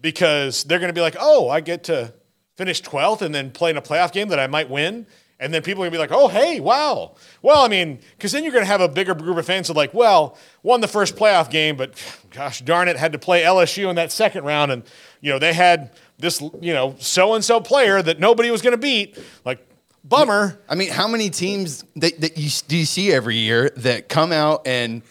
because 0.00 0.64
they're 0.64 0.78
going 0.78 0.90
to 0.90 0.94
be 0.94 1.00
like, 1.00 1.16
oh, 1.18 1.48
I 1.48 1.60
get 1.60 1.84
to 1.84 2.12
finish 2.56 2.80
twelfth 2.80 3.22
and 3.22 3.34
then 3.34 3.50
play 3.50 3.70
in 3.70 3.76
a 3.76 3.82
playoff 3.82 4.12
game 4.12 4.28
that 4.28 4.38
I 4.38 4.46
might 4.46 4.70
win, 4.70 5.06
And 5.38 5.52
then 5.52 5.62
people 5.62 5.82
are 5.82 5.86
gonna 5.86 5.92
be 5.92 5.98
like, 5.98 6.12
"Oh, 6.12 6.28
hey, 6.28 6.60
wow." 6.60 7.14
Well, 7.42 7.62
I 7.62 7.68
mean, 7.68 7.98
because 8.16 8.32
then 8.32 8.42
you're 8.42 8.52
gonna 8.52 8.64
have 8.64 8.80
a 8.80 8.88
bigger 8.88 9.14
group 9.14 9.36
of 9.36 9.44
fans 9.44 9.68
of 9.68 9.76
like, 9.76 9.92
"Well, 9.92 10.36
won 10.62 10.80
the 10.80 10.88
first 10.88 11.14
playoff 11.14 11.50
game, 11.50 11.76
but 11.76 11.92
gosh 12.30 12.60
darn 12.60 12.88
it, 12.88 12.96
had 12.96 13.12
to 13.12 13.18
play 13.18 13.42
LSU 13.42 13.90
in 13.90 13.96
that 13.96 14.10
second 14.10 14.44
round, 14.44 14.72
and 14.72 14.82
you 15.20 15.30
know 15.30 15.38
they 15.38 15.52
had 15.52 15.90
this, 16.18 16.40
you 16.60 16.72
know, 16.72 16.94
so 16.98 17.34
and 17.34 17.44
so 17.44 17.60
player 17.60 18.00
that 18.00 18.18
nobody 18.18 18.50
was 18.50 18.62
gonna 18.62 18.78
beat." 18.78 19.18
Like, 19.44 19.66
bummer. 20.04 20.58
I 20.68 20.74
mean, 20.74 20.90
how 20.90 21.08
many 21.08 21.28
teams 21.28 21.84
that, 21.96 22.18
that 22.20 22.38
you 22.38 22.48
do 22.68 22.76
you 22.76 22.86
see 22.86 23.12
every 23.12 23.36
year 23.36 23.70
that 23.76 24.08
come 24.08 24.32
out 24.32 24.66
and 24.66 25.02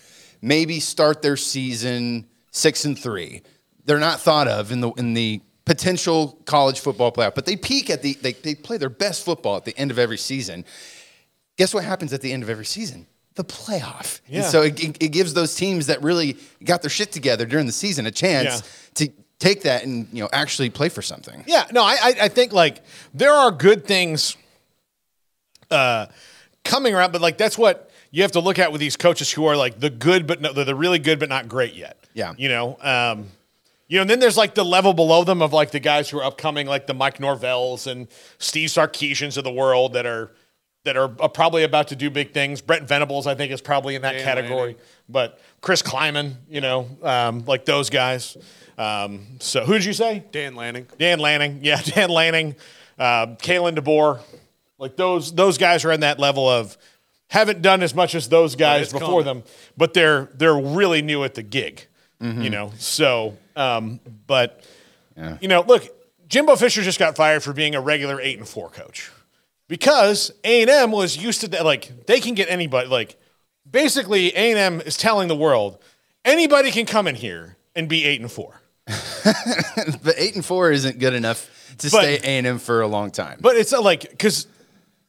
maybe 0.42 0.80
start 0.80 1.22
their 1.22 1.38
season 1.38 2.28
six 2.52 2.86
and 2.86 2.98
three? 2.98 3.44
They're 3.86 4.00
not 4.00 4.20
thought 4.20 4.48
of 4.48 4.72
in 4.72 4.82
the 4.82 4.92
in 4.94 5.14
the 5.14 5.42
potential 5.66 6.40
college 6.46 6.80
football 6.80 7.12
playoff, 7.12 7.36
but 7.36 7.46
they 7.46 7.56
peak 7.56 7.90
at 7.90 8.02
the 8.02 8.14
they, 8.22 8.34
they 8.34 8.56
play 8.56 8.78
their 8.78 8.90
best 8.90 9.26
football 9.26 9.58
at 9.58 9.66
the 9.66 9.78
end 9.78 9.92
of 9.92 9.98
every 10.00 10.18
season. 10.18 10.64
Guess 11.58 11.74
what 11.74 11.84
happens 11.84 12.14
at 12.14 12.22
the 12.22 12.32
end 12.32 12.44
of 12.44 12.50
every 12.50 12.66
season? 12.66 13.08
The 13.36 13.44
playoff. 13.44 14.22
And 14.28 14.36
Yeah. 14.38 14.42
so 14.44 14.62
it, 14.62 14.82
it, 14.84 14.98
it 15.04 15.08
gives 15.10 15.34
those 15.34 15.56
teams 15.56 15.88
that 15.88 16.02
really 16.04 16.38
got 16.64 16.82
their 16.82 16.90
shit 16.90 17.12
together 17.12 17.46
during 17.46 17.66
the 17.66 17.72
season 17.72 18.06
a 18.06 18.12
chance 18.12 18.62
to 18.96 19.10
take 19.40 19.64
that 19.64 19.84
and 19.84 20.08
you 20.14 20.22
know 20.24 20.30
actually 20.32 20.70
play 20.70 20.88
for 20.90 21.02
something. 21.02 21.44
Yeah, 21.48 21.66
no, 21.72 21.84
I, 21.84 21.98
I, 22.02 22.16
I 22.24 22.28
think 22.30 22.54
like 22.54 22.82
there 23.14 23.34
are 23.34 23.52
good 23.52 23.86
things 23.86 24.38
uh, 25.72 26.06
coming 26.64 26.94
around, 26.94 27.12
but 27.12 27.22
like 27.22 27.38
that's 27.38 27.58
what 27.58 27.90
you 28.12 28.22
have 28.22 28.32
to 28.34 28.40
look 28.40 28.60
at 28.60 28.72
with 28.72 28.80
these 28.80 28.96
coaches 28.96 29.32
who 29.32 29.46
are 29.46 29.58
like 29.58 29.80
the 29.80 29.90
good, 29.90 30.28
but 30.28 30.40
no, 30.42 30.54
they're 30.54 30.64
the 30.66 30.76
really 30.76 31.00
good, 31.00 31.20
but 31.20 31.28
not 31.30 31.48
great 31.50 31.74
yet. 31.74 31.98
Yeah. 32.14 32.34
you 32.38 32.48
know, 32.48 32.78
um, 32.82 33.28
you 33.88 33.98
know, 33.98 34.02
and 34.02 34.10
then 34.10 34.20
there's 34.20 34.38
like 34.38 34.56
the 34.56 34.66
level 34.66 34.94
below 34.94 35.24
them 35.24 35.42
of 35.42 35.54
like 35.54 35.72
the 35.72 35.80
guys 35.80 36.10
who 36.10 36.20
are 36.20 36.24
upcoming, 36.24 36.68
like 36.68 36.88
the 36.88 36.94
Mike 36.94 37.20
Norvells 37.20 37.88
and 37.90 38.08
Steve 38.38 38.70
Sarkisians 38.70 39.38
of 39.38 39.44
the 39.44 39.52
world 39.52 39.94
that 39.94 40.06
are 40.06 40.32
that 40.86 40.96
are 40.98 41.12
uh, 41.20 41.28
probably 41.28 41.64
about 41.64 41.88
to 41.90 41.96
do 41.96 42.10
big 42.10 42.34
things. 42.34 42.62
Brent 42.62 42.88
Venables, 42.88 43.28
I 43.28 43.36
think, 43.36 43.52
is 43.52 43.62
probably 43.62 43.96
in 43.96 44.04
that 44.04 44.14
Dan 44.14 44.24
category. 44.24 44.78
But 45.10 45.40
Chris 45.62 45.82
Klieman, 45.82 46.36
you 46.48 46.62
know, 46.62 46.88
um, 47.02 47.44
like 47.46 47.66
those 47.66 47.90
guys. 47.90 48.38
Um, 48.78 49.26
so 49.40 49.66
who 49.66 49.74
did 49.74 49.86
you 49.86 49.94
say? 49.94 50.24
Dan 50.32 50.56
Lanning. 50.56 50.88
Dan 51.00 51.20
Lanning, 51.20 51.60
yeah, 51.64 51.82
Dan 51.82 52.10
Lanning, 52.10 52.56
uh, 53.00 53.28
Kalen 53.38 53.78
DeBoer, 53.78 54.22
like 54.78 54.96
those 54.96 55.34
those 55.34 55.58
guys 55.58 55.86
are 55.86 55.92
in 55.92 56.02
that 56.02 56.20
level 56.20 56.48
of 56.48 56.78
haven't 57.28 57.62
done 57.62 57.82
as 57.82 57.96
much 57.96 58.16
as 58.16 58.30
those 58.30 58.56
guys 58.56 58.92
before 58.92 59.24
coming. 59.24 59.26
them, 59.26 59.44
but 59.78 59.94
they're 59.94 60.30
they're 60.36 60.58
really 60.58 61.02
new 61.02 61.24
at 61.24 61.34
the 61.36 61.44
gig, 61.44 61.86
you 62.20 62.50
know. 62.50 62.72
So, 62.78 63.38
um, 63.56 64.00
but 64.28 64.64
you 65.42 65.48
know, 65.48 65.62
look, 65.62 65.88
Jimbo 66.28 66.56
Fisher 66.56 66.82
just 66.82 67.00
got 67.00 67.16
fired 67.16 67.44
for 67.44 67.54
being 67.54 67.76
a 67.76 67.82
regular 67.82 68.20
eight 68.22 68.38
and 68.38 68.48
four 68.48 68.70
coach 68.70 69.12
because 69.68 70.32
A 70.44 70.62
and 70.62 70.70
M 70.70 70.92
was 70.92 71.16
used 71.18 71.42
to 71.42 71.48
that. 71.50 71.64
Like 71.66 72.06
they 72.06 72.20
can 72.20 72.34
get 72.36 72.50
anybody. 72.50 72.88
Like 72.88 73.18
basically, 73.70 74.36
A 74.36 74.52
and 74.52 74.58
M 74.58 74.82
is 74.82 74.98
telling 74.98 75.28
the 75.28 75.36
world 75.36 75.78
anybody 76.24 76.72
can 76.72 76.86
come 76.86 77.08
in 77.08 77.16
here 77.16 77.58
and 77.76 77.88
be 77.88 78.04
eight 78.06 78.22
and 78.22 78.32
four. 78.32 78.62
But 80.04 80.16
eight 80.18 80.36
and 80.36 80.46
four 80.46 80.72
isn't 80.72 81.00
good 81.00 81.14
enough 81.14 81.50
to 81.80 81.90
But- 81.90 82.02
stay 82.04 82.16
A 82.18 82.38
and 82.38 82.46
M 82.48 82.60
for 82.60 82.82
a 82.82 82.88
long 82.88 83.12
time. 83.12 83.40
But 83.42 83.56
it's 83.56 83.72
not 83.72 83.84
like 83.84 84.02
because 84.10 84.48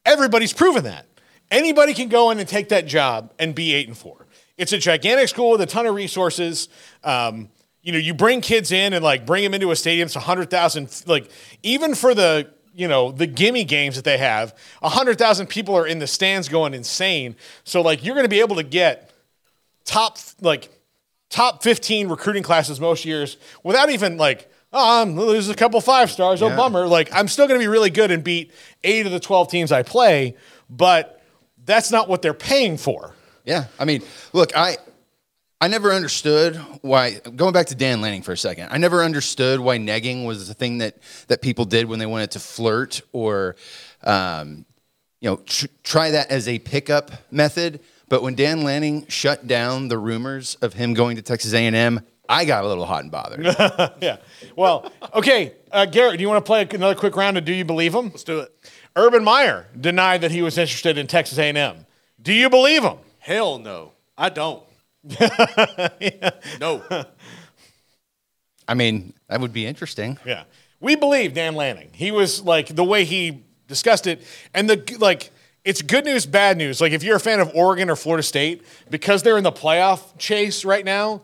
everybody's 0.04 0.52
proven 0.52 0.84
that 0.84 1.06
anybody 1.50 1.94
can 1.94 2.08
go 2.08 2.30
in 2.30 2.38
and 2.38 2.48
take 2.48 2.70
that 2.70 2.86
job 2.86 3.32
and 3.38 3.54
be 3.54 3.74
eight 3.74 3.88
and 3.88 3.96
four. 3.96 4.26
It's 4.56 4.72
a 4.72 4.78
gigantic 4.78 5.28
school 5.28 5.50
with 5.52 5.60
a 5.60 5.66
ton 5.66 5.86
of 5.86 5.94
resources. 5.94 6.68
Um, 7.04 7.50
you 7.86 7.92
know, 7.92 7.98
you 7.98 8.14
bring 8.14 8.40
kids 8.40 8.72
in 8.72 8.92
and 8.92 9.04
like 9.04 9.24
bring 9.24 9.44
them 9.44 9.54
into 9.54 9.70
a 9.70 9.76
stadium. 9.76 10.06
It's 10.06 10.16
a 10.16 10.20
hundred 10.20 10.50
thousand. 10.50 11.04
Like 11.06 11.30
even 11.62 11.94
for 11.94 12.14
the 12.14 12.50
you 12.74 12.88
know 12.88 13.12
the 13.12 13.26
gimme 13.28 13.62
games 13.64 13.94
that 13.94 14.04
they 14.04 14.18
have, 14.18 14.54
a 14.82 14.88
hundred 14.88 15.18
thousand 15.18 15.46
people 15.46 15.76
are 15.76 15.86
in 15.86 16.00
the 16.00 16.06
stands 16.08 16.48
going 16.48 16.74
insane. 16.74 17.36
So 17.62 17.80
like 17.82 18.04
you're 18.04 18.14
going 18.16 18.24
to 18.24 18.28
be 18.28 18.40
able 18.40 18.56
to 18.56 18.64
get 18.64 19.12
top 19.84 20.18
like 20.40 20.68
top 21.30 21.62
15 21.62 22.08
recruiting 22.08 22.42
classes 22.42 22.80
most 22.80 23.04
years 23.04 23.36
without 23.62 23.88
even 23.90 24.16
like 24.16 24.50
oh 24.72 25.02
I'm, 25.02 25.14
there's 25.14 25.48
a 25.48 25.54
couple 25.54 25.80
five 25.80 26.10
stars 26.10 26.42
oh 26.42 26.48
Yeah. 26.48 26.56
bummer 26.56 26.86
like 26.86 27.08
i'm 27.12 27.26
still 27.28 27.46
going 27.48 27.58
to 27.58 27.62
be 27.62 27.68
really 27.68 27.90
good 27.90 28.10
and 28.12 28.22
beat 28.22 28.52
eight 28.84 29.06
of 29.06 29.12
the 29.12 29.20
12 29.20 29.48
teams 29.50 29.72
i 29.72 29.82
play 29.82 30.36
but 30.70 31.20
that's 31.64 31.90
not 31.90 32.08
what 32.08 32.22
they're 32.22 32.32
paying 32.34 32.76
for 32.76 33.14
Yeah, 33.44 33.64
I 33.78 33.84
mean, 33.84 34.02
look, 34.32 34.56
I 34.56 34.76
I 35.60 35.68
never 35.68 35.92
understood 35.92 36.56
why. 36.82 37.18
Going 37.34 37.52
back 37.52 37.66
to 37.68 37.74
Dan 37.74 38.00
Lanning 38.02 38.22
for 38.22 38.32
a 38.32 38.36
second, 38.36 38.68
I 38.70 38.76
never 38.76 39.02
understood 39.02 39.58
why 39.58 39.78
negging 39.78 40.26
was 40.26 40.48
the 40.48 40.54
thing 40.54 40.78
that 40.78 40.98
that 41.28 41.40
people 41.40 41.64
did 41.64 41.86
when 41.86 41.98
they 41.98 42.06
wanted 42.06 42.32
to 42.32 42.40
flirt 42.40 43.00
or, 43.12 43.56
um, 44.04 44.66
you 45.20 45.30
know, 45.30 45.36
tr- 45.46 45.66
try 45.82 46.10
that 46.10 46.30
as 46.30 46.46
a 46.46 46.58
pickup 46.58 47.10
method. 47.30 47.80
But 48.08 48.22
when 48.22 48.34
Dan 48.34 48.62
Lanning 48.62 49.06
shut 49.08 49.46
down 49.46 49.88
the 49.88 49.98
rumors 49.98 50.56
of 50.56 50.74
him 50.74 50.92
going 50.92 51.16
to 51.16 51.22
Texas 51.22 51.54
A 51.54 51.66
and 51.66 51.74
M, 51.74 52.00
I 52.28 52.44
got 52.44 52.64
a 52.64 52.68
little 52.68 52.84
hot 52.84 53.02
and 53.02 53.10
bothered. 53.10 53.44
yeah 54.02 54.16
well 54.56 54.90
okay 55.14 55.54
uh, 55.70 55.86
garrett 55.86 56.16
do 56.18 56.22
you 56.22 56.28
want 56.28 56.44
to 56.44 56.46
play 56.46 56.66
another 56.72 56.96
quick 56.96 57.14
round 57.14 57.38
of 57.38 57.44
do 57.44 57.52
you 57.52 57.64
believe 57.64 57.94
him 57.94 58.06
Let's 58.06 58.24
do 58.24 58.40
it. 58.40 58.52
urban 58.96 59.22
meyer 59.22 59.68
denied 59.80 60.22
that 60.22 60.32
he 60.32 60.42
was 60.42 60.58
interested 60.58 60.98
in 60.98 61.06
texas 61.06 61.38
a&m 61.38 61.86
do 62.20 62.32
you 62.32 62.50
believe 62.50 62.82
him 62.82 62.96
Hell 63.20 63.58
no. 63.58 63.92
I 64.18 64.28
don't. 64.28 64.62
No. 66.60 66.82
I 68.68 68.74
mean, 68.74 69.14
that 69.28 69.40
would 69.40 69.52
be 69.52 69.66
interesting. 69.66 70.18
Yeah. 70.26 70.44
We 70.80 70.96
believe 70.96 71.34
Dan 71.34 71.54
Lanning. 71.54 71.90
He 71.92 72.10
was 72.10 72.42
like 72.42 72.74
the 72.74 72.84
way 72.84 73.04
he 73.04 73.44
discussed 73.68 74.06
it. 74.06 74.22
And 74.54 74.68
the 74.68 74.96
like 74.98 75.30
it's 75.64 75.82
good 75.82 76.04
news, 76.04 76.26
bad 76.26 76.56
news. 76.56 76.80
Like 76.80 76.92
if 76.92 77.02
you're 77.02 77.16
a 77.16 77.20
fan 77.20 77.40
of 77.40 77.50
Oregon 77.54 77.90
or 77.90 77.96
Florida 77.96 78.22
State, 78.22 78.64
because 78.90 79.22
they're 79.22 79.38
in 79.38 79.44
the 79.44 79.52
playoff 79.52 80.16
chase 80.18 80.64
right 80.64 80.84
now, 80.84 81.22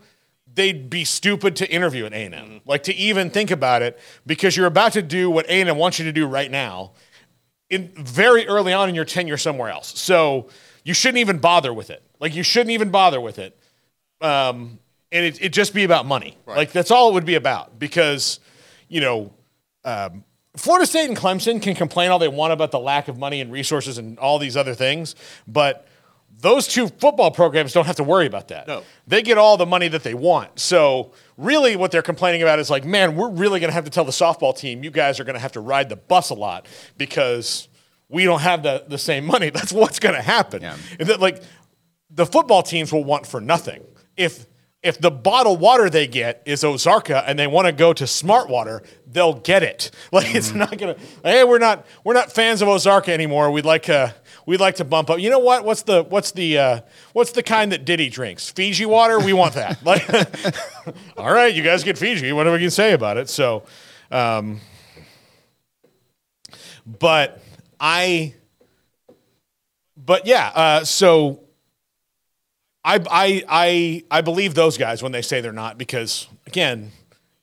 they'd 0.53 0.90
be 0.90 1.05
stupid 1.05 1.57
to 1.57 1.71
interview 1.71 2.07
at 2.07 2.12
A&M. 2.12 2.33
Mm-hmm. 2.33 2.57
Like 2.64 2.83
to 2.85 2.95
even 2.95 3.31
think 3.31 3.51
about 3.51 3.83
it 3.83 3.99
because 4.27 4.57
you're 4.57 4.66
about 4.66 4.92
to 4.95 5.03
do 5.03 5.31
what 5.31 5.47
A&M 5.47 5.77
wants 5.77 5.99
you 5.99 6.05
to 6.07 6.12
do 6.12 6.27
right 6.27 6.51
now 6.51 6.92
in 7.71 7.90
very 7.97 8.47
early 8.47 8.73
on 8.73 8.88
in 8.88 8.95
your 8.95 9.05
tenure 9.05 9.38
somewhere 9.38 9.71
else. 9.71 9.99
So 9.99 10.49
you 10.85 10.95
shouldn't 10.95 11.18
even 11.18 11.38
bother 11.38 11.73
with 11.73 11.90
it. 11.90 12.03
Like 12.21 12.35
you 12.35 12.42
shouldn't 12.42 12.71
even 12.71 12.90
bother 12.90 13.21
with 13.21 13.38
it. 13.38 13.59
Um, 14.23 14.79
and 15.11 15.27
it, 15.27 15.43
it 15.43 15.53
just 15.53 15.75
be 15.75 15.85
about 15.85 16.07
money. 16.07 16.39
Like 16.47 16.73
that's 16.73 16.91
all 16.91 17.11
it 17.11 17.15
would 17.15 17.27
be 17.27 17.35
about 17.35 17.79
because, 17.79 18.41
you 18.89 19.01
know, 19.01 19.33
um, 19.85 20.25
Florida 20.57 20.87
State 20.87 21.09
and 21.09 21.17
Clemson 21.17 21.61
can 21.63 21.75
complain 21.75 22.11
all 22.11 22.19
they 22.19 22.29
want 22.29 22.53
about 22.53 22.71
the 22.71 22.79
lack 22.79 23.09
of 23.09 23.19
money 23.19 23.41
and 23.41 23.51
resources 23.53 23.99
and 23.99 24.19
all 24.19 24.39
these 24.39 24.57
other 24.57 24.75
things, 24.75 25.15
but 25.47 25.87
those 26.39 26.67
two 26.67 26.89
football 26.89 27.31
programs 27.31 27.73
don't 27.73 27.87
have 27.87 27.97
to 27.97 28.05
worry 28.05 28.27
about 28.27 28.49
that. 28.49 28.67
No. 28.67 28.83
They 29.07 29.23
get 29.23 29.39
all 29.39 29.57
the 29.57 29.67
money 29.67 29.89
that 29.89 30.03
they 30.03 30.15
want. 30.15 30.59
So 30.59 31.13
really 31.37 31.77
what 31.77 31.91
they're 31.93 32.03
complaining 32.03 32.43
about 32.43 32.59
is 32.59 32.69
like, 32.69 32.85
man, 32.85 33.17
we're 33.17 33.31
really 33.31 33.61
going 33.61 33.71
to 33.71 33.75
have 33.75 33.85
to 33.85 33.91
tell 33.91 34.05
the 34.05 34.13
softball 34.13 34.57
team, 34.57 34.83
you 34.83 34.91
guys 34.91 35.21
are 35.21 35.25
going 35.25 35.35
to 35.35 35.41
have 35.41 35.53
to 35.53 35.61
ride 35.61 35.89
the 35.89 35.97
bus 35.97 36.31
a 36.31 36.35
lot 36.35 36.67
because 36.99 37.69
we 38.09 38.25
don't 38.25 38.41
have 38.41 38.63
the, 38.63 38.85
the 38.89 38.99
same 38.99 39.25
money. 39.25 39.51
That's 39.55 39.73
what's 39.73 40.01
going 40.01 40.17
to 40.17 40.23
happen. 40.23 40.63
Yeah. 40.63 40.77
And 40.99 41.09
that, 41.09 41.21
like 41.21 41.43
the 42.11 42.27
football 42.27 42.63
teams 42.63 42.93
will 42.93 43.05
want 43.05 43.27
for 43.27 43.41
nothing. 43.41 43.83
If 44.16 44.46
if 44.83 45.01
the 45.01 45.12
bottled 45.12 45.61
water 45.61 45.88
they 45.88 46.09
get 46.09 46.42
is 46.44 46.64
Ozarka 46.64 47.22
and 47.25 47.38
they 47.38 47.46
want 47.46 47.66
to 47.66 47.72
go 47.72 47.92
to 47.92 48.05
Smart 48.05 48.48
Water, 48.48 48.83
they'll 49.07 49.35
get 49.35 49.62
it. 49.62 49.90
Like 50.12 50.35
it's 50.35 50.53
not 50.53 50.77
gonna. 50.77 50.96
Hey, 51.22 51.44
we're 51.44 51.59
not 51.59 51.87
we're 52.05 52.12
not 52.12 52.33
fans 52.33 52.61
of 52.61 52.68
Ozarka 52.68 53.09
anymore. 53.09 53.51
We'd 53.51 53.64
like 53.64 53.88
uh 53.88 54.11
we'd 54.46 54.61
like 54.61 54.77
to 54.77 54.85
bump 54.85 55.11
up. 55.11 55.20
You 55.20 55.31
know 55.31 55.38
what? 55.38 55.64
What's 55.64 55.83
the 55.83 56.03
what's 56.03 56.33
the 56.33 56.59
uh, 56.59 56.81
what's 57.12 57.33
the 57.33 57.42
kind 57.42 57.72
that 57.72 57.85
Diddy 57.85 58.09
drinks? 58.09 58.51
Fiji 58.51 58.87
water. 58.87 59.18
We 59.18 59.33
want 59.33 59.55
that. 59.55 59.79
Like, 59.85 60.09
all 61.16 61.33
right, 61.33 61.53
you 61.53 61.62
guys 61.62 61.83
get 61.83 61.98
Fiji. 61.98 62.33
Whatever 62.33 62.57
you 62.57 62.64
can 62.64 62.70
say 62.70 62.92
about 62.92 63.16
it. 63.16 63.29
So, 63.29 63.64
um, 64.11 64.61
but 66.87 67.42
I. 67.81 68.35
But 69.96 70.27
yeah, 70.27 70.51
uh, 70.55 70.85
so 70.85 71.41
I, 72.85 72.97
I, 73.11 73.45
I, 73.49 74.05
I 74.11 74.21
believe 74.23 74.55
those 74.55 74.77
guys 74.77 75.03
when 75.03 75.12
they 75.12 75.23
say 75.23 75.40
they're 75.40 75.53
not 75.53 75.79
because 75.79 76.27
again, 76.47 76.90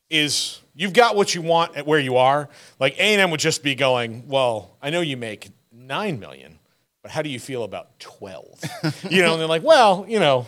is 0.10 0.62
you've 0.76 0.94
got 0.94 1.16
what 1.16 1.34
you 1.36 1.42
want 1.42 1.76
at 1.78 1.86
where 1.86 2.00
you 2.00 2.18
are. 2.18 2.50
Like 2.80 2.98
A 2.98 3.02
and 3.02 3.22
M 3.22 3.32
would 3.32 3.40
just 3.40 3.64
be 3.64 3.76
going, 3.76 4.28
well, 4.28 4.76
I 4.82 4.90
know 4.90 5.02
you 5.02 5.16
make 5.18 5.50
nine 5.72 6.20
million, 6.20 6.60
but 7.02 7.12
how 7.12 7.22
do 7.22 7.30
you 7.30 7.40
feel 7.40 7.64
about 7.64 8.00
twelve? 8.00 8.60
you 9.10 9.22
know, 9.22 9.34
and 9.34 9.40
they're 9.42 9.48
like, 9.48 9.64
well, 9.64 10.06
you 10.08 10.20
know, 10.20 10.48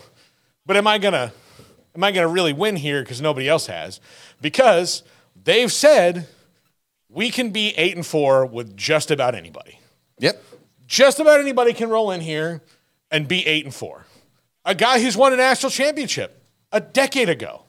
but 0.65 0.77
am 0.77 0.88
I 0.88 0.97
gonna, 0.97 1.32
am 1.95 2.04
I 2.04 2.12
gonna 2.12 2.27
really 2.27 2.54
win 2.54 2.75
here 2.75 3.01
because 3.04 3.21
nobody 3.21 3.47
else 3.47 3.67
has? 3.67 3.99
Because 4.41 5.04
they've 5.41 5.71
said 5.71 6.27
we 7.08 7.30
can 7.30 7.51
be 7.51 7.69
eight 7.77 7.95
and 7.95 8.06
four 8.06 8.45
with 8.45 8.75
just 8.75 9.12
about 9.12 9.36
anybody 9.36 9.77
Yep. 10.19 10.41
just 10.88 11.19
about 11.19 11.39
anybody 11.39 11.73
can 11.73 11.89
roll 11.89 12.12
in 12.12 12.21
here 12.21 12.62
and 13.12 13.27
be 13.27 13.45
eight 13.45 13.65
and 13.65 13.73
four. 13.73 14.06
A 14.65 14.76
guy 14.76 15.02
who's 15.02 15.17
won 15.17 15.34
a 15.34 15.38
national 15.38 15.71
championship 15.71 16.43
a 16.71 16.80
decade 16.80 17.30
ago 17.30 17.63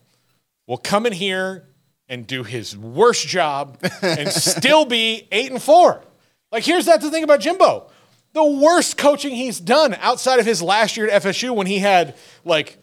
will 0.67 0.77
come 0.79 1.07
in 1.07 1.13
here 1.13 1.65
and 2.09 2.27
do 2.27 2.43
his 2.43 2.77
worst 2.77 3.27
job 3.27 3.79
and 4.03 4.29
still 4.33 4.85
be 4.85 5.27
eight 5.33 5.51
and 5.51 5.63
four. 5.63 6.03
Like, 6.51 6.65
here's 6.65 6.87
that 6.87 7.01
the 7.01 7.11
thing 7.11 7.25
about 7.25 7.41
Jimbo. 7.41 7.91
the 8.35 8.45
worst 8.45 8.99
coaching 8.99 9.35
he's 9.35 9.59
done 9.59 9.95
outside 9.95 10.39
of 10.39 10.47
his 10.47 10.61
last 10.61 10.97
year 10.97 11.09
at 11.09 11.23
FSU 11.23 11.55
when 11.55 11.67
he 11.67 11.79
had 11.79 12.15
like 12.45 12.79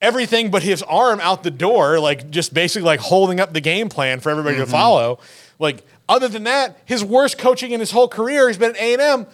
everything 0.00 0.50
but 0.50 0.62
his 0.62 0.82
arm 0.84 1.20
out 1.20 1.42
the 1.42 1.50
door, 1.50 1.98
like 1.98 2.30
just 2.30 2.54
basically 2.54 2.86
like 2.86 3.00
holding 3.00 3.40
up 3.40 3.52
the 3.52 3.60
game 3.60 3.88
plan 3.88 4.20
for 4.20 4.30
everybody 4.30 4.56
to 4.56 4.62
mm-hmm. 4.62 4.70
follow. 4.70 5.18
Like 5.58 5.84
other 6.08 6.28
than 6.28 6.44
that, 6.44 6.78
his 6.84 7.02
worst 7.02 7.38
coaching 7.38 7.72
in 7.72 7.80
his 7.80 7.90
whole 7.90 8.08
career 8.08 8.48
he's 8.48 8.58
been 8.58 8.76
at 8.76 8.80
A&M, 8.80 9.26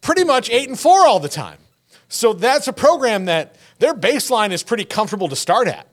pretty 0.00 0.24
much 0.24 0.50
8 0.50 0.68
and 0.68 0.78
4 0.78 1.06
all 1.06 1.18
the 1.18 1.28
time. 1.28 1.58
So 2.12 2.34
that's 2.34 2.68
a 2.68 2.74
program 2.74 3.24
that 3.24 3.56
their 3.78 3.94
baseline 3.94 4.52
is 4.52 4.62
pretty 4.62 4.84
comfortable 4.84 5.28
to 5.28 5.36
start 5.36 5.66
at. 5.66 5.86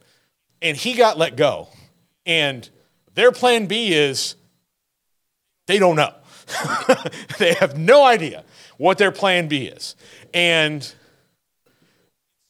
And 0.62 0.76
he 0.76 0.94
got 0.94 1.18
let 1.18 1.38
go. 1.38 1.70
And 2.26 2.70
their 3.16 3.32
plan 3.32 3.68
B 3.68 3.94
is 3.94 4.36
they 5.68 5.80
don't 5.80 5.96
know. 5.96 6.14
they 7.38 7.54
have 7.54 7.78
no 7.78 8.04
idea 8.04 8.44
what 8.78 8.98
their 8.98 9.12
plan 9.14 9.48
B 9.48 9.66
is. 9.66 9.96
And 10.34 10.94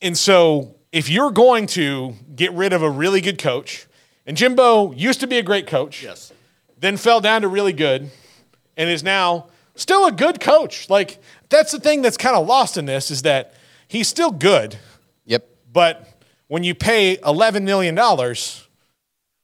and 0.02 0.18
so 0.18 0.76
if 0.92 1.08
you're 1.08 1.32
going 1.32 1.68
to 1.68 2.16
get 2.36 2.52
rid 2.54 2.74
of 2.74 2.82
a 2.82 2.90
really 2.90 3.22
good 3.22 3.38
coach, 3.38 3.86
and 4.26 4.36
Jimbo 4.36 4.94
used 4.94 5.20
to 5.20 5.28
be 5.28 5.38
a 5.38 5.44
great 5.44 5.68
coach, 5.68 6.02
Yes. 6.02 6.34
then 6.80 6.98
fell 6.98 7.22
down 7.22 7.44
to 7.44 7.48
really 7.48 7.74
good, 7.74 8.10
and 8.76 8.90
is 8.90 9.04
now 9.04 9.48
still 9.76 10.08
a 10.08 10.12
good 10.12 10.40
coach. 10.40 10.90
Like 10.90 11.20
that's 11.50 11.72
the 11.72 11.80
thing 11.80 12.02
that's 12.02 12.18
kind 12.18 12.36
of 12.36 12.48
lost 12.48 12.76
in 12.76 12.86
this 12.86 13.12
is 13.12 13.22
that 13.22 13.54
he's 13.90 14.08
still 14.08 14.32
good, 14.32 14.78
Yep. 15.26 15.46
but 15.74 16.08
when 16.48 16.64
you 16.64 16.74
pay 16.74 17.18
$11 17.18 17.64
million, 17.64 17.96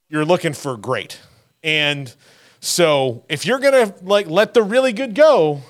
you're 0.09 0.23
looking 0.25 0.53
for 0.53 0.77
great. 0.77 1.19
And 1.63 2.13
so 2.61 3.25
if 3.27 3.45
you're 3.45 3.59
going 3.59 3.73
to 3.89 3.93
like 4.03 4.27
let 4.27 4.53
the 4.53 4.63
really 4.63 4.93
good 4.93 5.13
go, 5.13 5.61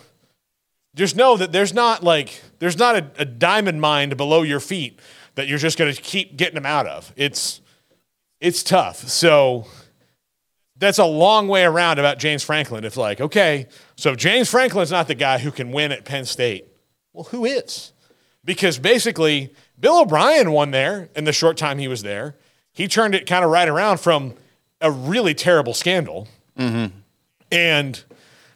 just 0.94 1.16
know 1.16 1.36
that 1.38 1.52
there's 1.52 1.74
not 1.74 2.04
like 2.04 2.42
there's 2.60 2.78
not 2.78 2.96
a, 2.96 3.12
a 3.18 3.26
diamond 3.26 3.82
mine 3.82 4.12
below 4.12 4.44
your 4.44 4.60
feet 4.62 5.00
that 5.36 5.48
you're 5.48 5.58
just 5.58 5.78
going 5.78 5.94
to 5.94 6.02
keep 6.02 6.38
getting 6.38 6.56
them 6.56 6.66
out 6.66 6.86
of. 6.88 7.12
It's 7.18 7.60
it's 8.40 8.64
tough. 8.64 9.08
So 9.10 9.66
that's 10.78 10.98
a 10.98 11.06
long 11.06 11.48
way 11.50 11.64
around 11.64 12.00
about 12.00 12.18
James 12.20 12.44
Franklin. 12.44 12.84
It's 12.86 12.98
like, 12.98 13.20
okay, 13.20 13.68
so 13.96 14.12
if 14.12 14.18
James 14.18 14.50
Franklin's 14.50 14.92
not 14.92 15.08
the 15.08 15.16
guy 15.16 15.38
who 15.40 15.52
can 15.52 15.72
win 15.72 15.92
at 15.92 16.06
Penn 16.06 16.26
State, 16.26 16.66
well, 17.14 17.26
who 17.26 17.44
is? 17.46 17.92
Because 18.46 18.78
basically, 18.78 19.54
Bill 19.80 20.02
O'Brien 20.02 20.52
won 20.52 20.72
there 20.72 21.10
in 21.16 21.24
the 21.26 21.34
short 21.34 21.58
time 21.58 21.80
he 21.80 21.88
was 21.88 22.04
there. 22.04 22.36
He 22.72 22.88
turned 22.88 23.16
it 23.16 23.26
kind 23.26 23.44
of 23.44 23.52
right 23.52 23.68
around 23.68 24.00
from 24.00 24.34
a 24.82 24.92
really 24.92 25.34
terrible 25.34 25.74
scandal. 25.74 26.28
And 27.52 28.04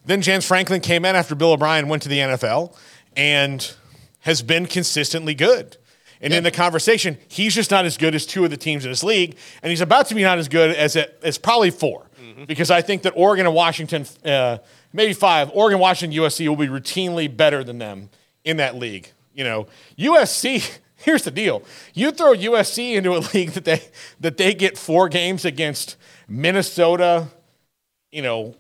then 0.06 0.22
James 0.22 0.46
Franklin 0.46 0.82
came 0.82 1.06
in 1.06 1.16
after 1.16 1.36
Bill 1.36 1.54
O'Brien 1.54 1.88
went 1.88 2.04
to 2.04 2.10
the 2.10 2.20
NFL 2.20 2.76
and 3.16 3.74
has 4.20 4.42
been 4.42 4.66
consistently 4.66 5.34
good. 5.34 5.78
And 6.22 6.34
in 6.34 6.44
the 6.44 6.52
conversation, 6.52 7.18
he's 7.30 7.56
just 7.56 7.72
not 7.72 7.86
as 7.86 7.98
good 7.98 8.14
as 8.14 8.26
two 8.26 8.44
of 8.44 8.52
the 8.52 8.58
teams 8.58 8.84
in 8.84 8.92
this 8.92 9.04
league, 9.04 9.38
and 9.64 9.70
he's 9.70 9.80
about 9.80 10.08
to 10.08 10.16
be 10.16 10.22
not 10.24 10.38
as 10.38 10.50
good 10.50 10.76
as 10.76 10.98
as 10.98 11.38
probably 11.38 11.72
4 11.72 12.10
because 12.46 12.72
I 12.72 12.82
think 12.82 13.04
that 13.04 13.14
Oregon 13.16 13.46
and 13.46 13.56
Washington, 13.56 14.06
uh, 14.26 14.60
maybe 14.94 15.14
five, 15.14 15.52
Oregon, 15.54 15.80
Washington, 15.80 16.18
USC 16.20 16.48
will 16.48 16.56
be 16.56 16.68
routinely 16.68 17.36
better 17.36 17.64
than 17.64 17.80
them 17.80 18.10
in 18.44 18.58
that 18.58 18.76
league. 18.76 19.12
You 19.40 19.46
know, 19.46 19.68
USC. 19.98 20.80
Here's 20.98 21.24
the 21.24 21.32
deal: 21.32 21.64
you 21.94 22.12
throw 22.12 22.34
USC 22.34 22.96
into 22.96 23.16
a 23.16 23.20
league 23.34 23.52
that 23.52 23.64
they 23.64 23.82
that 24.20 24.36
they 24.36 24.54
get 24.54 24.78
four 24.78 25.08
games 25.08 25.46
against 25.46 25.96
Minnesota, 26.28 27.30
you 28.12 28.22
know, 28.22 28.56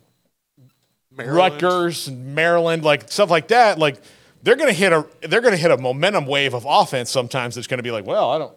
Rutgers 1.18 2.08
and 2.08 2.34
Maryland, 2.34 2.86
like 2.86 3.12
stuff 3.12 3.30
like 3.30 3.50
that, 3.50 3.78
like 3.78 4.02
they're 4.42 4.56
gonna 4.56 4.72
hit 4.72 4.94
a 4.94 5.06
they're 5.24 5.42
gonna 5.42 5.58
hit 5.58 5.70
a 5.70 5.78
momentum 5.78 6.26
wave 6.26 6.54
of 6.54 6.66
offense 6.66 7.12
sometimes 7.12 7.56
that's 7.56 7.68
gonna 7.68 7.84
be 7.84 7.92
like, 7.92 8.06
well, 8.06 8.32
I 8.32 8.38
don't 8.38 8.56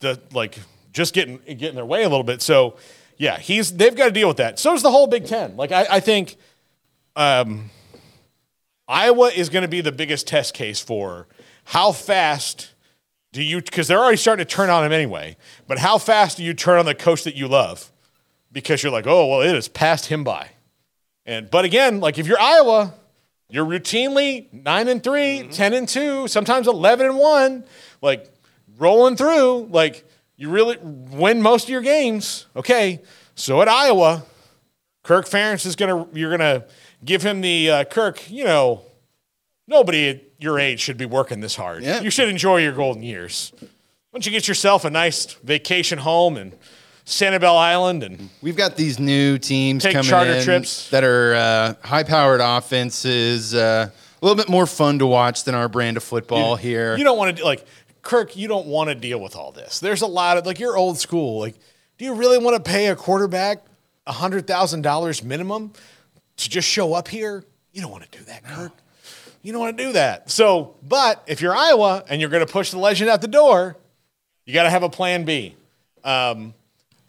the 0.00 0.18
like 0.32 0.58
just 0.90 1.12
getting 1.12 1.36
getting 1.44 1.74
their 1.74 1.84
way 1.84 2.04
a 2.04 2.08
little 2.08 2.24
bit. 2.24 2.40
So 2.40 2.76
yeah, 3.18 3.38
he's 3.38 3.76
they've 3.76 3.94
got 3.94 4.06
to 4.06 4.10
deal 4.10 4.28
with 4.28 4.38
that. 4.38 4.58
So 4.58 4.72
is 4.72 4.80
the 4.80 4.90
whole 4.90 5.06
Big 5.06 5.26
Ten. 5.26 5.54
Like 5.58 5.70
I, 5.70 5.86
I 5.90 6.00
think 6.00 6.36
um 7.14 7.70
Iowa 8.86 9.28
is 9.28 9.48
gonna 9.48 9.68
be 9.68 9.80
the 9.80 9.92
biggest 9.92 10.26
test 10.26 10.54
case 10.54 10.80
for 10.80 11.26
how 11.64 11.92
fast 11.92 12.70
do 13.32 13.42
you 13.42 13.60
because 13.60 13.88
they're 13.88 13.98
already 13.98 14.16
starting 14.16 14.44
to 14.44 14.50
turn 14.50 14.70
on 14.70 14.84
him 14.84 14.92
anyway, 14.92 15.36
but 15.66 15.78
how 15.78 15.98
fast 15.98 16.36
do 16.36 16.44
you 16.44 16.54
turn 16.54 16.78
on 16.78 16.86
the 16.86 16.94
coach 16.94 17.24
that 17.24 17.34
you 17.34 17.48
love? 17.48 17.90
Because 18.52 18.82
you're 18.82 18.92
like, 18.92 19.06
oh 19.06 19.26
well, 19.26 19.40
it 19.42 19.54
has 19.54 19.68
passed 19.68 20.06
him 20.06 20.24
by. 20.24 20.50
And 21.26 21.50
but 21.50 21.64
again, 21.64 22.00
like 22.00 22.18
if 22.18 22.26
you're 22.26 22.40
Iowa, 22.40 22.94
you're 23.48 23.66
routinely 23.66 24.52
nine 24.52 24.88
and 24.88 25.02
3 25.02 25.20
mm-hmm. 25.20 25.50
10 25.50 25.74
and 25.74 25.88
two, 25.88 26.28
sometimes 26.28 26.66
eleven 26.66 27.06
and 27.06 27.16
one, 27.16 27.64
like 28.02 28.32
rolling 28.78 29.16
through. 29.16 29.68
Like 29.70 30.04
you 30.36 30.50
really 30.50 30.76
win 30.80 31.42
most 31.42 31.64
of 31.64 31.70
your 31.70 31.80
games. 31.80 32.46
Okay, 32.54 33.02
so 33.34 33.60
at 33.62 33.68
Iowa, 33.68 34.24
Kirk 35.02 35.26
Ferentz 35.26 35.66
is 35.66 35.76
gonna 35.76 36.06
you're 36.12 36.30
gonna 36.30 36.64
give 37.04 37.22
him 37.22 37.40
the 37.40 37.70
uh, 37.70 37.84
Kirk. 37.84 38.30
You 38.30 38.44
know, 38.44 38.82
nobody 39.66 40.08
at 40.08 40.22
your 40.38 40.58
age 40.58 40.80
should 40.80 40.96
be 40.96 41.06
working 41.06 41.40
this 41.40 41.56
hard. 41.56 41.82
Yeah. 41.82 42.00
You 42.00 42.10
should 42.10 42.28
enjoy 42.28 42.58
your 42.58 42.72
golden 42.72 43.02
years. 43.02 43.52
Why 43.60 43.68
don't 44.18 44.26
you 44.26 44.32
get 44.32 44.46
yourself 44.46 44.84
a 44.84 44.90
nice 44.90 45.34
vacation 45.34 45.98
home 45.98 46.36
and 46.36 46.56
Sanibel 47.04 47.56
Island 47.56 48.02
and 48.02 48.30
We've 48.40 48.56
got 48.56 48.76
these 48.76 48.98
new 48.98 49.38
teams 49.38 49.82
Take 49.82 49.92
coming 49.92 50.08
charter 50.08 50.32
in 50.32 50.44
trips. 50.44 50.88
that 50.90 51.04
are 51.04 51.34
uh, 51.34 51.74
high-powered 51.86 52.40
offenses, 52.40 53.54
uh, 53.54 53.90
a 53.90 54.24
little 54.24 54.36
bit 54.36 54.48
more 54.48 54.66
fun 54.66 55.00
to 55.00 55.06
watch 55.06 55.44
than 55.44 55.54
our 55.54 55.68
brand 55.68 55.96
of 55.96 56.02
football 56.02 56.56
here. 56.56 56.96
You 56.96 57.04
don't 57.04 57.18
want 57.18 57.36
to 57.36 57.44
like 57.44 57.66
Kirk. 58.00 58.36
You 58.36 58.48
don't 58.48 58.66
want 58.66 58.88
to 58.88 58.94
deal 58.94 59.20
with 59.20 59.36
all 59.36 59.52
this. 59.52 59.80
There's 59.80 60.00
a 60.02 60.06
lot 60.06 60.38
of 60.38 60.46
like 60.46 60.58
you're 60.58 60.76
old 60.76 60.98
school. 60.98 61.40
Like, 61.40 61.56
do 61.98 62.04
you 62.06 62.14
really 62.14 62.38
want 62.38 62.62
to 62.62 62.70
pay 62.70 62.86
a 62.86 62.96
quarterback 62.96 63.64
a 64.06 64.12
hundred 64.12 64.46
thousand 64.46 64.82
dollars 64.82 65.22
minimum 65.22 65.72
to 66.36 66.48
just 66.48 66.68
show 66.68 66.94
up 66.94 67.08
here? 67.08 67.44
You 67.72 67.82
don't 67.82 67.90
want 67.90 68.10
to 68.10 68.18
do 68.18 68.24
that, 68.24 68.44
Kirk. 68.44 68.72
You 69.42 69.52
don't 69.52 69.60
want 69.60 69.76
to 69.76 69.84
do 69.84 69.92
that. 69.92 70.30
So, 70.30 70.76
but 70.82 71.22
if 71.26 71.40
you're 71.40 71.54
Iowa 71.54 72.04
and 72.08 72.20
you're 72.20 72.30
going 72.30 72.46
to 72.46 72.50
push 72.50 72.70
the 72.70 72.78
legend 72.78 73.10
out 73.10 73.20
the 73.20 73.28
door, 73.28 73.76
you 74.46 74.54
got 74.54 74.62
to 74.62 74.70
have 74.70 74.82
a 74.82 74.88
plan 74.88 75.24
B. 75.24 75.54
Um, 76.02 76.54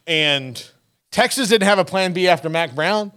and 0.06 0.62
Texas 1.10 1.48
didn't 1.48 1.66
have 1.66 1.78
a 1.78 1.84
plan 1.84 2.12
B 2.12 2.28
after 2.28 2.48
Mack 2.48 2.74
Brown. 2.74 3.12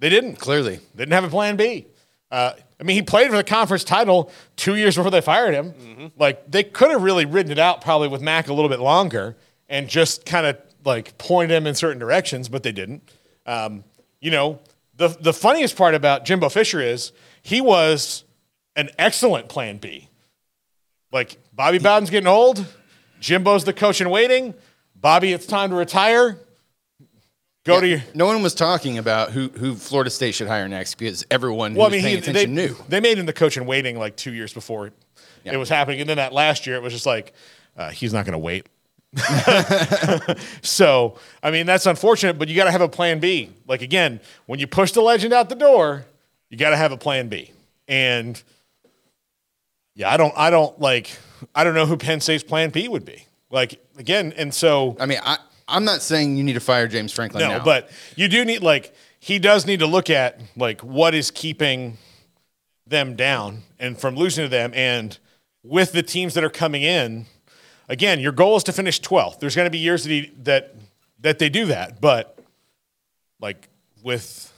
They 0.00 0.08
didn't. 0.08 0.36
Clearly, 0.36 0.80
They 0.94 1.04
didn't 1.04 1.12
have 1.12 1.24
a 1.24 1.28
plan 1.28 1.56
B. 1.56 1.86
Uh, 2.30 2.54
I 2.80 2.82
mean, 2.82 2.96
he 2.96 3.02
played 3.02 3.30
for 3.30 3.36
the 3.36 3.44
conference 3.44 3.84
title 3.84 4.32
two 4.56 4.74
years 4.74 4.96
before 4.96 5.12
they 5.12 5.20
fired 5.20 5.54
him. 5.54 5.72
Mm-hmm. 5.72 6.06
Like 6.18 6.50
they 6.50 6.64
could 6.64 6.90
have 6.90 7.02
really 7.02 7.26
ridden 7.26 7.52
it 7.52 7.58
out 7.60 7.80
probably 7.80 8.08
with 8.08 8.20
Mack 8.20 8.48
a 8.48 8.52
little 8.52 8.68
bit 8.68 8.80
longer 8.80 9.36
and 9.68 9.88
just 9.88 10.26
kind 10.26 10.46
of 10.46 10.58
like 10.84 11.16
point 11.18 11.52
him 11.52 11.66
in 11.68 11.76
certain 11.76 12.00
directions, 12.00 12.48
but 12.48 12.64
they 12.64 12.72
didn't. 12.72 13.08
Um, 13.46 13.84
you 14.20 14.32
know, 14.32 14.58
the 14.96 15.08
the 15.08 15.32
funniest 15.32 15.76
part 15.76 15.94
about 15.94 16.24
Jimbo 16.24 16.48
Fisher 16.48 16.80
is 16.80 17.12
he 17.42 17.60
was 17.60 18.24
an 18.76 18.90
excellent 18.98 19.48
plan 19.48 19.78
B. 19.78 20.08
Like 21.12 21.38
Bobby 21.52 21.78
Bowden's 21.78 22.10
getting 22.10 22.26
old, 22.26 22.64
Jimbo's 23.20 23.64
the 23.64 23.72
coach 23.72 24.00
in 24.00 24.08
waiting. 24.10 24.54
Bobby, 24.96 25.32
it's 25.32 25.46
time 25.46 25.70
to 25.70 25.76
retire. 25.76 26.38
Go 27.64 27.80
to 27.80 27.86
your 27.86 28.02
no 28.14 28.26
one 28.26 28.42
was 28.42 28.54
talking 28.54 28.98
about 28.98 29.30
who, 29.30 29.48
who 29.48 29.74
Florida 29.76 30.10
State 30.10 30.34
should 30.34 30.48
hire 30.48 30.66
next 30.68 30.96
because 30.96 31.24
everyone 31.30 31.74
Well, 31.74 31.86
I 31.86 31.90
mean, 31.90 32.02
paying 32.02 32.22
he, 32.22 32.32
they, 32.32 32.46
knew. 32.46 32.74
they 32.88 32.98
made 32.98 33.18
him 33.18 33.26
the 33.26 33.32
coach 33.32 33.56
in 33.56 33.66
waiting 33.66 33.96
like 33.98 34.16
two 34.16 34.32
years 34.32 34.52
before 34.52 34.90
Yeah. 35.44 35.52
it 35.52 35.56
was 35.58 35.68
happening, 35.68 36.00
and 36.00 36.08
then 36.10 36.16
that 36.16 36.32
last 36.32 36.66
year 36.66 36.74
it 36.76 36.82
was 36.82 36.92
just 36.92 37.06
like 37.06 37.32
uh, 37.76 37.90
he's 37.90 38.12
not 38.12 38.24
going 38.24 38.32
to 38.32 38.38
wait. 38.38 38.66
so, 40.62 41.18
I 41.42 41.50
mean, 41.50 41.66
that's 41.66 41.86
unfortunate, 41.86 42.38
but 42.38 42.48
you 42.48 42.56
got 42.56 42.64
to 42.64 42.70
have 42.70 42.80
a 42.80 42.88
plan 42.88 43.20
B. 43.20 43.50
Like 43.66 43.82
again, 43.82 44.20
when 44.46 44.58
you 44.58 44.66
push 44.66 44.92
the 44.92 45.02
legend 45.02 45.32
out 45.32 45.48
the 45.48 45.54
door, 45.54 46.04
you 46.48 46.56
got 46.56 46.70
to 46.70 46.76
have 46.76 46.92
a 46.92 46.96
plan 46.96 47.28
B. 47.28 47.52
And 47.88 48.42
yeah, 49.94 50.10
I 50.10 50.16
don't, 50.16 50.32
I 50.36 50.50
don't 50.50 50.80
like, 50.80 51.10
I 51.54 51.64
don't 51.64 51.74
know 51.74 51.86
who 51.86 51.96
Penn 51.96 52.20
State's 52.20 52.44
plan 52.44 52.70
B 52.70 52.88
would 52.88 53.04
be. 53.04 53.26
Like 53.52 53.78
again, 53.98 54.32
and 54.36 54.52
so 54.52 54.96
I 54.98 55.06
mean, 55.06 55.18
I, 55.22 55.36
I'm 55.68 55.84
not 55.84 56.00
saying 56.00 56.36
you 56.36 56.42
need 56.42 56.54
to 56.54 56.60
fire 56.60 56.88
James 56.88 57.12
Franklin 57.12 57.42
no, 57.42 57.58
now. 57.58 57.64
but 57.64 57.90
you 58.16 58.26
do 58.26 58.44
need 58.44 58.62
like 58.62 58.94
he 59.20 59.38
does 59.38 59.66
need 59.66 59.80
to 59.80 59.86
look 59.86 60.08
at 60.08 60.40
like 60.56 60.80
what 60.80 61.14
is 61.14 61.30
keeping 61.30 61.98
them 62.86 63.14
down 63.14 63.62
and 63.78 63.98
from 63.98 64.16
losing 64.16 64.46
to 64.46 64.48
them 64.48 64.72
and 64.74 65.18
with 65.62 65.92
the 65.92 66.02
teams 66.02 66.32
that 66.34 66.42
are 66.42 66.50
coming 66.50 66.82
in 66.82 67.26
again 67.88 68.20
your 68.20 68.32
goal 68.32 68.56
is 68.56 68.64
to 68.64 68.72
finish 68.72 69.00
12th 69.00 69.38
there's 69.40 69.54
going 69.56 69.66
to 69.66 69.70
be 69.70 69.78
years 69.78 70.04
that 70.04 70.10
he, 70.10 70.32
that 70.42 70.74
that 71.20 71.38
they 71.38 71.48
do 71.48 71.66
that 71.66 72.00
but 72.00 72.38
like 73.40 73.68
with 74.02 74.52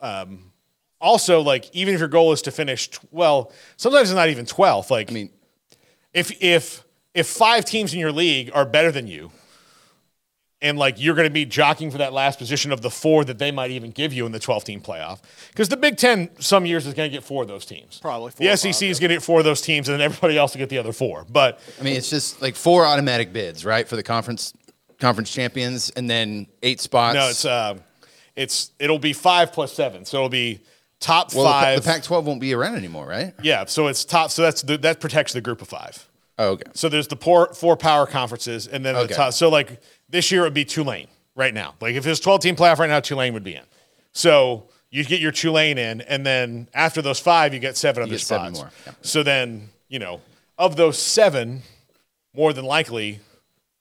um 0.00 0.52
also 1.00 1.40
like 1.40 1.74
even 1.74 1.94
if 1.94 2.00
your 2.00 2.08
goal 2.08 2.32
is 2.32 2.42
to 2.42 2.50
finish 2.50 2.88
tw- 2.88 3.00
well 3.10 3.52
sometimes 3.76 4.10
it's 4.10 4.16
not 4.16 4.28
even 4.28 4.44
12th 4.44 4.90
like 4.90 5.10
I 5.10 5.14
mean, 5.14 5.30
if 6.12 6.30
if 6.42 6.84
if 7.14 7.26
five 7.26 7.64
teams 7.64 7.92
in 7.92 8.00
your 8.00 8.12
league 8.12 8.50
are 8.54 8.64
better 8.64 8.92
than 8.92 9.06
you 9.06 9.30
and 10.60 10.78
like 10.78 11.00
you're 11.00 11.14
going 11.14 11.28
to 11.28 11.32
be 11.32 11.44
jockeying 11.44 11.90
for 11.90 11.98
that 11.98 12.12
last 12.12 12.38
position 12.38 12.72
of 12.72 12.80
the 12.80 12.90
four 12.90 13.24
that 13.24 13.38
they 13.38 13.50
might 13.50 13.70
even 13.70 13.90
give 13.90 14.12
you 14.12 14.26
in 14.26 14.32
the 14.32 14.38
12 14.38 14.64
team 14.64 14.80
playoff. 14.80 15.20
Because 15.50 15.68
the 15.68 15.76
Big 15.76 15.96
Ten, 15.96 16.30
some 16.40 16.66
years, 16.66 16.86
is 16.86 16.94
going 16.94 17.10
to 17.10 17.14
get 17.14 17.22
four 17.22 17.42
of 17.42 17.48
those 17.48 17.64
teams. 17.64 17.98
Probably 18.00 18.32
four 18.32 18.46
The 18.46 18.56
SEC 18.56 18.74
five, 18.74 18.82
is 18.82 19.00
going 19.00 19.10
to 19.10 19.16
get 19.16 19.22
four 19.22 19.38
of 19.38 19.44
those 19.44 19.60
teams, 19.60 19.88
and 19.88 19.94
then 19.94 20.04
everybody 20.04 20.36
else 20.36 20.54
will 20.54 20.58
get 20.58 20.68
the 20.68 20.78
other 20.78 20.92
four. 20.92 21.24
But 21.30 21.60
I 21.78 21.84
mean, 21.84 21.96
it's 21.96 22.10
just 22.10 22.42
like 22.42 22.56
four 22.56 22.84
automatic 22.84 23.32
bids, 23.32 23.64
right, 23.64 23.86
for 23.86 23.96
the 23.96 24.02
conference 24.02 24.52
conference 24.98 25.32
champions, 25.32 25.90
and 25.90 26.10
then 26.10 26.48
eight 26.62 26.80
spots. 26.80 27.14
no, 27.14 27.28
it's 27.28 27.44
uh, 27.44 27.78
it's 28.34 28.72
it'll 28.78 28.98
be 28.98 29.12
five 29.12 29.52
plus 29.52 29.72
seven, 29.72 30.04
so 30.04 30.18
it'll 30.18 30.28
be 30.28 30.60
top 31.00 31.32
well, 31.34 31.44
the 31.44 31.50
five. 31.50 31.82
The, 31.82 31.88
Pac-12 31.88 32.24
won't 32.24 32.40
be 32.40 32.52
around 32.54 32.74
anymore, 32.74 33.06
right? 33.06 33.34
yeah, 33.42 33.64
so 33.66 33.86
it's 33.86 34.04
top. 34.04 34.30
So 34.30 34.42
that's 34.42 34.62
the, 34.62 34.76
that 34.78 35.00
protects 35.00 35.32
the 35.32 35.40
group 35.40 35.62
of 35.62 35.68
five. 35.68 36.08
Oh, 36.38 36.50
okay. 36.50 36.70
So 36.74 36.88
there's 36.88 37.08
the 37.08 37.16
poor, 37.16 37.52
four 37.52 37.76
power 37.76 38.06
conferences, 38.06 38.68
and 38.68 38.84
then 38.84 38.94
the 38.94 39.08
top. 39.12 39.32
So 39.32 39.48
like 39.48 39.80
this 40.08 40.30
year 40.32 40.42
it 40.42 40.44
would 40.44 40.54
be 40.54 40.64
Tulane 40.64 41.08
right 41.34 41.52
now. 41.54 41.74
Like 41.80 41.94
if 41.94 42.06
it 42.06 42.08
was 42.10 42.20
12 42.20 42.40
team 42.40 42.56
playoff 42.56 42.78
right 42.78 42.88
now, 42.90 43.00
Tulane 43.00 43.34
would 43.34 43.44
be 43.44 43.54
in. 43.54 43.64
So 44.12 44.64
you 44.90 45.04
get 45.04 45.20
your 45.20 45.32
Tulane 45.32 45.78
in, 45.78 46.00
and 46.02 46.24
then 46.24 46.68
after 46.74 47.02
those 47.02 47.20
five, 47.20 47.52
you 47.54 47.60
get 47.60 47.76
seven 47.76 48.02
other 48.02 48.18
spots. 48.18 48.62
yeah. 48.86 48.92
So 49.02 49.22
then 49.22 49.68
you 49.88 49.98
know 49.98 50.20
of 50.58 50.76
those 50.76 50.98
seven, 50.98 51.62
more 52.34 52.52
than 52.52 52.64
likely, 52.64 53.20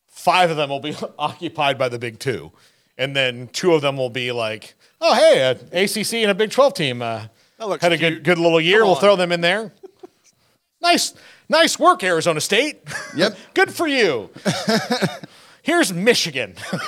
five 0.08 0.50
of 0.52 0.58
them 0.58 0.70
will 0.70 0.80
be 0.82 0.96
occupied 1.20 1.78
by 1.78 1.90
the 1.90 1.98
Big 1.98 2.20
Two, 2.20 2.52
and 2.98 3.16
then 3.16 3.48
two 3.54 3.74
of 3.74 3.82
them 3.82 3.96
will 3.98 4.10
be 4.10 4.32
like, 4.34 4.76
oh 5.00 5.16
hey, 5.16 5.40
a 5.40 5.84
ACC 5.84 6.16
and 6.16 6.32
a 6.32 6.36
Big 6.36 6.52
12 6.52 6.74
team 6.74 7.02
uh, 7.02 7.28
had 7.80 7.94
a 7.94 7.98
good 7.98 8.24
good 8.24 8.38
little 8.38 8.60
year. 8.62 8.80
Come 8.80 8.88
We'll 8.88 8.96
on. 8.96 9.02
throw 9.02 9.16
them 9.16 9.32
in 9.32 9.42
there. 9.42 9.72
Nice, 10.80 11.16
nice 11.50 11.80
work, 11.80 12.04
Arizona 12.04 12.40
State. 12.40 12.78
Yep. 13.16 13.36
Good 13.56 13.74
for 13.74 13.88
you. 13.88 14.30
Here's 15.68 15.92
Michigan. 15.92 16.56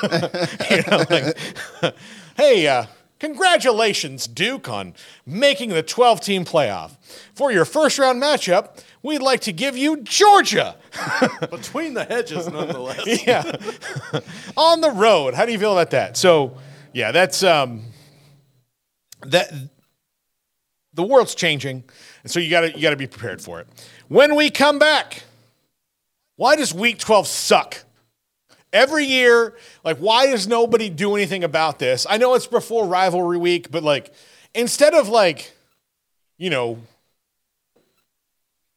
You 0.72 0.84
know, 0.88 1.04
like, 1.10 1.38
hey, 2.38 2.66
uh, 2.66 2.86
congratulations, 3.20 4.26
Duke, 4.26 4.70
on 4.70 4.94
making 5.26 5.72
the 5.72 5.84
12 5.84 6.22
team 6.22 6.46
playoff. 6.46 6.92
For 7.36 7.52
your 7.52 7.66
first 7.66 8.00
round 8.00 8.22
matchup, 8.22 8.82
we'd 9.04 9.22
like 9.22 9.42
to 9.42 9.52
give 9.52 9.76
you 9.76 9.98
Georgia. 10.04 10.78
Between 11.52 11.94
the 11.94 12.06
hedges, 12.06 12.48
nonetheless. 12.48 13.28
yeah. 13.28 13.52
On 14.56 14.80
the 14.80 14.92
road. 14.92 15.34
How 15.34 15.46
do 15.46 15.52
you 15.52 15.60
feel 15.60 15.74
about 15.74 15.90
that? 15.92 16.16
So, 16.16 16.56
yeah, 16.94 17.12
that's 17.12 17.44
um 17.44 17.84
that 19.24 19.52
the 20.94 21.04
world's 21.04 21.36
changing, 21.36 21.84
and 22.24 22.32
so 22.32 22.40
you 22.40 22.50
got 22.50 22.62
to 22.62 22.74
you 22.74 22.82
got 22.82 22.92
to 22.92 22.96
be 22.96 23.08
prepared 23.08 23.42
for 23.42 23.60
it. 23.60 23.68
When 24.08 24.36
we 24.36 24.50
come 24.50 24.80
back, 24.80 25.24
why 26.38 26.56
does 26.56 26.74
week 26.74 27.00
12 27.00 27.28
suck? 27.28 27.84
Every 28.72 29.06
year, 29.06 29.56
like 29.84 29.98
why 29.98 30.28
does 30.28 30.48
nobody 30.48 30.90
do 30.90 31.16
anything 31.16 31.44
about 31.44 31.80
this? 31.80 32.06
I 32.10 32.18
know 32.18 32.36
it's 32.36 32.48
before 32.48 32.86
rivalry 32.86 33.38
week, 33.38 33.72
but 33.72 33.84
like 33.84 34.14
instead 34.54 34.94
of 34.94 35.10
like 35.10 35.54
you 36.40 36.50
know, 36.50 36.80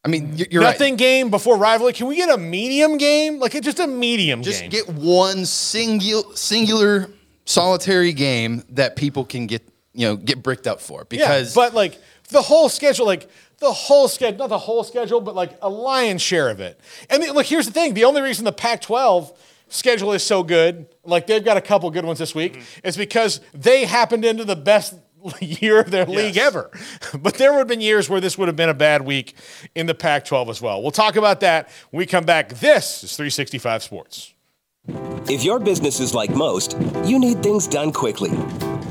I 0.04 0.08
mean, 0.08 0.36
you're, 0.50 0.62
nothing 0.62 0.94
right. 0.94 0.98
game 0.98 1.30
before 1.30 1.56
rivalry, 1.56 1.92
can 1.92 2.08
we 2.08 2.16
get 2.16 2.28
a 2.28 2.36
medium 2.36 2.98
game? 2.98 3.38
Like 3.38 3.54
it's 3.54 3.64
just 3.64 3.78
a 3.78 3.86
medium 3.86 4.42
Just 4.42 4.62
game. 4.62 4.70
get 4.70 4.88
one 4.88 5.46
singular, 5.46 6.34
singular, 6.34 7.08
solitary 7.44 8.12
game 8.12 8.64
that 8.70 8.96
people 8.96 9.24
can 9.24 9.46
get, 9.46 9.62
you 9.94 10.06
know, 10.06 10.16
get 10.16 10.42
bricked 10.42 10.66
up 10.66 10.80
for. 10.80 11.04
Because 11.04 11.56
yeah, 11.56 11.62
but 11.62 11.72
like 11.72 12.00
the 12.30 12.42
whole 12.42 12.68
schedule, 12.68 13.06
like 13.06 13.30
the 13.58 13.72
whole 13.72 14.08
schedule, 14.08 14.38
not 14.38 14.48
the 14.48 14.58
whole 14.58 14.82
schedule, 14.82 15.20
but 15.20 15.36
like 15.36 15.56
a 15.62 15.70
lion's 15.70 16.20
share 16.20 16.50
of 16.50 16.58
it. 16.58 16.80
And 17.08 17.22
look, 17.28 17.46
here's 17.46 17.66
the 17.66 17.72
thing: 17.72 17.94
the 17.94 18.04
only 18.04 18.22
reason 18.22 18.44
the 18.44 18.52
Pac-12 18.52 19.36
schedule 19.72 20.12
is 20.12 20.22
so 20.22 20.42
good, 20.42 20.86
like 21.04 21.26
they've 21.26 21.44
got 21.44 21.56
a 21.56 21.60
couple 21.60 21.90
good 21.90 22.04
ones 22.04 22.18
this 22.18 22.34
week, 22.34 22.54
mm-hmm. 22.54 22.86
is 22.86 22.96
because 22.96 23.40
they 23.52 23.84
happened 23.84 24.24
into 24.24 24.44
the 24.44 24.56
best 24.56 24.94
year 25.40 25.80
of 25.80 25.90
their 25.90 26.06
league 26.06 26.36
ever. 26.36 26.70
But 27.18 27.34
there 27.34 27.52
would 27.52 27.58
have 27.58 27.68
been 27.68 27.80
years 27.80 28.08
where 28.08 28.20
this 28.20 28.38
would 28.38 28.48
have 28.48 28.56
been 28.56 28.68
a 28.68 28.74
bad 28.74 29.02
week 29.02 29.34
in 29.74 29.86
the 29.86 29.94
Pac-12 29.94 30.48
as 30.48 30.62
well. 30.62 30.80
We'll 30.80 30.90
talk 30.90 31.16
about 31.16 31.40
that 31.40 31.68
when 31.90 31.98
we 31.98 32.06
come 32.06 32.24
back. 32.24 32.48
This 32.48 33.04
is 33.04 33.16
365 33.16 33.82
Sports. 33.82 34.34
If 35.28 35.44
your 35.44 35.60
business 35.60 36.00
is 36.00 36.14
like 36.14 36.30
most, 36.30 36.76
you 37.04 37.18
need 37.18 37.42
things 37.42 37.68
done 37.68 37.92
quickly. 37.92 38.30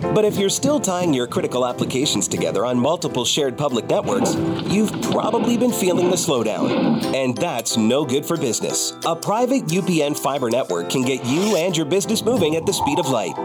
But 0.01 0.25
if 0.25 0.37
you're 0.37 0.49
still 0.49 0.79
tying 0.79 1.13
your 1.13 1.27
critical 1.27 1.65
applications 1.65 2.27
together 2.27 2.65
on 2.65 2.77
multiple 2.77 3.23
shared 3.23 3.57
public 3.57 3.87
networks, 3.87 4.35
you've 4.65 4.91
probably 5.03 5.57
been 5.57 5.71
feeling 5.71 6.09
the 6.09 6.15
slowdown. 6.15 7.03
And 7.15 7.37
that's 7.37 7.77
no 7.77 8.03
good 8.03 8.25
for 8.25 8.35
business. 8.35 8.93
A 9.05 9.15
private 9.15 9.65
UPN 9.67 10.17
fiber 10.17 10.49
network 10.49 10.89
can 10.89 11.03
get 11.03 11.25
you 11.25 11.55
and 11.55 11.75
your 11.77 11.85
business 11.85 12.23
moving 12.23 12.55
at 12.55 12.65
the 12.65 12.73
speed 12.73 12.99
of 12.99 13.07
light. 13.07 13.35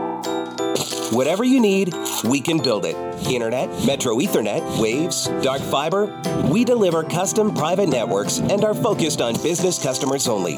Whatever 1.12 1.44
you 1.44 1.60
need, 1.60 1.94
we 2.24 2.40
can 2.40 2.58
build 2.58 2.84
it. 2.84 2.96
Internet, 3.30 3.68
Metro 3.86 4.16
Ethernet, 4.16 4.80
Waves, 4.80 5.28
Dark 5.42 5.62
Fiber. 5.62 6.20
We 6.50 6.64
deliver 6.64 7.04
custom 7.04 7.54
private 7.54 7.88
networks 7.88 8.38
and 8.38 8.64
are 8.64 8.74
focused 8.74 9.20
on 9.20 9.34
business 9.42 9.80
customers 9.80 10.26
only. 10.26 10.56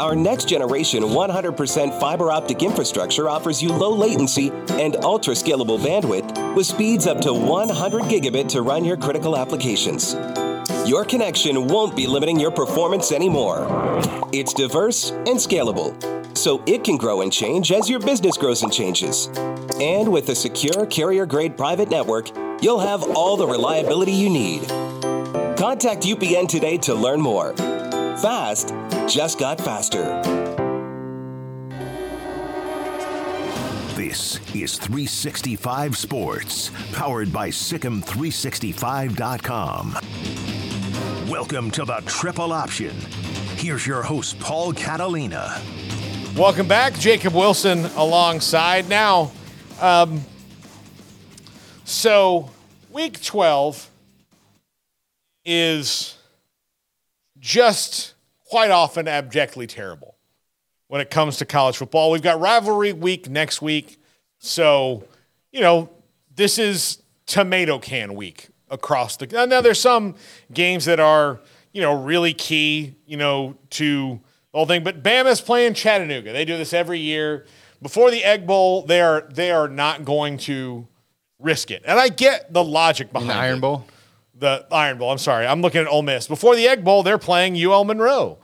Our 0.00 0.16
next 0.16 0.48
generation 0.48 1.02
100% 1.02 2.00
fiber 2.00 2.32
optic 2.32 2.62
infrastructure 2.62 3.28
offers 3.28 3.62
you 3.62 3.68
low 3.68 3.94
latency 3.94 4.50
and 4.70 4.96
ultra 5.04 5.34
scalable 5.34 5.78
bandwidth 5.78 6.56
with 6.56 6.64
speeds 6.64 7.06
up 7.06 7.20
to 7.20 7.34
100 7.34 8.04
gigabit 8.04 8.48
to 8.48 8.62
run 8.62 8.82
your 8.82 8.96
critical 8.96 9.36
applications. 9.36 10.14
Your 10.88 11.04
connection 11.04 11.66
won't 11.68 11.94
be 11.94 12.06
limiting 12.06 12.40
your 12.40 12.50
performance 12.50 13.12
anymore. 13.12 13.66
It's 14.32 14.54
diverse 14.54 15.10
and 15.10 15.36
scalable, 15.36 15.92
so 16.34 16.62
it 16.64 16.82
can 16.82 16.96
grow 16.96 17.20
and 17.20 17.30
change 17.30 17.70
as 17.70 17.90
your 17.90 18.00
business 18.00 18.38
grows 18.38 18.62
and 18.62 18.72
changes. 18.72 19.26
And 19.82 20.10
with 20.10 20.30
a 20.30 20.34
secure 20.34 20.86
carrier 20.86 21.26
grade 21.26 21.58
private 21.58 21.90
network, 21.90 22.30
you'll 22.62 22.80
have 22.80 23.02
all 23.02 23.36
the 23.36 23.46
reliability 23.46 24.12
you 24.12 24.30
need. 24.30 24.66
Contact 25.58 26.04
UPN 26.04 26.48
today 26.48 26.78
to 26.78 26.94
learn 26.94 27.20
more. 27.20 27.54
Fast 28.20 28.74
just 29.06 29.38
got 29.38 29.58
faster. 29.58 30.20
This 33.94 34.38
is 34.54 34.76
365 34.76 35.96
Sports, 35.96 36.70
powered 36.92 37.32
by 37.32 37.48
SicEm365.com. 37.48 39.96
Welcome 41.30 41.70
to 41.70 41.86
the 41.86 42.02
Triple 42.04 42.52
Option. 42.52 42.94
Here's 43.56 43.86
your 43.86 44.02
host, 44.02 44.38
Paul 44.38 44.74
Catalina. 44.74 45.58
Welcome 46.36 46.68
back, 46.68 46.92
Jacob 46.98 47.32
Wilson 47.32 47.86
alongside. 47.96 48.86
Now, 48.90 49.32
um, 49.80 50.20
so 51.86 52.50
week 52.92 53.22
12 53.22 53.88
is 55.46 56.18
just 57.40 58.14
quite 58.44 58.70
often 58.70 59.08
abjectly 59.08 59.66
terrible 59.66 60.16
when 60.88 61.00
it 61.00 61.10
comes 61.10 61.38
to 61.38 61.44
college 61.44 61.76
football. 61.76 62.10
We've 62.10 62.22
got 62.22 62.40
rivalry 62.40 62.92
week 62.92 63.28
next 63.28 63.62
week. 63.62 64.00
So, 64.38 65.04
you 65.52 65.60
know, 65.60 65.90
this 66.34 66.58
is 66.58 67.02
tomato 67.26 67.78
can 67.78 68.14
week 68.14 68.48
across 68.70 69.16
the. 69.16 69.26
Now, 69.26 69.60
there's 69.60 69.80
some 69.80 70.14
games 70.52 70.84
that 70.86 71.00
are, 71.00 71.40
you 71.72 71.80
know, 71.80 72.02
really 72.02 72.34
key, 72.34 72.94
you 73.06 73.16
know, 73.16 73.56
to 73.70 74.20
the 74.52 74.58
whole 74.58 74.66
thing. 74.66 74.82
But 74.82 75.02
Bama's 75.02 75.40
playing 75.40 75.74
Chattanooga. 75.74 76.32
They 76.32 76.44
do 76.44 76.56
this 76.56 76.72
every 76.72 76.98
year. 76.98 77.46
Before 77.82 78.10
the 78.10 78.24
Egg 78.24 78.46
Bowl, 78.46 78.82
they 78.82 79.00
are 79.00 79.26
they 79.30 79.50
are 79.50 79.68
not 79.68 80.04
going 80.04 80.38
to 80.38 80.86
risk 81.38 81.70
it. 81.70 81.82
And 81.86 81.98
I 81.98 82.08
get 82.08 82.52
the 82.52 82.64
logic 82.64 83.08
in 83.08 83.12
behind 83.12 83.30
the 83.30 83.34
Iron 83.34 83.58
it. 83.58 83.60
Bowl. 83.60 83.86
The 84.40 84.66
Iron 84.72 84.98
Bowl. 84.98 85.10
I'm 85.12 85.18
sorry. 85.18 85.46
I'm 85.46 85.62
looking 85.62 85.80
at 85.82 85.86
Ole 85.86 86.02
Miss. 86.02 86.26
Before 86.26 86.56
the 86.56 86.66
Egg 86.66 86.82
Bowl, 86.84 87.02
they're 87.02 87.18
playing 87.18 87.54
UL 87.56 87.84
Monroe. 87.84 88.38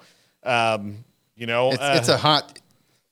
Um, 0.45 1.05
you 1.35 1.47
know, 1.47 1.71
It's, 1.73 1.81
uh, 1.81 1.95
it's 1.99 2.09
a 2.09 2.17
hot, 2.17 2.59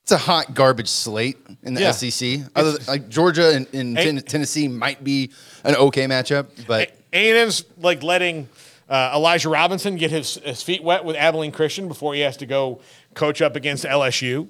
it's 0.03 0.13
a 0.13 0.19
hot 0.19 0.55
garbage 0.55 0.89
slate 0.89 1.39
in 1.63 1.75
the 1.75 1.81
Yeah. 1.81 1.91
SEC. 1.93 2.41
Other 2.55 2.73
than, 2.73 2.87
like 2.87 3.09
Georgia 3.09 3.51
and, 3.55 3.67
and 3.73 3.99
Hey. 3.99 4.05
Ten- 4.05 4.21
Tennessee 4.23 4.69
might 4.69 5.03
be 5.03 5.31
an 5.65 5.75
okay 5.77 6.07
matchup, 6.07 6.47
but 6.67 6.93
A&M's 7.13 7.65
like 7.79 8.03
letting 8.03 8.49
uh, 8.89 9.13
Elijah 9.15 9.49
Robinson 9.49 9.97
get 9.97 10.11
his, 10.11 10.35
his 10.37 10.63
feet 10.63 10.83
wet 10.85 11.05
with 11.05 11.17
Abilene 11.17 11.53
Christian 11.53 11.89
before 11.89 12.15
he 12.15 12.21
has 12.21 12.37
to 12.39 12.47
go 12.47 12.81
coach 13.15 13.41
up 13.43 13.57
against 13.57 13.85
LSU. 13.85 14.49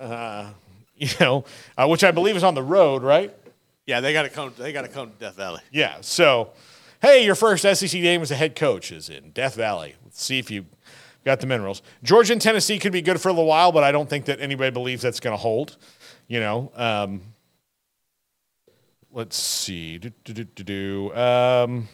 Uh, 0.00 0.50
you 0.96 1.08
know, 1.20 1.44
uh, 1.76 1.86
which 1.86 2.02
I 2.04 2.10
believe 2.12 2.36
is 2.36 2.44
on 2.44 2.54
the 2.54 2.62
road, 2.62 3.02
right? 3.02 3.34
Yeah, 3.86 4.00
they 4.00 4.12
got 4.14 4.22
to 4.22 4.30
come. 4.30 4.54
They 4.56 4.72
got 4.72 4.82
to 4.82 4.88
come 4.88 5.10
to 5.10 5.16
Death 5.18 5.36
Valley. 5.36 5.60
Yeah. 5.70 5.96
So, 6.00 6.50
hey, 7.04 7.22
your 7.22 7.34
first 7.34 7.64
SEC 7.64 7.90
game 7.90 8.22
as 8.22 8.30
a 8.30 8.34
head 8.34 8.56
coach 8.56 8.90
is 8.90 9.10
in 9.10 9.30
Death 9.32 9.56
Valley. 9.56 9.94
Let's 10.02 10.24
see 10.24 10.38
if 10.38 10.50
you 10.50 10.64
got 11.22 11.38
the 11.38 11.46
minerals. 11.46 11.82
Georgia 12.02 12.32
and 12.32 12.40
Tennessee 12.40 12.78
could 12.78 12.92
be 12.92 13.02
good 13.02 13.20
for 13.20 13.28
a 13.28 13.32
little 13.32 13.46
while, 13.46 13.72
but 13.72 13.84
I 13.84 13.92
don't 13.92 14.08
think 14.08 14.24
that 14.24 14.40
anybody 14.40 14.70
believes 14.70 15.02
that's 15.02 15.20
going 15.20 15.34
to 15.34 15.40
hold. 15.40 15.76
You 16.28 16.40
know, 16.40 16.72
um, 16.74 17.20
let's 19.12 19.36
see. 19.36 19.98
Do, 19.98 20.10
do, 20.24 20.44
do, 20.44 20.64
do. 20.64 21.14
Um, 21.14 21.88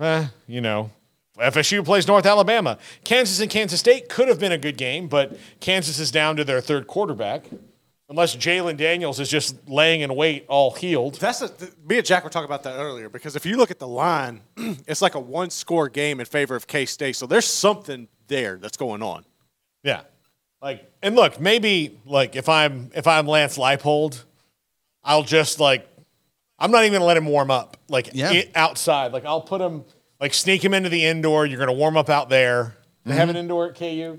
eh, 0.00 0.26
you 0.48 0.60
know, 0.60 0.90
FSU 1.38 1.84
plays 1.84 2.08
North 2.08 2.26
Alabama. 2.26 2.76
Kansas 3.04 3.38
and 3.38 3.48
Kansas 3.48 3.78
State 3.78 4.08
could 4.08 4.26
have 4.26 4.40
been 4.40 4.50
a 4.50 4.58
good 4.58 4.76
game, 4.76 5.06
but 5.06 5.38
Kansas 5.60 6.00
is 6.00 6.10
down 6.10 6.34
to 6.36 6.44
their 6.44 6.60
third 6.60 6.88
quarterback. 6.88 7.44
Unless 8.10 8.36
Jalon 8.36 8.78
Daniels 8.78 9.20
is 9.20 9.28
just 9.28 9.68
laying 9.68 10.00
in 10.00 10.14
wait, 10.14 10.46
all 10.48 10.70
healed. 10.70 11.16
That's 11.16 11.42
a, 11.42 11.48
th- 11.48 11.72
me 11.86 11.98
and 11.98 12.06
Jack 12.06 12.24
were 12.24 12.30
talking 12.30 12.46
about 12.46 12.62
that 12.62 12.78
earlier 12.78 13.10
because 13.10 13.36
if 13.36 13.44
you 13.44 13.58
look 13.58 13.70
at 13.70 13.78
the 13.78 13.86
line, 13.86 14.40
it's 14.56 15.02
like 15.02 15.14
a 15.14 15.20
one 15.20 15.50
score 15.50 15.90
game 15.90 16.18
in 16.18 16.24
favor 16.24 16.56
of 16.56 16.66
K 16.66 16.86
State. 16.86 17.16
So 17.16 17.26
there's 17.26 17.44
something 17.44 18.08
there 18.28 18.56
that's 18.56 18.78
going 18.78 19.02
on. 19.02 19.26
Yeah. 19.82 20.02
Like, 20.62 20.90
and 21.02 21.14
look, 21.16 21.38
maybe 21.38 22.00
like 22.06 22.34
if 22.34 22.48
I'm 22.48 22.90
if 22.94 23.06
I'm 23.06 23.26
Lance 23.26 23.58
Leipold, 23.58 24.24
I'll 25.04 25.22
just 25.22 25.60
like 25.60 25.86
I'm 26.58 26.70
not 26.70 26.84
even 26.84 26.94
gonna 26.94 27.04
let 27.04 27.18
him 27.18 27.26
warm 27.26 27.50
up 27.50 27.76
like 27.88 28.10
Yeah. 28.14 28.30
i- 28.30 28.50
outside. 28.54 29.12
Like 29.12 29.26
I'll 29.26 29.42
put 29.42 29.60
him 29.60 29.84
like 30.18 30.32
sneak 30.32 30.64
him 30.64 30.72
into 30.72 30.88
the 30.88 31.04
indoor. 31.04 31.44
You're 31.44 31.58
gonna 31.58 31.74
warm 31.74 31.98
up 31.98 32.08
out 32.08 32.30
there. 32.30 32.74
They 33.04 33.14
have 33.14 33.28
an 33.28 33.34
mm-hmm. 33.34 33.40
indoor 33.40 33.68
at 33.68 33.74
KU. 33.74 34.18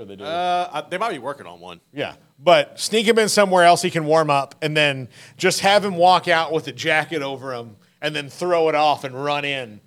Sure 0.00 0.06
they 0.06 0.16
do. 0.16 0.24
Uh, 0.24 0.88
they 0.88 0.96
might 0.96 1.12
be 1.12 1.18
working 1.18 1.46
on 1.46 1.60
one. 1.60 1.78
Yeah. 1.92 2.14
But 2.42 2.80
sneak 2.80 3.06
him 3.06 3.18
in 3.18 3.28
somewhere 3.28 3.64
else 3.64 3.82
he 3.82 3.90
can 3.90 4.06
warm 4.06 4.30
up 4.30 4.54
and 4.62 4.74
then 4.74 5.08
just 5.36 5.60
have 5.60 5.84
him 5.84 5.96
walk 5.96 6.26
out 6.26 6.52
with 6.52 6.66
a 6.68 6.72
jacket 6.72 7.20
over 7.20 7.52
him 7.52 7.76
and 8.00 8.16
then 8.16 8.30
throw 8.30 8.70
it 8.70 8.74
off 8.74 9.04
and 9.04 9.14
run 9.14 9.44
in 9.44 9.78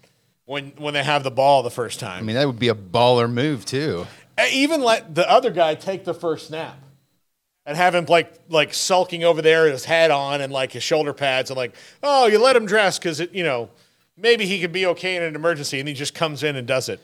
when 0.45 0.73
when 0.77 0.93
they 0.93 1.03
have 1.03 1.23
the 1.23 1.31
ball 1.31 1.63
the 1.63 1.71
first 1.71 1.99
time. 1.99 2.19
I 2.19 2.21
mean, 2.21 2.35
that 2.35 2.45
would 2.45 2.59
be 2.59 2.69
a 2.69 2.75
baller 2.75 3.31
move 3.31 3.65
too. 3.65 4.05
Uh, 4.37 4.45
Even 4.51 4.81
let 4.81 5.15
the 5.15 5.27
other 5.27 5.49
guy 5.49 5.73
take 5.73 6.05
the 6.05 6.13
first 6.13 6.45
snap 6.45 6.77
and 7.65 7.75
have 7.75 7.95
him 7.95 8.05
like 8.05 8.31
like 8.49 8.71
sulking 8.71 9.23
over 9.23 9.41
there, 9.41 9.65
his 9.65 9.83
hat 9.83 10.11
on 10.11 10.41
and 10.41 10.53
like 10.53 10.73
his 10.73 10.83
shoulder 10.83 11.13
pads 11.13 11.49
and 11.49 11.57
like, 11.57 11.73
oh, 12.03 12.27
you 12.27 12.37
let 12.37 12.55
him 12.55 12.67
dress 12.67 12.99
because 12.99 13.19
it, 13.19 13.33
you 13.33 13.43
know, 13.43 13.71
maybe 14.15 14.45
he 14.45 14.61
could 14.61 14.71
be 14.71 14.85
okay 14.85 15.15
in 15.15 15.23
an 15.23 15.33
emergency 15.33 15.79
and 15.79 15.87
he 15.87 15.95
just 15.95 16.13
comes 16.13 16.43
in 16.43 16.55
and 16.55 16.67
does 16.67 16.87
it. 16.87 16.99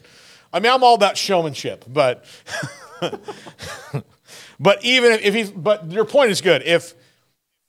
I 0.54 0.60
mean, 0.60 0.72
I'm 0.72 0.84
all 0.84 0.96
about 0.96 1.18
showmanship, 1.18 1.86
but 1.88 2.26
but 4.60 4.84
even 4.84 5.12
if, 5.14 5.22
if 5.22 5.34
he's 5.34 5.52
but 5.52 5.92
your 5.92 6.06
point 6.06 6.32
is 6.32 6.42
good. 6.42 6.64
If 6.64 6.94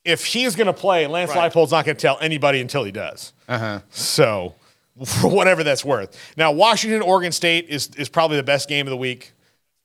if 0.05 0.25
he's 0.25 0.57
going 0.57 0.67
to 0.67 0.73
play, 0.73 1.07
Lance 1.07 1.31
Right. 1.35 1.53
Leipold's 1.53 1.73
not 1.73 1.85
going 1.85 1.97
to 1.97 2.01
tell 2.01 2.19
anybody 2.21 2.61
until 2.61 2.85
he 2.85 2.93
does. 2.93 3.33
Uh-huh. 3.49 3.81
So, 3.91 4.55
for 5.05 5.29
whatever 5.35 5.63
that's 5.63 5.85
worth. 5.85 6.19
Now, 6.37 6.53
Washington, 6.53 7.03
Oregon 7.03 7.33
State 7.33 7.67
is 7.69 7.91
is 7.97 8.09
probably 8.09 8.37
the 8.37 8.43
best 8.43 8.69
game 8.69 8.87
of 8.87 8.91
the 8.91 8.97
week. 8.97 9.33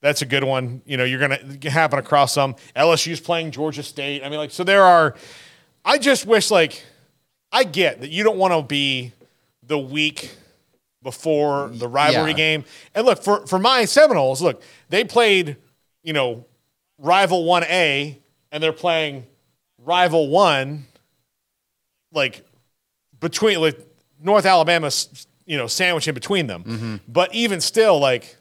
That's 0.02 0.22
a 0.22 0.26
good 0.26 0.43
one. 0.43 0.82
You 0.86 0.98
know, 0.98 1.04
you're 1.04 1.28
going 1.28 1.60
to 1.60 1.70
happen 1.70 1.98
across 1.98 2.34
some. 2.34 2.56
LSU's 2.76 3.20
playing 3.20 3.52
Georgia 3.52 3.82
State. 3.82 4.24
I 4.24 4.30
mean, 4.30 4.38
like, 4.38 4.52
so 4.52 4.64
there 4.64 4.84
are. 4.84 5.16
I 5.84 5.98
just 5.98 6.26
wish, 6.26 6.52
like, 6.52 6.84
I 7.52 7.64
get 7.64 8.02
that 8.02 8.10
you 8.10 8.24
don't 8.24 8.38
want 8.38 8.54
to 8.54 8.62
be 8.62 9.14
the 9.64 9.80
week 9.80 10.36
before 11.06 11.70
the 11.70 11.88
rivalry 11.88 12.32
Yeah. 12.32 12.36
game. 12.38 12.66
And 12.93 13.06
look, 13.06 13.24
for 13.24 13.45
for 13.47 13.60
my 13.60 13.86
Seminoles, 13.86 14.41
look, 14.41 14.62
they 14.89 15.06
played, 15.06 15.56
you 16.03 16.12
know, 16.12 16.45
rival 16.97 17.45
1A 17.45 18.18
and 18.51 18.62
they're 18.62 18.74
playing 18.74 19.26
rival 19.78 20.28
1 20.28 20.86
like 22.12 22.43
between 23.20 23.62
like 23.62 23.80
North 24.22 24.45
Alabama, 24.45 24.89
you 25.45 25.58
know, 25.58 25.68
sandwich 25.68 26.08
in 26.08 26.14
between 26.16 26.47
them. 26.47 26.64
Mm-hmm. 26.64 26.95
But 27.08 27.34
even 27.34 27.62
still 27.62 27.99
like 27.99 28.36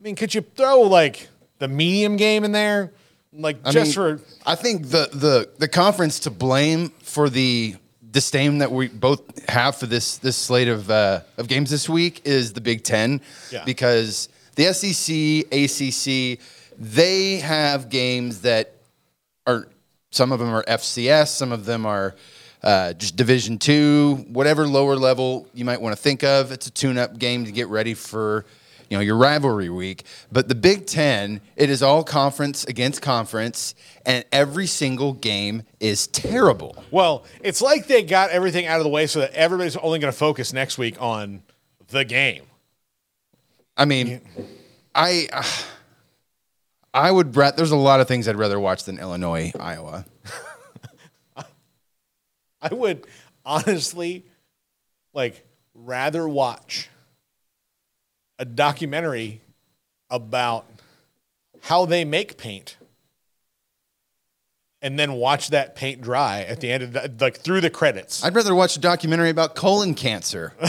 I 0.00 0.04
mean, 0.04 0.16
could 0.16 0.34
you 0.34 0.40
throw 0.40 0.80
like 0.80 1.28
the 1.58 1.68
medium 1.68 2.16
game 2.16 2.44
in 2.44 2.52
there? 2.52 2.92
Like 3.32 3.58
I 3.64 3.70
just 3.70 3.96
mean, 3.96 4.18
for 4.18 4.24
I 4.46 4.54
think 4.54 4.88
the 4.88 5.08
the 5.12 5.50
the 5.58 5.68
conference 5.68 6.18
to 6.20 6.30
blame 6.30 6.90
for 7.02 7.28
the 7.28 7.76
disdain 8.10 8.58
that 8.58 8.72
we 8.72 8.88
both 8.88 9.48
have 9.48 9.76
for 9.76 9.86
this 9.86 10.18
this 10.18 10.36
slate 10.36 10.68
of 10.68 10.90
uh, 10.90 11.20
of 11.36 11.48
games 11.48 11.70
this 11.70 11.88
week 11.88 12.22
is 12.24 12.52
the 12.52 12.60
Big 12.60 12.82
Ten, 12.84 13.20
Yeah. 13.50 13.64
because 13.64 14.28
the 14.56 14.72
SEC, 14.72 15.46
ACC, 15.52 16.38
they 16.78 17.36
have 17.38 17.88
games 17.88 18.40
that 18.42 18.74
are 19.46 19.68
some 20.10 20.32
of 20.32 20.38
them 20.38 20.48
are 20.50 20.64
FCS, 20.64 21.28
some 21.28 21.52
of 21.52 21.64
them 21.64 21.86
are 21.86 22.14
uh, 22.62 22.92
just 22.94 23.16
Division 23.16 23.58
Two, 23.58 24.24
whatever 24.28 24.66
lower 24.66 24.96
level 24.96 25.46
you 25.54 25.64
might 25.64 25.80
want 25.80 25.96
to 25.96 26.02
think 26.02 26.22
of. 26.24 26.52
It's 26.52 26.66
a 26.66 26.70
tune-up 26.70 27.18
game 27.18 27.44
to 27.44 27.52
get 27.52 27.68
ready 27.68 27.94
for 27.94 28.44
you 28.90 28.96
know 28.96 29.00
your 29.00 29.16
rivalry 29.16 29.70
week. 29.70 30.04
But 30.30 30.48
the 30.48 30.54
Big 30.54 30.86
Ten, 30.86 31.40
it 31.56 31.70
is 31.70 31.82
all 31.82 32.04
conference 32.04 32.64
against 32.64 33.00
conference, 33.00 33.74
and 34.04 34.24
every 34.32 34.66
single 34.66 35.14
game 35.14 35.62
is 35.78 36.08
terrible. 36.08 36.84
Well, 36.90 37.24
it's 37.40 37.62
like 37.62 37.86
they 37.86 38.02
got 38.02 38.30
everything 38.30 38.66
out 38.66 38.78
of 38.78 38.84
the 38.84 38.90
way 38.90 39.06
so 39.06 39.20
that 39.20 39.32
everybody's 39.32 39.76
only 39.76 40.00
going 40.00 40.12
to 40.12 40.18
focus 40.18 40.52
next 40.52 40.76
week 40.76 41.00
on 41.00 41.42
the 41.88 42.04
game. 42.04 42.42
I 43.76 43.86
mean, 43.86 44.20
I. 44.94 45.28
I 46.92 47.12
would. 47.12 47.32
There's 47.32 47.70
a 47.70 47.76
lot 47.76 48.00
of 48.00 48.08
things 48.08 48.26
I'd 48.26 48.34
rather 48.34 48.58
watch 48.58 48.82
than 48.82 48.98
Illinois, 48.98 49.52
Iowa. 49.58 50.04
I 52.60 52.74
would 52.74 53.06
honestly 53.44 54.24
like 55.14 55.46
rather 55.72 56.28
watch 56.28 56.88
a 58.40 58.44
documentary 58.44 59.42
about 60.08 60.66
how 61.60 61.84
they 61.84 62.04
make 62.04 62.38
paint 62.38 62.78
and 64.82 64.98
then 64.98 65.12
watch 65.12 65.50
that 65.50 65.76
paint 65.76 66.00
dry 66.00 66.40
at 66.40 66.60
the 66.60 66.72
end 66.72 66.82
of 66.82 66.92
the, 66.94 67.12
like 67.20 67.36
through 67.36 67.60
the 67.60 67.68
credits. 67.68 68.24
I'd 68.24 68.34
rather 68.34 68.54
watch 68.54 68.76
a 68.76 68.80
documentary 68.80 69.28
about 69.28 69.54
colon 69.54 69.94
cancer. 69.94 70.54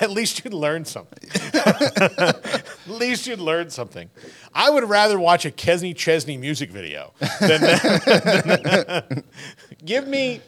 At 0.00 0.10
least 0.10 0.44
you'd 0.44 0.54
learn 0.54 0.84
something. 0.84 1.28
At 1.54 2.64
least 2.86 3.26
you'd 3.26 3.40
learn 3.40 3.70
something. 3.70 4.10
I 4.54 4.70
would 4.70 4.88
rather 4.88 5.18
watch 5.18 5.44
a 5.44 5.50
Kenny 5.50 5.94
Chesney 5.94 6.36
music 6.36 6.70
video 6.70 7.12
than 7.40 7.60
that. 7.62 9.24
give 9.84 10.06
me, 10.06 10.40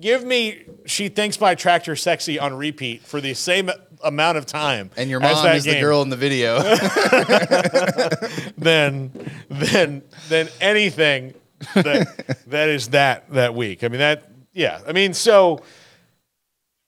give 0.00 0.24
me. 0.24 0.64
She 0.86 1.08
thinks 1.08 1.40
my 1.40 1.54
tractor 1.54 1.96
sexy 1.96 2.38
on 2.38 2.54
repeat 2.54 3.02
for 3.02 3.20
the 3.20 3.34
same 3.34 3.70
amount 4.02 4.38
of 4.38 4.46
time. 4.46 4.90
And 4.96 5.10
your 5.10 5.20
mom 5.20 5.46
is 5.48 5.64
the 5.64 5.80
girl 5.80 6.02
in 6.02 6.08
the 6.08 6.16
video. 6.16 6.60
then, 8.58 9.12
than, 9.48 10.02
than 10.28 10.48
anything 10.60 11.34
that 11.74 12.44
that 12.46 12.68
is 12.68 12.88
that 12.88 13.30
that 13.30 13.54
week. 13.54 13.84
I 13.84 13.88
mean 13.88 14.00
that. 14.00 14.30
Yeah. 14.52 14.80
I 14.86 14.92
mean 14.92 15.14
so. 15.14 15.62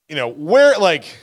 You 0.09 0.17
know 0.17 0.29
where 0.29 0.77
like 0.79 1.19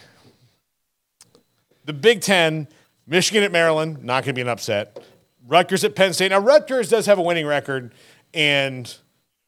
the 1.86 1.94
Big 1.94 2.22
Ten, 2.22 2.68
Michigan 3.06 3.44
at 3.44 3.52
Maryland, 3.52 4.04
not 4.04 4.24
going 4.24 4.34
to 4.34 4.34
be 4.34 4.42
an 4.42 4.48
upset. 4.48 5.04
Rutgers 5.46 5.84
at 5.84 5.96
Penn 5.96 6.14
State. 6.14 6.30
Now 6.30 6.40
Rutgers 6.40 6.90
does 6.90 7.06
have 7.06 7.18
a 7.18 7.22
winning 7.22 7.46
record, 7.46 7.94
and 8.34 8.94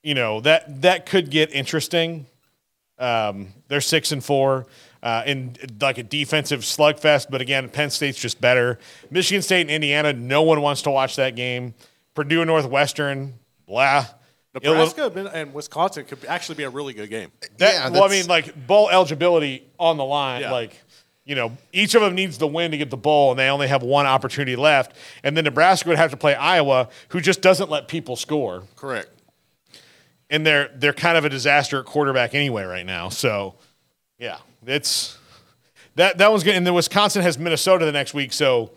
you 0.03 0.13
know 0.13 0.41
that 0.41 0.81
that 0.81 1.05
could 1.05 1.29
get 1.29 1.53
interesting. 1.53 2.25
Um, 2.97 3.53
they're 3.69 3.79
six 3.79 4.11
and 4.11 4.23
four 4.23 4.65
uh, 5.01 5.23
in 5.25 5.55
like 5.81 5.97
a 5.97 6.03
defensive 6.03 6.61
slugfest, 6.61 7.27
but 7.29 7.41
again, 7.41 7.69
Penn 7.69 7.89
State's 7.89 8.19
just 8.19 8.41
better. 8.41 8.79
Michigan 9.09 9.41
State 9.41 9.61
and 9.61 9.69
Indiana, 9.69 10.13
no 10.13 10.41
one 10.41 10.61
wants 10.61 10.81
to 10.83 10.91
watch 10.91 11.15
that 11.15 11.35
game. 11.35 11.73
Purdue 12.13 12.41
and 12.41 12.47
Northwestern, 12.47 13.35
blah. 13.65 14.05
Nebraska 14.53 15.29
and 15.33 15.53
Wisconsin 15.53 16.05
could 16.05 16.25
actually 16.25 16.55
be 16.55 16.63
a 16.63 16.69
really 16.69 16.93
good 16.93 17.09
game. 17.09 17.31
That, 17.57 17.73
Yeah, 17.73 17.89
well, 17.89 18.03
I 18.03 18.09
mean, 18.09 18.27
like 18.27 18.67
bowl 18.67 18.89
eligibility 18.89 19.67
on 19.79 19.97
the 19.97 20.03
line. 20.03 20.41
Yeah. 20.41 20.51
Like, 20.51 20.73
you 21.23 21.35
know, 21.35 21.55
each 21.71 21.93
of 21.93 22.01
them 22.01 22.15
needs 22.15 22.39
the 22.39 22.47
win 22.47 22.71
to 22.71 22.77
get 22.77 22.89
the 22.89 22.97
bowl, 22.97 23.29
and 23.29 23.39
they 23.39 23.49
only 23.49 23.67
have 23.67 23.83
one 23.83 24.07
opportunity 24.07 24.55
left. 24.55 24.95
And 25.23 25.37
then 25.37 25.43
Nebraska 25.43 25.87
would 25.87 25.99
have 25.99 26.09
to 26.11 26.17
play 26.17 26.33
Iowa, 26.33 26.89
who 27.09 27.21
just 27.21 27.41
doesn't 27.41 27.69
let 27.69 27.87
people 27.87 28.15
score, 28.15 28.63
Correct. 28.75 29.09
and 30.31 30.43
they're 30.45 30.71
they're 30.75 30.93
kind 30.93 31.17
of 31.17 31.25
a 31.25 31.29
disaster 31.29 31.79
at 31.79 31.85
quarterback 31.85 32.33
anyway 32.33 32.63
right 32.63 32.85
now. 32.85 33.09
So, 33.09 33.55
yeah, 34.17 34.39
it's 34.65 35.17
that 35.95 36.17
that 36.17 36.31
one's 36.31 36.43
good. 36.43 36.55
And 36.55 36.65
then 36.65 36.73
Wisconsin 36.73 37.21
has 37.21 37.37
Minnesota 37.37 37.85
the 37.85 37.91
next 37.91 38.13
week, 38.13 38.33
so 38.33 38.71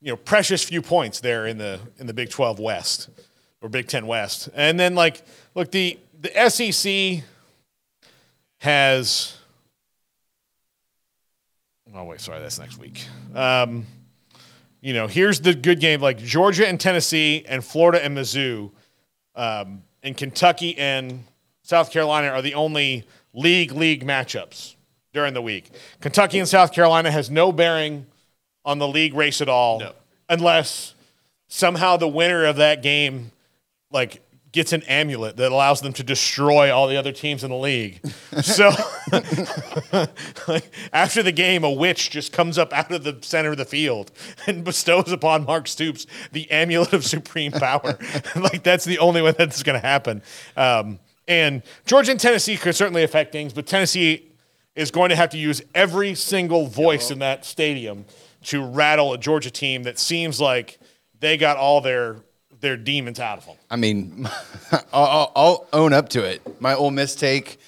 you 0.00 0.10
know, 0.10 0.16
precious 0.16 0.64
few 0.64 0.80
points 0.82 1.20
there 1.20 1.46
in 1.46 1.58
the 1.58 1.80
in 1.98 2.06
the 2.06 2.14
Big 2.14 2.30
Twelve 2.30 2.58
West 2.58 3.10
or 3.60 3.68
Big 3.68 3.88
Ten 3.88 4.06
West. 4.06 4.48
And 4.54 4.80
then 4.80 4.94
like, 4.94 5.22
look 5.54 5.70
the 5.70 5.98
the 6.18 6.30
SEC 6.48 7.24
has. 8.58 9.36
Oh 11.94 12.04
wait, 12.04 12.20
sorry, 12.20 12.40
that's 12.40 12.58
next 12.58 12.78
week. 12.78 13.04
Um, 13.34 13.84
you 14.80 14.94
know, 14.94 15.06
here's 15.08 15.40
the 15.40 15.54
good 15.54 15.80
game 15.80 16.00
like 16.00 16.18
Georgia 16.18 16.66
and 16.66 16.80
Tennessee 16.80 17.44
and 17.46 17.64
Florida 17.64 18.02
and 18.02 18.16
Mizzou, 18.16 18.70
um, 19.34 19.82
and 20.02 20.16
Kentucky 20.16 20.78
and 20.78 21.24
South 21.62 21.90
Carolina 21.90 22.28
are 22.28 22.40
the 22.40 22.54
only 22.54 23.06
league 23.34 23.72
league 23.72 24.06
matchups 24.06 24.76
during 25.12 25.34
the 25.34 25.42
week. 25.42 25.70
Kentucky 26.00 26.38
and 26.38 26.48
South 26.48 26.72
Carolina 26.72 27.10
has 27.10 27.30
no 27.30 27.52
bearing 27.52 28.06
on 28.64 28.78
the 28.78 28.88
league 28.88 29.14
race 29.14 29.40
at 29.40 29.48
all, 29.48 29.80
No. 29.80 29.92
unless 30.28 30.94
somehow 31.48 31.96
the 31.96 32.08
winner 32.08 32.44
of 32.44 32.56
that 32.56 32.82
game 32.82 33.32
like 33.90 34.22
gets 34.52 34.72
an 34.72 34.82
amulet 34.84 35.36
that 35.36 35.50
allows 35.52 35.80
them 35.80 35.92
to 35.92 36.02
destroy 36.02 36.72
all 36.74 36.88
the 36.88 36.96
other 36.96 37.12
teams 37.12 37.42
in 37.44 37.50
the 37.50 37.56
league. 37.56 38.00
So 38.42 38.70
like, 40.46 40.70
after 40.92 41.22
the 41.22 41.32
game, 41.32 41.64
a 41.64 41.70
witch 41.70 42.10
just 42.10 42.32
comes 42.32 42.58
up 42.58 42.72
out 42.72 42.92
of 42.92 43.02
the 43.02 43.18
center 43.22 43.50
of 43.50 43.56
the 43.56 43.64
field 43.64 44.12
and 44.46 44.62
bestows 44.64 45.10
upon 45.10 45.44
Mark 45.44 45.66
Stoops 45.66 46.06
the 46.32 46.48
amulet 46.50 46.92
of 46.92 47.04
supreme 47.04 47.50
power. 47.52 47.98
like 48.36 48.62
that's 48.62 48.84
the 48.84 48.98
only 49.00 49.20
way 49.22 49.32
that's 49.32 49.62
going 49.64 49.80
to 49.80 49.84
happen. 49.86 50.22
Um, 50.56 51.00
and 51.26 51.62
Georgia 51.86 52.12
and 52.12 52.20
Tennessee 52.20 52.56
could 52.56 52.74
certainly 52.76 53.02
affect 53.02 53.32
things, 53.32 53.52
but 53.52 53.66
Tennessee 53.66 54.29
is 54.74 54.90
going 54.90 55.10
to 55.10 55.16
have 55.16 55.30
to 55.30 55.38
use 55.38 55.62
every 55.74 56.14
single 56.14 56.66
voice 56.66 57.10
in 57.10 57.18
that 57.20 57.44
stadium 57.44 58.04
to 58.44 58.64
rattle 58.64 59.12
a 59.12 59.18
Georgia 59.18 59.50
team 59.50 59.82
that 59.82 59.98
seems 59.98 60.40
like 60.40 60.78
they 61.18 61.36
got 61.36 61.56
all 61.56 61.80
their 61.80 62.16
their 62.60 62.76
demons 62.76 63.18
out 63.18 63.38
of 63.38 63.46
them. 63.46 63.56
I 63.70 63.76
mean, 63.76 64.28
I'll, 64.72 64.82
I'll, 64.92 65.32
I'll 65.34 65.66
own 65.72 65.92
up 65.92 66.10
to 66.10 66.22
it. 66.22 66.60
My 66.60 66.74
Ole 66.74 66.90
Miss 66.90 67.14
take, 67.14 67.58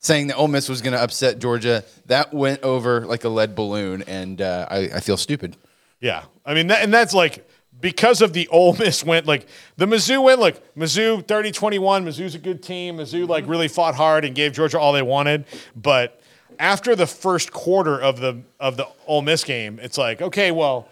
saying 0.00 0.26
that 0.26 0.36
Ole 0.36 0.48
Miss 0.48 0.68
was 0.68 0.82
going 0.82 0.92
to 0.92 1.02
upset 1.02 1.38
Georgia, 1.38 1.82
that 2.06 2.32
went 2.34 2.62
over 2.62 3.06
like 3.06 3.24
a 3.24 3.30
lead 3.30 3.54
balloon, 3.54 4.02
and 4.02 4.42
uh, 4.42 4.66
I, 4.70 4.78
I 4.96 5.00
feel 5.00 5.16
stupid. 5.16 5.56
Yeah, 6.00 6.24
I 6.44 6.52
mean, 6.52 6.66
that, 6.66 6.82
and 6.82 6.92
that's 6.92 7.14
like 7.14 7.48
because 7.80 8.20
of 8.20 8.32
the 8.32 8.46
Ole 8.48 8.74
Miss 8.74 9.02
went 9.04 9.26
like 9.26 9.46
the 9.76 9.86
Mizzou 9.86 10.22
went 10.22 10.40
like 10.40 10.74
Mizzou 10.74 11.22
30-21. 11.22 12.04
Mizzou's 12.04 12.34
a 12.34 12.38
good 12.38 12.62
team. 12.62 12.98
Mizzou 12.98 13.26
like 13.26 13.46
really 13.46 13.68
fought 13.68 13.94
hard 13.94 14.24
and 14.24 14.34
gave 14.34 14.52
Georgia 14.52 14.78
all 14.78 14.92
they 14.92 15.02
wanted, 15.02 15.46
but 15.74 16.20
after 16.58 16.94
the 16.96 17.06
first 17.06 17.52
quarter 17.52 18.00
of 18.00 18.20
the 18.20 18.42
of 18.60 18.76
the 18.76 18.86
Ole 19.06 19.22
Miss 19.22 19.44
game, 19.44 19.78
it's 19.82 19.98
like 19.98 20.20
okay, 20.22 20.50
well, 20.50 20.88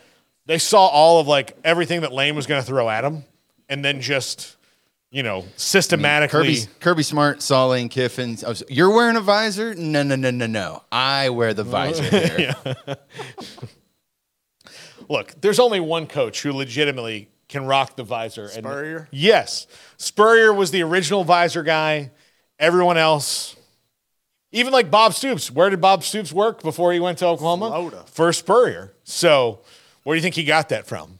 they 0.46 0.58
saw 0.58 0.86
all 0.86 1.20
of 1.20 1.26
like 1.28 1.56
everything 1.64 2.00
that 2.02 2.12
Lane 2.12 2.34
was 2.36 2.46
going 2.46 2.60
to 2.60 2.66
throw 2.66 2.88
at 2.88 3.04
him, 3.04 3.24
and 3.68 3.84
then 3.84 4.00
just 4.00 4.56
you 5.10 5.22
know 5.22 5.44
systematically. 5.56 6.56
Kirby, 6.56 6.72
Kirby 6.80 7.02
Smart, 7.02 7.42
saw 7.42 7.66
Lane 7.66 7.88
Kiffin. 7.88 8.36
I 8.44 8.48
was, 8.50 8.62
You're 8.68 8.90
wearing 8.90 9.16
a 9.16 9.20
visor? 9.20 9.74
No, 9.74 10.02
no, 10.02 10.16
no, 10.16 10.30
no, 10.30 10.46
no. 10.46 10.82
I 10.90 11.30
wear 11.30 11.54
the 11.54 11.64
visor 11.64 12.02
here. 12.36 12.54
Look, 15.08 15.40
there's 15.40 15.58
only 15.58 15.80
one 15.80 16.06
coach 16.06 16.42
who 16.42 16.52
legitimately 16.52 17.28
can 17.48 17.66
rock 17.66 17.96
the 17.96 18.04
visor. 18.04 18.44
and- 18.44 18.52
Spurrier? 18.64 19.08
yes. 19.10 19.66
Spurrier 19.98 20.52
was 20.54 20.70
the 20.70 20.82
original 20.82 21.24
visor 21.24 21.62
guy. 21.62 22.10
Everyone 22.58 22.96
else, 22.96 23.56
even 24.52 24.72
like 24.72 24.90
Bob 24.90 25.14
Stoops, 25.14 25.50
where 25.50 25.70
did 25.70 25.80
Bob 25.80 26.04
Stoops 26.04 26.32
work 26.32 26.62
before 26.62 26.92
he 26.92 27.00
went 27.00 27.18
to 27.18 27.26
Oklahoma? 27.26 27.70
Florida. 27.70 28.04
For 28.06 28.32
Spurrier. 28.32 28.92
So 29.04 29.60
where 30.04 30.14
do 30.14 30.18
you 30.18 30.22
think 30.22 30.34
he 30.34 30.44
got 30.44 30.68
that 30.68 30.86
from? 30.86 31.18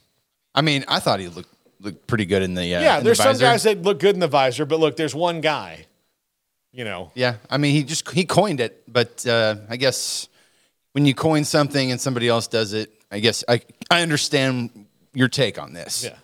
I 0.55 0.61
mean, 0.61 0.85
I 0.87 1.01
thought 1.01 1.19
he 1.21 1.29
looked 1.29 1.49
looked 1.81 2.07
pretty 2.07 2.27
good 2.27 2.43
in 2.43 2.55
the 2.55 2.75
uh, 2.75 2.81
yeah, 2.81 2.99
in 2.99 3.01
the 3.01 3.07
there's 3.07 3.19
some 3.19 3.39
guys 3.39 3.65
that 3.65 3.83
look 3.83 3.99
good 3.99 4.15
in 4.15 4.21
the 4.21 4.29
visor, 4.29 4.65
but 4.65 4.79
look, 4.79 4.97
there's 4.97 5.15
one 5.15 5.41
guy, 5.41 5.87
you 6.73 6.85
know. 6.85 7.11
Yeah, 7.15 7.37
I 7.51 7.59
mean, 7.59 7.75
he 7.75 7.83
just 7.85 8.09
he 8.11 8.25
coined 8.25 8.61
it, 8.61 8.83
but 8.87 9.27
uh, 9.27 9.57
I 9.69 9.77
guess 9.77 10.29
when 10.93 11.07
you 11.07 11.15
coin 11.15 11.45
something 11.45 11.91
and 11.91 12.01
somebody 12.01 12.29
else 12.29 12.47
does 12.47 12.75
it, 12.75 12.93
I 13.11 13.19
guess 13.19 13.45
I 13.49 13.63
I 13.91 14.03
understand 14.03 14.87
your 15.15 15.29
take 15.29 15.59
on 15.59 15.73
this. 15.73 16.05
Yeah. 16.05 16.17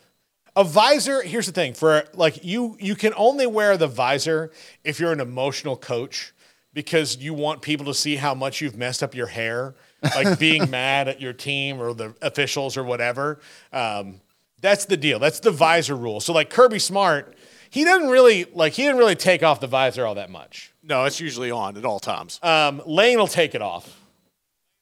A 0.56 0.64
visor, 0.64 1.22
here's 1.22 1.46
the 1.46 1.52
thing, 1.52 1.72
for 1.72 2.04
like 2.14 2.44
you 2.44 2.76
you 2.80 2.96
can 2.96 3.14
only 3.16 3.46
wear 3.46 3.76
the 3.76 3.86
visor 3.86 4.50
if 4.84 4.98
you're 5.00 5.12
an 5.12 5.20
emotional 5.20 5.76
coach 5.76 6.32
because 6.78 7.16
you 7.16 7.34
want 7.34 7.60
people 7.60 7.86
to 7.86 7.92
see 7.92 8.14
how 8.14 8.32
much 8.32 8.60
you've 8.60 8.76
messed 8.76 9.02
up 9.02 9.12
your 9.12 9.26
hair, 9.26 9.74
like 10.14 10.38
being 10.38 10.70
mad 10.70 11.08
at 11.08 11.20
your 11.20 11.32
team 11.32 11.82
or 11.82 11.92
the 11.92 12.14
officials 12.22 12.76
or 12.76 12.84
whatever. 12.84 13.40
Um, 13.72 14.20
that's 14.60 14.84
the 14.84 14.96
deal. 14.96 15.18
That's 15.18 15.40
the 15.40 15.50
visor 15.50 15.96
rule. 15.96 16.20
So 16.20 16.32
like 16.32 16.50
Kirby 16.50 16.78
Smart, 16.78 17.34
he 17.68 17.82
doesn't 17.82 18.08
really 18.08 18.44
like 18.54 18.74
he 18.74 18.84
didn't 18.84 18.98
really 18.98 19.16
take 19.16 19.42
off 19.42 19.58
the 19.58 19.66
visor 19.66 20.06
all 20.06 20.14
that 20.14 20.30
much. 20.30 20.72
No, 20.84 21.04
it's 21.04 21.18
usually 21.18 21.50
on 21.50 21.76
at 21.76 21.84
all 21.84 21.98
times. 21.98 22.38
Um, 22.44 22.80
Lane 22.86 23.18
will 23.18 23.26
take 23.26 23.56
it 23.56 23.60
off. 23.60 24.00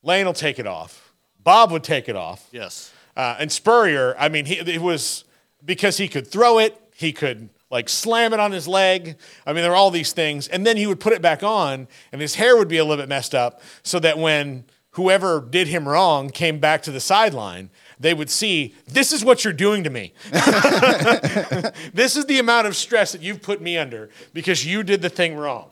Lane 0.03 0.27
will 0.27 0.35
take 0.35 0.59
it 0.59 0.67
off. 0.67 1.15
Bob 1.43 1.73
would 1.73 1.83
take 1.83 2.11
it 2.11 2.17
off. 2.17 2.47
yes. 2.53 2.93
Uh, 3.17 3.37
and 3.39 3.51
Spurrier, 3.51 4.15
I 4.19 4.29
mean, 4.29 4.45
he, 4.45 4.59
it 4.59 4.83
was 4.83 5.25
because 5.65 5.97
he 5.97 6.09
could 6.09 6.27
throw 6.27 6.59
it, 6.59 6.79
he 6.95 7.15
could 7.15 7.49
like 7.77 7.91
slam 7.91 8.33
it 8.33 8.41
on 8.41 8.53
his 8.53 8.67
leg. 8.67 9.17
I 9.47 9.53
mean, 9.53 9.61
there 9.61 9.71
were 9.71 9.77
all 9.77 9.91
these 9.91 10.13
things. 10.13 10.49
And 10.49 10.67
then 10.67 10.79
he 10.79 10.87
would 10.87 10.99
put 10.99 11.13
it 11.13 11.21
back 11.21 11.43
on, 11.43 11.89
and 12.11 12.23
his 12.23 12.37
hair 12.37 12.57
would 12.57 12.69
be 12.69 12.79
a 12.79 12.85
little 12.85 13.03
bit 13.03 13.09
messed 13.09 13.35
up 13.35 13.61
so 13.83 13.99
that 13.99 14.17
when 14.19 14.65
whoever 14.93 15.43
did 15.43 15.69
him 15.69 15.87
wrong 15.87 16.31
came 16.31 16.59
back 16.59 16.83
to 16.85 16.91
the 16.91 17.01
sideline, 17.01 17.69
they 18.01 18.15
would 18.15 18.31
see, 18.31 18.75
this 18.87 19.13
is 19.13 19.23
what 19.23 19.45
you're 19.45 19.53
doing 19.53 19.85
to 19.85 19.91
me. 19.91 20.15
this 21.93 22.17
is 22.17 22.25
the 22.25 22.39
amount 22.39 22.67
of 22.67 22.75
stress 22.75 23.13
that 23.13 23.21
you've 23.21 23.43
put 23.43 23.61
me 23.61 23.77
under 23.77 24.09
because 24.33 24.65
you 24.65 24.83
did 24.83 25.03
the 25.03 25.11
thing 25.11 25.37
wrong. 25.37 25.71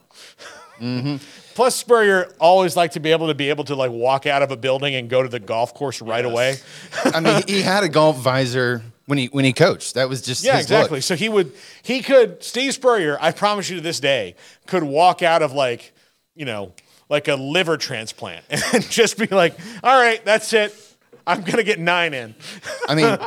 Mm-hmm. 0.79 1.17
Plus, 1.55 1.75
Spurrier 1.75 2.31
always 2.39 2.75
liked 2.75 2.93
to 2.95 2.99
be 2.99 3.11
able 3.11 3.27
to 3.27 3.33
be 3.33 3.49
able 3.49 3.63
to 3.63 3.75
like 3.75 3.89
walk 3.89 4.27
out 4.27 4.43
of 4.43 4.51
a 4.51 4.57
building 4.57 4.93
and 4.93 5.09
go 5.09 5.23
to 5.23 5.29
the 5.29 5.39
golf 5.39 5.73
course 5.73 6.01
right 6.01 6.25
away. 6.25 6.57
I 7.05 7.19
mean, 7.19 7.41
he 7.47 7.61
had 7.61 7.83
a 7.83 7.89
golf 7.89 8.17
visor 8.17 8.83
when 9.05 9.17
he 9.17 9.27
when 9.27 9.45
he 9.45 9.53
coached. 9.53 9.93
That 9.95 10.09
was 10.09 10.21
just 10.21 10.43
Yeah, 10.43 10.59
exactly. 10.59 10.97
look. 10.97 11.03
So 11.03 11.15
he 11.15 11.29
would, 11.29 11.51
he 11.83 12.01
could, 12.01 12.43
Steve 12.43 12.73
Spurrier, 12.73 13.17
I 13.21 13.31
promise 13.31 13.69
you 13.69 13.75
to 13.77 13.81
this 13.81 13.99
day, 13.99 14.35
could 14.67 14.83
walk 14.83 15.21
out 15.21 15.41
of 15.41 15.53
like, 15.53 15.93
you 16.35 16.45
know, 16.45 16.73
like 17.09 17.27
a 17.27 17.35
liver 17.35 17.77
transplant 17.77 18.43
and 18.49 18.89
just 18.89 19.17
be 19.17 19.27
like, 19.27 19.55
all 19.83 19.95
right, 19.97 20.23
that's 20.25 20.51
it. 20.53 20.73
I'm 21.27 21.41
gonna 21.41 21.63
get 21.63 21.79
nine 21.79 22.13
in. 22.13 22.35
I 22.87 22.93
mean, 22.93 23.17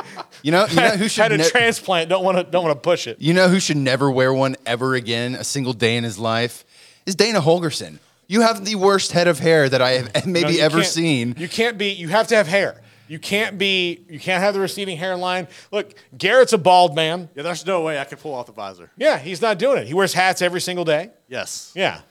you 0.41 0.51
know, 0.53 0.65
you 0.67 0.75
know 0.77 0.89
who 0.91 1.07
should 1.09 1.21
Had 1.23 1.31
a 1.33 1.37
ne- 1.37 1.49
transplant. 1.49 2.09
Don't 2.09 2.23
want 2.23 2.37
to. 2.37 2.43
Don't 2.45 2.63
want 2.63 2.75
to 2.77 2.81
push 2.81 3.07
it. 3.07 3.21
you 3.21 3.33
know 3.33 3.49
who 3.49 3.59
should 3.59 3.75
never 3.75 4.09
wear 4.09 4.33
one 4.33 4.55
ever 4.65 4.95
again, 4.95 5.35
a 5.35 5.43
single 5.43 5.73
day 5.73 5.97
in 5.97 6.05
his 6.05 6.17
life, 6.17 6.63
is 7.05 7.15
Dana 7.15 7.41
Holgorsen. 7.41 7.99
You 8.27 8.41
have 8.41 8.63
the 8.63 8.75
worst 8.75 9.11
head 9.11 9.27
of 9.27 9.39
hair 9.39 9.67
that 9.67 9.81
I 9.81 9.89
have 9.91 10.25
maybe 10.25 10.53
you 10.53 10.59
ever 10.61 10.81
seen. 10.83 11.35
You 11.37 11.49
can't 11.49 11.77
be. 11.77 11.89
You 11.89 12.07
have 12.07 12.27
to 12.27 12.35
have 12.37 12.47
hair. 12.47 12.79
You 13.09 13.19
can't 13.19 13.57
be. 13.57 14.05
You 14.07 14.19
can't 14.19 14.41
have 14.41 14.53
the 14.53 14.59
receding 14.59 14.97
hairline. 14.97 15.47
Look, 15.71 15.93
Garrett's 16.17 16.53
a 16.53 16.57
bald 16.57 16.95
man. 16.95 17.27
Yeah, 17.35 17.43
there's 17.43 17.65
no 17.65 17.81
way 17.81 17.99
I 17.99 18.03
could 18.05 18.19
pull 18.19 18.33
off 18.35 18.45
the 18.45 18.51
visor. 18.53 18.91
Yeah, 18.97 19.17
he's 19.17 19.41
not 19.41 19.57
doing 19.59 19.79
it. 19.79 19.87
He 19.87 19.93
wears 19.93 20.13
hats 20.13 20.41
every 20.41 20.61
single 20.61 20.85
day. 20.85 21.09
Yes. 21.27 21.71
Yeah. 21.75 22.01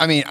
I 0.00 0.06
mean, 0.06 0.24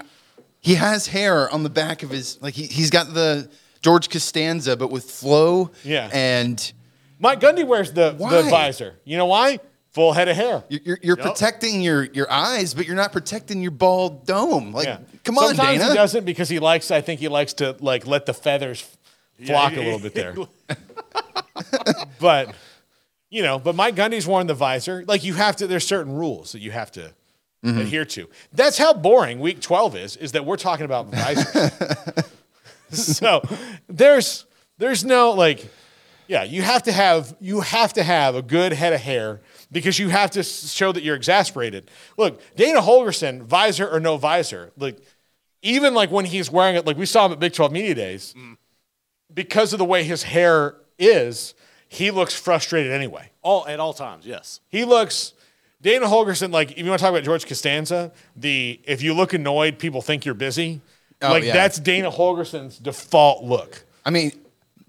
he 0.60 0.74
has 0.74 1.06
hair 1.06 1.48
on 1.50 1.62
the 1.62 1.70
back 1.70 2.02
of 2.02 2.10
his 2.10 2.42
like 2.42 2.54
he, 2.54 2.64
he's 2.64 2.90
got 2.90 3.14
the 3.14 3.48
George 3.80 4.10
Costanza, 4.10 4.76
but 4.76 4.90
with 4.90 5.08
flow. 5.10 5.70
Yeah. 5.84 6.10
And 6.12 6.72
Mike 7.20 7.38
Gundy 7.40 7.64
wears 7.66 7.92
the, 7.92 8.10
the 8.10 8.16
Why? 8.16 8.50
visor. 8.50 8.96
You 9.04 9.16
know 9.18 9.26
why? 9.26 9.60
Full 9.92 10.12
head 10.12 10.28
of 10.28 10.36
hair. 10.36 10.64
you're, 10.68 10.80
you're, 10.84 10.98
you're 11.02 11.16
protecting 11.16 11.80
your, 11.80 12.04
your 12.04 12.30
eyes, 12.30 12.74
but 12.74 12.86
you're 12.86 12.94
not 12.94 13.10
protecting 13.10 13.62
your 13.62 13.70
bald 13.70 14.26
dome. 14.26 14.72
Like, 14.72 14.86
Yeah. 14.86 14.98
come 15.24 15.38
on, 15.38 15.48
Sometimes 15.56 15.78
Dana. 15.78 15.90
he 15.90 15.96
doesn't 15.96 16.24
because 16.24 16.48
he 16.48 16.58
likes. 16.58 16.90
I 16.90 17.00
think 17.00 17.20
he 17.20 17.28
likes 17.28 17.54
to 17.54 17.74
like 17.80 18.06
let 18.06 18.26
the 18.26 18.34
feathers 18.34 18.82
flock 19.44 19.72
a 19.74 19.80
little 19.80 19.98
bit 19.98 20.14
there. 20.14 20.34
but 22.20 22.54
you 23.30 23.42
know, 23.42 23.58
but 23.58 23.74
Mike 23.74 23.94
Gundy's 23.94 24.26
worn 24.26 24.46
the 24.46 24.54
visor. 24.54 25.04
Like 25.06 25.24
you 25.24 25.34
have 25.34 25.56
to. 25.56 25.66
There's 25.66 25.86
certain 25.86 26.14
rules 26.14 26.52
that 26.52 26.60
you 26.60 26.70
have 26.70 26.90
to 26.92 27.12
Mm-hmm. 27.64 27.80
adhere 27.80 28.04
to. 28.04 28.28
That's 28.52 28.78
how 28.78 28.92
boring 28.94 29.40
Week 29.40 29.60
12 29.60 29.96
is. 29.96 30.16
Is 30.16 30.30
that 30.30 30.46
we're 30.46 30.56
talking 30.56 30.84
about 30.84 31.06
visors. 31.08 31.72
so 32.90 33.42
there's 33.88 34.46
there's 34.78 35.04
no 35.04 35.32
like 35.32 35.66
yeah 36.28 36.44
you 36.44 36.62
have 36.62 36.84
to 36.84 36.92
have 36.92 37.34
you 37.40 37.60
have 37.62 37.92
to 37.94 38.04
have 38.04 38.36
a 38.36 38.42
good 38.42 38.72
head 38.72 38.92
of 38.92 39.00
hair 39.00 39.40
because 39.72 39.98
you 39.98 40.08
have 40.08 40.30
to 40.30 40.44
show 40.44 40.92
that 40.92 41.02
you're 41.02 41.16
exasperated 41.16 41.90
look 42.16 42.40
dana 42.54 42.80
holgorsen 42.80 43.42
visor 43.42 43.88
or 43.90 43.98
no 43.98 44.16
visor 44.16 44.70
like 44.78 44.96
even 45.62 45.94
like 45.94 46.10
when 46.12 46.24
he's 46.24 46.50
wearing 46.52 46.76
it 46.76 46.86
like 46.86 46.96
we 46.96 47.04
saw 47.06 47.26
him 47.26 47.32
at 47.32 47.40
big 47.40 47.52
12 47.52 47.72
media 47.72 47.94
days 47.94 48.34
because 49.38 49.72
of 49.72 49.78
the 49.78 49.84
way 49.84 50.02
his 50.02 50.24
hair 50.24 50.74
is 50.98 51.54
he 51.86 52.10
looks 52.10 52.34
frustrated 52.34 52.90
anyway 52.90 53.30
All 53.40 53.64
at 53.68 53.78
all 53.78 53.94
times. 53.94 54.26
Yes. 54.26 54.58
he 54.68 54.84
looks 54.84 55.32
Dana 55.80 56.06
Holgorsen, 56.06 56.52
like 56.52 56.72
if 56.72 56.78
you 56.78 56.86
want 56.86 56.98
to 56.98 57.04
talk 57.04 57.12
about 57.12 57.22
George 57.22 57.46
Costanza, 57.46 58.10
the 58.34 58.80
if 58.82 59.00
you 59.00 59.14
look 59.14 59.32
annoyed, 59.32 59.78
people 59.78 60.02
think 60.02 60.24
you're 60.24 60.34
busy. 60.34 60.80
Oh, 61.22 61.30
like 61.30 61.44
yeah. 61.44 61.52
that's 61.52 61.78
Dana 61.78 62.10
Holgorsen's 62.10 62.78
default 62.78 63.44
look. 63.44 63.84
I 64.04 64.10
mean, 64.10 64.32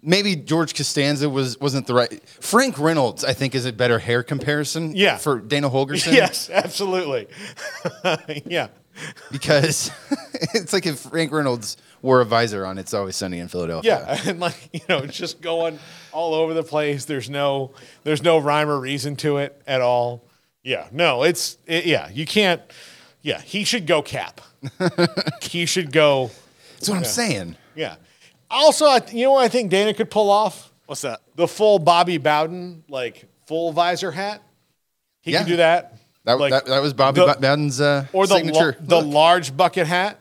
maybe 0.02 0.36
George 0.36 0.74
Costanza 0.74 1.30
was 1.30 1.60
wasn't 1.60 1.86
the 1.86 1.94
right. 1.94 2.28
Frank 2.28 2.80
Reynolds, 2.80 3.24
I 3.24 3.34
think, 3.34 3.54
is 3.54 3.68
a 3.68 3.72
better 3.72 4.00
hair 4.00 4.24
comparison. 4.24 4.96
Yeah. 4.96 5.18
for 5.18 5.40
Dana 5.40 5.70
Holgorsen. 5.70 6.14
Yes, 6.14 6.50
absolutely. 6.50 7.28
yeah. 8.48 8.70
because 9.32 9.92
it's 10.54 10.74
like 10.74 10.86
if 10.86 11.00
Frank 11.00 11.32
Reynolds 11.32 11.78
wore 12.02 12.22
a 12.22 12.26
visor 12.26 12.66
on 12.66 12.78
"It's 12.78 12.94
Always 12.94 13.16
Sunny 13.16 13.40
in 13.40 13.48
Philadelphia." 13.48 14.06
Yeah. 14.08 14.22
And 14.30 14.40
like, 14.40 14.70
you 14.74 14.82
know, 14.90 15.06
just 15.06 15.42
going 15.42 15.80
all 16.12 16.34
over 16.34 16.54
the 16.54 16.64
place. 16.64 17.06
There's 17.06 17.30
no 17.30 17.72
there's 18.04 18.24
no 18.24 18.38
rhyme 18.38 18.70
or 18.70 18.80
reason 18.80 19.16
to 19.18 19.38
it 19.38 19.62
at 19.68 19.82
all. 19.82 20.24
Yeah. 20.64 20.88
No, 20.92 21.24
it's 21.24 21.58
it, 21.66 21.86
yeah, 21.86 22.10
you 22.10 22.26
can't 22.26 22.62
yeah, 23.22 23.42
he 23.42 23.64
should 23.64 23.86
go 23.88 24.02
cap. 24.02 24.42
he 25.42 25.66
should 25.66 25.92
go 25.92 26.32
that's 26.76 26.90
what 26.90 26.98
I'm 26.98 27.04
saying. 27.06 27.56
yeah. 27.76 27.96
Also, 28.52 28.86
I, 28.86 29.02
you 29.12 29.26
know 29.26 29.34
what 29.34 29.44
I 29.44 29.48
think 29.50 29.70
Dana 29.70 29.94
could 29.94 30.10
pull 30.10 30.30
off? 30.30 30.72
What's 30.86 31.02
that? 31.02 31.22
the 31.36 31.48
full 31.48 31.78
Bobby 31.80 32.18
Bowden 32.18 32.84
like 32.90 33.26
full 33.46 33.72
visor 33.74 34.12
hat. 34.12 34.42
He 35.22 35.32
Yeah. 35.32 35.40
can 35.40 35.48
do 35.48 35.56
that. 35.58 35.99
That, 36.30 36.40
Like, 36.40 36.52
that, 36.52 36.66
that 36.68 36.82
was 36.82 36.94
Bobby 36.94 37.22
the- 37.22 37.38
Bowden's 37.40 37.82
uh, 37.82 38.06
or 38.14 38.28
the 38.28 38.36
signature. 38.36 38.78
la- 38.82 39.02
the 39.02 39.06
large 39.06 39.56
bucket 39.58 39.88
hat. 39.88 40.20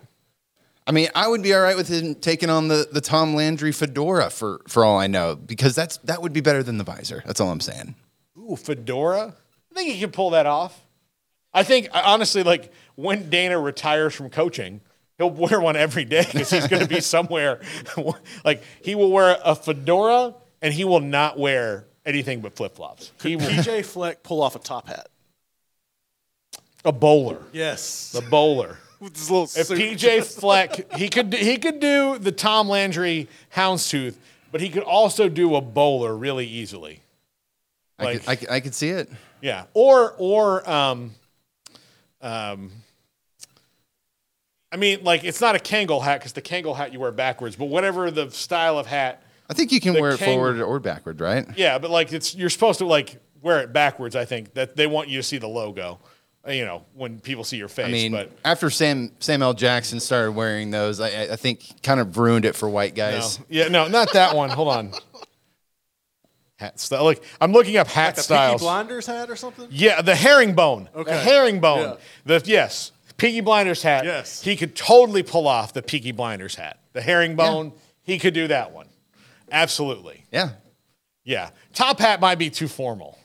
I 0.87 0.91
mean, 0.93 1.09
I 1.15 1.29
would 1.29 1.43
be 1.43 1.53
all 1.53 1.61
right 1.61 1.77
with 1.77 1.89
him 1.89 2.15
taking 2.15 2.49
on 2.49 2.69
the, 2.69 2.89
the 2.91 3.03
Tom 3.03 3.35
Landry 3.35 3.73
fedora 3.73 4.31
for, 4.31 4.63
for 4.69 4.87
all 4.87 4.99
I 4.99 5.07
know, 5.07 5.37
because 5.37 5.75
that's 5.75 5.99
that 5.99 6.23
would 6.23 6.33
be 6.33 6.41
better 6.41 6.63
than 6.63 6.79
the 6.79 6.85
visor. 6.85 7.23
That's 7.27 7.41
all 7.43 7.51
I'm 7.51 7.61
saying. 7.61 7.95
Ooh, 8.39 8.57
fedora. 8.57 9.35
I 9.71 9.75
think 9.75 9.93
he 9.93 10.01
can 10.01 10.11
pull 10.11 10.31
that 10.31 10.47
off. 10.47 10.81
I 11.53 11.63
think 11.63 11.89
honestly, 11.93 12.43
like 12.43 12.73
when 12.95 13.29
Dana 13.29 13.59
retires 13.59 14.15
from 14.15 14.31
coaching, 14.31 14.81
he'll 15.19 15.29
wear 15.45 15.61
one 15.61 15.77
every 15.77 16.07
day 16.07 16.25
because 16.25 16.49
he's 16.49 16.67
going 16.69 16.83
to 16.83 16.89
be 16.89 17.01
somewhere. 17.01 17.61
like 18.47 18.63
he 18.83 18.95
will 18.95 19.11
wear 19.13 19.37
a 19.45 19.55
fedora 19.55 20.35
and 20.63 20.73
he 20.73 20.85
will 20.87 21.01
not 21.01 21.39
wear 21.39 21.85
anything 22.07 22.41
but 22.41 22.57
flip 22.57 22.75
flops. 22.77 23.13
He 23.23 23.37
will 23.37 23.45
PJ 23.45 23.85
Fleck 23.85 24.23
pull 24.23 24.43
off 24.43 24.57
a 24.57 24.59
top 24.59 24.89
hat. 24.89 25.09
A 26.85 26.93
bowler. 26.93 27.43
Yes. 27.53 28.13
The 28.13 28.21
bowler. 28.23 28.79
With 29.01 29.17
his 29.17 29.31
little 29.31 29.45
If 29.45 29.67
suit. 29.69 29.79
PJ 29.79 30.25
Fleck, 30.41 30.93
he 30.97 31.09
could 31.09 31.33
he 31.33 31.57
could 31.59 31.79
do 31.81 32.19
the 32.19 32.33
Tom 32.33 32.69
Landry 32.69 33.29
houndstooth, 33.55 34.17
but 34.51 34.61
he 34.61 34.69
could 34.69 34.83
also 34.83 35.29
do 35.29 35.55
a 35.55 35.61
bowler 35.61 36.17
really 36.17 36.47
easily. 36.47 37.03
I, 37.99 38.05
Like- 38.05 38.21
could, 38.21 38.29
I, 38.29 38.37
could- 38.37 38.51
I 38.51 38.61
could 38.61 38.75
see 38.75 38.89
it. 38.91 39.09
Yeah, 39.41 39.65
or 39.73 40.15
or 40.19 40.69
um, 40.69 41.13
um, 42.21 42.73
I 44.73 44.77
mean, 44.77 45.05
like 45.05 45.23
it's 45.25 45.41
not 45.41 45.55
a 45.55 45.59
Kangol 45.61 46.03
hat 46.03 46.19
because 46.21 46.33
the 46.33 46.43
Kangol 46.43 46.77
hat 46.77 46.93
you 46.93 47.01
wear 47.01 47.13
backwards, 47.13 47.55
but 47.57 47.67
whatever 47.67 48.11
the 48.11 48.31
style 48.31 48.79
of 48.79 48.87
hat, 48.87 49.23
I 49.49 49.55
think 49.55 49.71
you 49.73 49.81
can 49.81 49.95
The 49.95 50.01
wear 50.01 50.11
it 50.13 50.19
forward 50.19 50.61
or 50.61 50.81
backward, 50.81 51.21
right? 51.21 51.47
yeah, 51.57 51.79
but 51.79 51.91
like 51.91 52.13
it's 52.13 52.35
you're 52.35 52.51
supposed 52.51 52.81
to 52.81 52.87
like 52.87 53.17
wear 53.43 53.61
it 53.61 53.73
backwards. 53.73 54.17
I 54.17 54.25
think 54.25 54.55
that 54.55 54.75
they 54.77 54.89
want 54.89 55.09
you 55.09 55.19
to 55.19 55.23
see 55.23 55.39
the 55.39 55.47
logo, 55.49 56.01
Uh, 56.47 56.53
you 56.53 56.65
know, 56.65 56.85
when 56.95 57.19
people 57.21 57.45
see 57.45 57.57
your 57.57 57.69
face. 57.69 57.87
I 57.87 57.91
mean, 57.91 58.13
but 58.13 58.31
after 58.45 58.71
Sam 58.71 59.11
Sam 59.19 59.43
L. 59.43 59.55
Jackson 59.55 60.01
started 60.01 60.33
wearing 60.33 60.71
those, 60.71 61.01
I, 61.01 61.09
I- 61.09 61.33
I 61.33 61.37
think 61.37 61.83
kind 61.83 62.01
of 62.01 62.17
ruined 62.17 62.45
it 62.45 62.55
for 62.57 62.69
white 62.69 62.97
no, 62.97 63.11
guys. 63.11 63.41
yeah, 63.49 63.69
no, 63.69 63.89
not 63.89 64.13
that 64.13 64.35
one. 64.37 64.51
Hold 64.51 64.69
on. 64.69 64.93
Hat 66.57 66.81
style. 66.81 67.05
Like 67.05 67.23
I'm 67.41 67.53
looking 67.53 67.77
up 67.77 67.87
hat 67.87 68.17
like 68.17 68.31
a 68.31 68.53
Peaky. 68.53 68.59
Blinders 68.65 69.07
hat 69.07 69.31
or 69.31 69.37
something? 69.37 69.69
Yeah, 69.71 70.03
the 70.03 70.17
herringbone. 70.17 70.89
The 70.93 70.99
Okay. 71.01 71.17
herringbone. 71.25 71.81
Yeah. 71.81 71.97
The 72.41 72.43
yes, 72.51 72.91
Peaky 73.17 73.43
Blinders 73.43 73.81
hat. 73.83 74.05
Yes. 74.05 74.43
he 74.43 74.57
could 74.57 74.75
totally 74.75 75.23
pull 75.23 75.47
off 75.47 75.73
the 75.73 75.83
Peaky 75.83 76.11
Blinders 76.13 76.57
hat. 76.57 76.81
The 76.95 77.01
herringbone. 77.01 77.73
He 78.03 78.19
could 78.19 78.35
do 78.35 78.49
that 78.49 78.73
one. 78.73 78.89
Absolutely. 79.53 80.25
Yeah. 80.33 80.51
Yeah. 81.23 81.51
Top 81.75 82.01
hat 82.01 82.21
might 82.21 82.39
be 82.39 82.51
too 82.51 82.67
formal. 82.67 83.19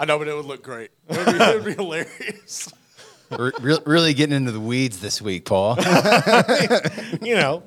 I 0.00 0.06
know, 0.06 0.18
but 0.18 0.28
it 0.28 0.34
would 0.34 0.46
look 0.46 0.62
great. 0.62 0.90
It 1.10 1.16
would 1.18 1.26
be, 1.26 1.44
it 1.44 1.54
would 1.56 1.64
be 1.66 1.74
hilarious. 1.74 2.72
We're 3.30 3.52
re- 3.60 3.78
really 3.84 4.14
getting 4.14 4.34
into 4.34 4.50
the 4.50 4.58
weeds 4.60 4.98
this 5.00 5.20
week, 5.20 5.44
Paul. 5.44 5.76
You 7.22 7.34
know. 7.36 7.62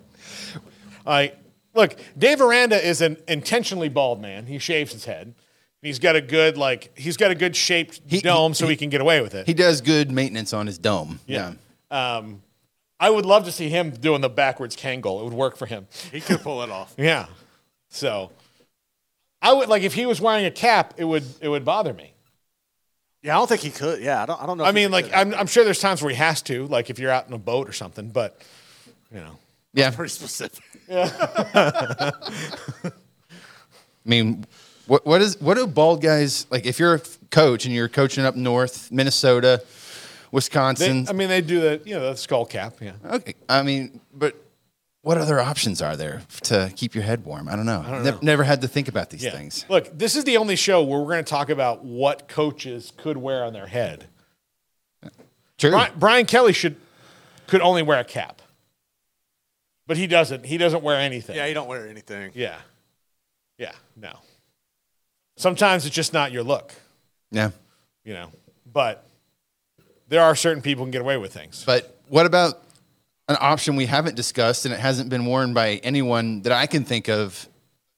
I 1.06 1.34
look. 1.76 1.96
Dave 2.18 2.42
Aranda 2.42 2.86
is 2.86 3.02
an 3.02 3.18
intentionally 3.28 3.88
bald 3.90 4.20
man. 4.22 4.46
He 4.48 4.58
shaves 4.58 4.92
his 4.94 5.06
head. 5.06 5.36
He's 5.82 6.00
got 6.00 6.16
a 6.16 6.22
good 6.22 6.58
like. 6.58 6.98
He's 6.98 7.18
got 7.18 7.30
a 7.32 7.36
good 7.36 7.56
shaped 7.56 8.02
He- 8.08 8.20
dome, 8.22 8.54
so 8.54 8.66
he- 8.66 8.72
he 8.72 8.78
can 8.78 8.90
get 8.90 9.00
away 9.02 9.22
with 9.22 9.36
it. 9.36 9.46
he 9.46 9.54
does 9.54 9.82
good 9.82 10.12
maintenance 10.12 10.54
on 10.54 10.66
his 10.66 10.78
dome. 10.78 11.20
Yeah. 11.28 11.54
Um, 11.92 12.42
I 13.00 13.10
would 13.10 13.26
love 13.26 13.46
to 13.46 13.52
see 13.52 13.70
him 13.70 13.92
doing 13.92 14.22
the 14.22 14.30
backwards 14.30 14.76
Kangol. 14.76 15.22
It 15.22 15.26
would 15.26 15.34
work 15.34 15.56
for 15.58 15.66
him. 15.66 15.88
He 16.12 16.20
could 16.22 16.42
pull 16.42 16.64
it 16.64 16.70
off. 16.72 16.94
Yeah. 16.98 17.28
So 17.90 18.32
I 19.42 19.54
would 19.54 19.70
like 19.70 19.84
if 19.84 19.94
he 19.94 20.06
was 20.06 20.20
wearing 20.20 20.46
a 20.46 20.52
cap, 20.52 20.96
it 20.98 21.04
would 21.04 21.24
it 21.42 21.48
would 21.50 21.64
bother 21.66 21.94
me. 21.94 22.13
Yeah, 23.24 23.36
I 23.36 23.40
don't 23.40 23.48
think 23.48 23.62
he 23.62 23.70
could. 23.72 24.02
Yeah, 24.02 24.22
I 24.22 24.26
don't. 24.26 24.42
I 24.42 24.46
don't 24.46 24.58
know. 24.58 24.66
I 24.66 24.72
mean, 24.74 24.92
like. 24.92 25.10
I'm, 25.16 25.34
I'm 25.34 25.48
sure 25.48 25.64
there's 25.64 25.80
times 25.80 26.02
where 26.02 26.10
he 26.12 26.18
has 26.18 26.42
to, 26.44 26.68
like 26.68 26.90
if 26.90 27.00
you're 27.00 27.10
out 27.12 27.26
in 27.28 27.34
a 27.34 27.38
boat 27.38 27.70
or 27.70 27.72
something. 27.72 28.10
But 28.10 28.42
you 29.14 29.20
know, 29.22 29.38
Yeah. 29.74 29.92
pretty 29.92 30.10
specific. 30.10 30.64
Yeah. 30.90 31.08
I 31.56 32.12
mean, 34.06 34.46
what 34.86 35.06
what 35.06 35.22
is 35.22 35.40
what 35.40 35.56
do 35.56 35.66
bald 35.66 36.02
guys 36.02 36.46
like? 36.50 36.66
If 36.66 36.78
you're 36.80 36.96
a 36.96 37.02
coach 37.32 37.66
and 37.66 37.74
you're 37.74 37.88
coaching 37.88 38.26
up 38.26 38.36
north, 38.36 38.92
Minnesota, 38.92 39.62
they, 39.64 39.70
Wisconsin, 40.32 41.06
I 41.10 41.14
mean, 41.14 41.30
they 41.30 41.40
do 41.42 41.62
the 41.62 41.82
you 41.86 41.96
know 41.96 42.10
the 42.12 42.18
skull 42.18 42.46
cap. 42.46 42.76
Yeah. 42.82 42.92
okay. 43.06 43.36
I 43.48 43.62
mean, 43.64 44.02
but 44.14 44.36
what 45.04 45.18
other 45.18 45.40
options 45.40 45.82
are 45.82 45.96
there 45.96 46.22
to 46.44 46.72
keep 46.76 46.96
your 46.96 47.04
head 47.04 47.24
warm? 47.26 47.48
I 47.48 47.56
don't 47.56 47.66
know. 47.66 47.82
Nev- 48.02 48.24
Never 48.24 48.44
had 48.44 48.62
to 48.62 48.68
think 48.68 48.88
about 48.88 49.10
these 49.10 49.24
Yeah. 49.24 49.32
things. 49.32 49.66
Look, 49.70 49.96
this 49.98 50.16
is 50.16 50.24
the 50.24 50.38
only 50.38 50.56
show 50.56 50.82
where 50.82 51.00
we're 51.00 51.12
going 51.12 51.24
to 51.24 51.30
talk 51.30 51.50
about 51.50 51.84
what 51.84 52.28
coaches 52.28 52.92
could 52.98 53.18
wear 53.18 53.44
on 53.44 53.54
their 53.54 53.68
head. 53.68 54.06
True. 55.58 55.72
Brian, 55.72 55.92
Brian 55.98 56.26
Kelly 56.26 56.54
should 56.54 56.78
could 57.48 57.62
only 57.62 57.84
wear 57.84 58.00
a 58.00 58.04
cap, 58.04 58.42
but 59.86 59.98
he 59.98 60.08
doesn't. 60.08 60.46
He 60.46 60.58
doesn't 60.58 60.82
wear 60.84 60.98
anything. 61.00 61.36
Yeah, 61.36 61.48
he 61.48 61.54
don't 61.54 61.68
wear 61.68 61.88
anything. 61.88 62.32
Yeah. 62.34 62.58
Yeah. 63.58 63.74
No. 63.96 64.18
Sometimes 65.38 65.86
it's 65.86 65.96
just 65.96 66.14
not 66.14 66.32
your 66.32 66.44
look, 66.44 66.74
Yeah. 67.32 67.52
you 68.04 68.14
know. 68.14 68.32
But 68.72 69.06
there 70.08 70.22
are 70.24 70.36
certain 70.36 70.62
people 70.64 70.84
who 70.84 70.88
can 70.88 70.92
get 70.92 71.02
away 71.02 71.18
with 71.18 71.34
things. 71.34 71.64
But 71.66 72.00
what 72.08 72.26
about 72.26 72.64
an 73.28 73.38
option 73.40 73.76
we 73.76 73.86
haven't 73.86 74.16
discussed 74.16 74.66
and 74.66 74.74
it 74.74 74.80
hasn't 74.80 75.10
been 75.10 75.26
worn 75.26 75.54
by 75.54 75.76
anyone 75.84 76.42
that 76.42 76.52
I 76.52 76.66
can 76.68 76.84
think 76.84 77.08
of 77.10 77.48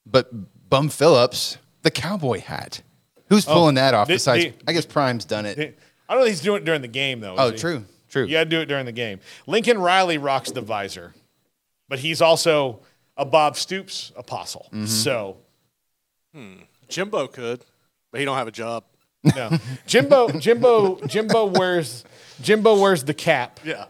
but 0.05 0.30
Bum 0.69 0.89
Phillips, 0.89 1.57
the 1.82 1.91
cowboy 1.91 2.39
hat? 2.41 2.82
Who's 3.30 3.45
pulling 3.45 3.76
that 3.76 3.93
off 3.95 4.07
the- 4.07 4.13
besides, 4.15 4.43
the- 4.45 4.53
I 4.67 4.73
guess 4.73 4.86
Prime's 4.86 5.26
done 5.26 5.45
it. 5.47 5.57
I 6.07 6.13
don't 6.13 6.21
know 6.21 6.26
if 6.26 6.32
he's 6.32 6.41
doing 6.41 6.61
it 6.61 6.65
during 6.65 6.82
the 6.84 6.88
game 6.88 7.19
though. 7.21 7.34
is 7.34 7.39
Oh, 7.39 7.51
he? 7.51 7.57
true. 7.57 7.86
True. 8.09 8.26
You 8.26 8.34
got 8.34 8.43
to 8.45 8.49
do 8.49 8.59
it 8.61 8.67
during 8.67 8.86
the 8.86 8.91
game. 8.91 9.19
Lincoln 9.47 9.78
Riley 9.80 10.17
rocks 10.19 10.51
the 10.51 10.61
visor, 10.61 11.13
but 11.89 11.99
he's 11.99 12.21
also 12.21 12.80
a 13.17 13.26
Bob 13.26 13.57
Stoops 13.57 14.11
apostle. 14.15 14.67
Mm-hmm. 14.71 14.86
So 14.86 15.38
Jimbo 16.88 17.28
could, 17.28 17.63
but 18.11 18.19
he 18.19 18.26
don't 18.26 18.38
have 18.38 18.47
a 18.47 18.51
job. 18.51 18.84
no, 19.23 19.57
Jimbo, 19.88 20.30
Jimbo, 20.39 20.99
Jimbo 21.07 21.45
wears 21.45 22.03
Jimbo 22.41 22.80
wears 22.80 23.03
the 23.03 23.13
cap. 23.13 23.59
Yeah. 23.63 23.86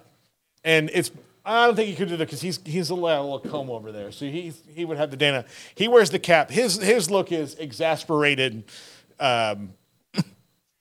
and 0.64 0.90
it's 0.94 1.12
I 1.46 1.68
don't 1.68 1.76
think 1.76 1.90
he 1.90 1.96
could 1.96 2.10
do 2.10 2.18
that 2.18 2.26
because 2.26 2.42
he's 2.42 2.60
he's 2.66 2.90
a 2.90 2.96
little, 2.96 3.40
comb 3.40 3.70
over 3.70 3.92
there, 3.92 4.12
so 4.12 4.26
he 4.26 4.52
he 4.74 4.84
would 4.84 4.98
have 4.98 5.12
the 5.12 5.18
Dana. 5.18 5.46
He 5.76 5.88
wears 5.88 6.10
the 6.10 6.18
cap. 6.18 6.50
His 6.50 6.78
his 6.78 7.12
look 7.12 7.32
is 7.32 7.56
exasperated, 7.56 8.64
um, 9.20 9.74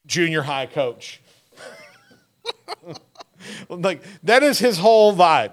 junior 0.06 0.42
high 0.42 0.66
coach. 0.66 1.20
like 3.68 4.02
that 4.22 4.42
is 4.42 4.58
his 4.58 4.78
whole 4.78 5.14
vibe. 5.14 5.52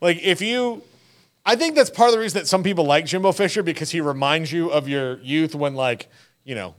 Like 0.00 0.22
if 0.22 0.40
you, 0.40 0.82
I 1.44 1.56
think 1.56 1.74
that's 1.74 1.90
part 1.90 2.08
of 2.08 2.14
the 2.14 2.20
reason 2.20 2.38
that 2.38 2.46
some 2.46 2.62
people 2.62 2.84
like 2.84 3.06
Jimbo 3.06 3.32
Fisher 3.32 3.64
because 3.64 3.90
he 3.90 4.00
reminds 4.00 4.52
you 4.52 4.70
of 4.70 4.86
your 4.86 5.18
youth 5.18 5.56
when 5.56 5.74
like 5.74 6.08
you 6.44 6.54
know, 6.54 6.76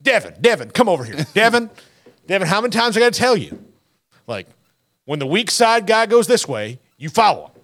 Devin, 0.00 0.34
Devin, 0.40 0.70
come 0.70 0.88
over 0.88 1.04
here, 1.04 1.26
Devin, 1.34 1.68
Devin. 2.26 2.48
How 2.48 2.60
many 2.60 2.70
times 2.70 2.96
I 2.96 3.00
got 3.00 3.12
to 3.12 3.18
tell 3.18 3.36
you? 3.36 3.62
Like, 4.26 4.46
when 5.04 5.18
the 5.18 5.26
weak 5.26 5.50
side 5.50 5.86
guy 5.86 6.06
goes 6.06 6.28
this 6.28 6.46
way, 6.46 6.78
you 7.02 7.08
follow 7.08 7.46
him. 7.46 7.62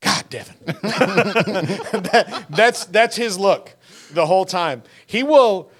God, 0.00 0.24
Devin. 0.28 0.56
That- 2.02 2.46
that's 2.50 2.84
that's 2.86 3.14
his 3.16 3.38
look 3.38 3.76
the 4.12 4.26
whole 4.26 4.44
time. 4.44 4.82
He 5.06 5.22
will, 5.22 5.70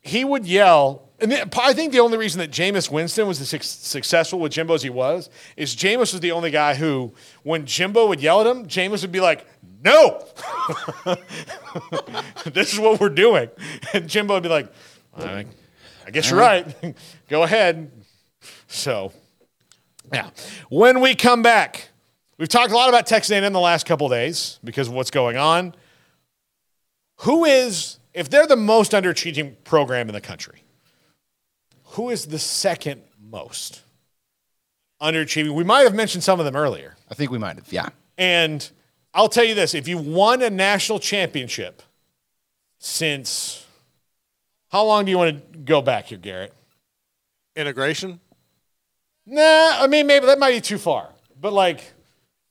he 0.00 0.24
would 0.24 0.46
yell. 0.46 1.02
And 1.18 1.32
I 1.58 1.72
think 1.72 1.92
the 1.92 1.98
only 2.00 2.18
reason 2.18 2.38
that 2.40 2.50
Jameis 2.50 2.90
Winston 2.90 3.26
was 3.26 3.40
as 3.40 3.48
successful 3.66 4.38
with 4.38 4.52
Jimbo 4.52 4.74
as 4.74 4.82
he 4.82 4.90
was 4.90 5.28
is 5.56 5.74
Jameis 5.74 6.12
was 6.12 6.20
the 6.20 6.30
only 6.32 6.50
guy 6.50 6.74
who, 6.74 7.14
when 7.42 7.64
Jimbo 7.66 8.06
would 8.06 8.20
yell 8.20 8.42
at 8.42 8.46
him, 8.46 8.66
Jameis 8.66 9.02
would 9.02 9.12
be 9.12 9.20
like, 9.20 9.46
"No, 9.82 10.24
this 12.44 12.72
is 12.72 12.78
what 12.78 13.00
we're 13.00 13.08
doing," 13.08 13.48
and 13.92 14.08
Jimbo 14.08 14.34
would 14.34 14.42
be 14.42 14.48
like, 14.50 14.70
"I, 15.16 15.46
I 16.06 16.10
guess 16.10 16.30
you're 16.30 16.38
right. 16.38 16.94
Go 17.28 17.42
ahead." 17.42 17.90
So, 18.68 19.12
yeah. 20.12 20.30
When 20.68 21.00
we 21.00 21.14
come 21.14 21.42
back, 21.42 21.88
we've 22.38 22.48
talked 22.48 22.72
a 22.72 22.74
lot 22.74 22.88
about 22.88 23.06
Texas 23.06 23.30
A&M 23.32 23.52
the 23.52 23.60
last 23.60 23.86
couple 23.86 24.08
days 24.08 24.58
because 24.64 24.88
of 24.88 24.94
what's 24.94 25.10
going 25.10 25.36
on. 25.36 25.74
Who 27.20 27.44
is, 27.44 27.98
if 28.12 28.28
they're 28.28 28.46
the 28.46 28.56
most 28.56 28.92
underachieving 28.92 29.56
program 29.64 30.08
in 30.08 30.14
the 30.14 30.20
country, 30.20 30.62
who 31.90 32.10
is 32.10 32.26
the 32.26 32.38
second 32.38 33.02
most 33.18 33.82
underachieving? 35.00 35.54
We 35.54 35.64
might 35.64 35.84
have 35.84 35.94
mentioned 35.94 36.24
some 36.24 36.38
of 36.38 36.44
them 36.44 36.56
earlier. 36.56 36.96
I 37.10 37.14
think 37.14 37.30
we 37.30 37.38
might 37.38 37.56
have. 37.56 37.72
Yeah. 37.72 37.88
And 38.18 38.68
I'll 39.14 39.28
tell 39.28 39.44
you 39.44 39.54
this 39.54 39.74
if 39.74 39.88
you 39.88 39.96
won 39.96 40.42
a 40.42 40.50
national 40.50 40.98
championship 40.98 41.82
since, 42.78 43.64
how 44.68 44.84
long 44.84 45.06
do 45.06 45.10
you 45.10 45.16
want 45.16 45.52
to 45.52 45.58
go 45.58 45.80
back 45.80 46.06
here, 46.06 46.18
Garrett? 46.18 46.52
Integration. 47.54 48.20
Nah, 49.24 49.82
I 49.82 49.86
mean, 49.88 50.06
maybe 50.06 50.26
that 50.26 50.38
might 50.38 50.52
be 50.52 50.60
too 50.60 50.78
far. 50.78 51.08
But 51.40 51.54
like, 51.54 51.94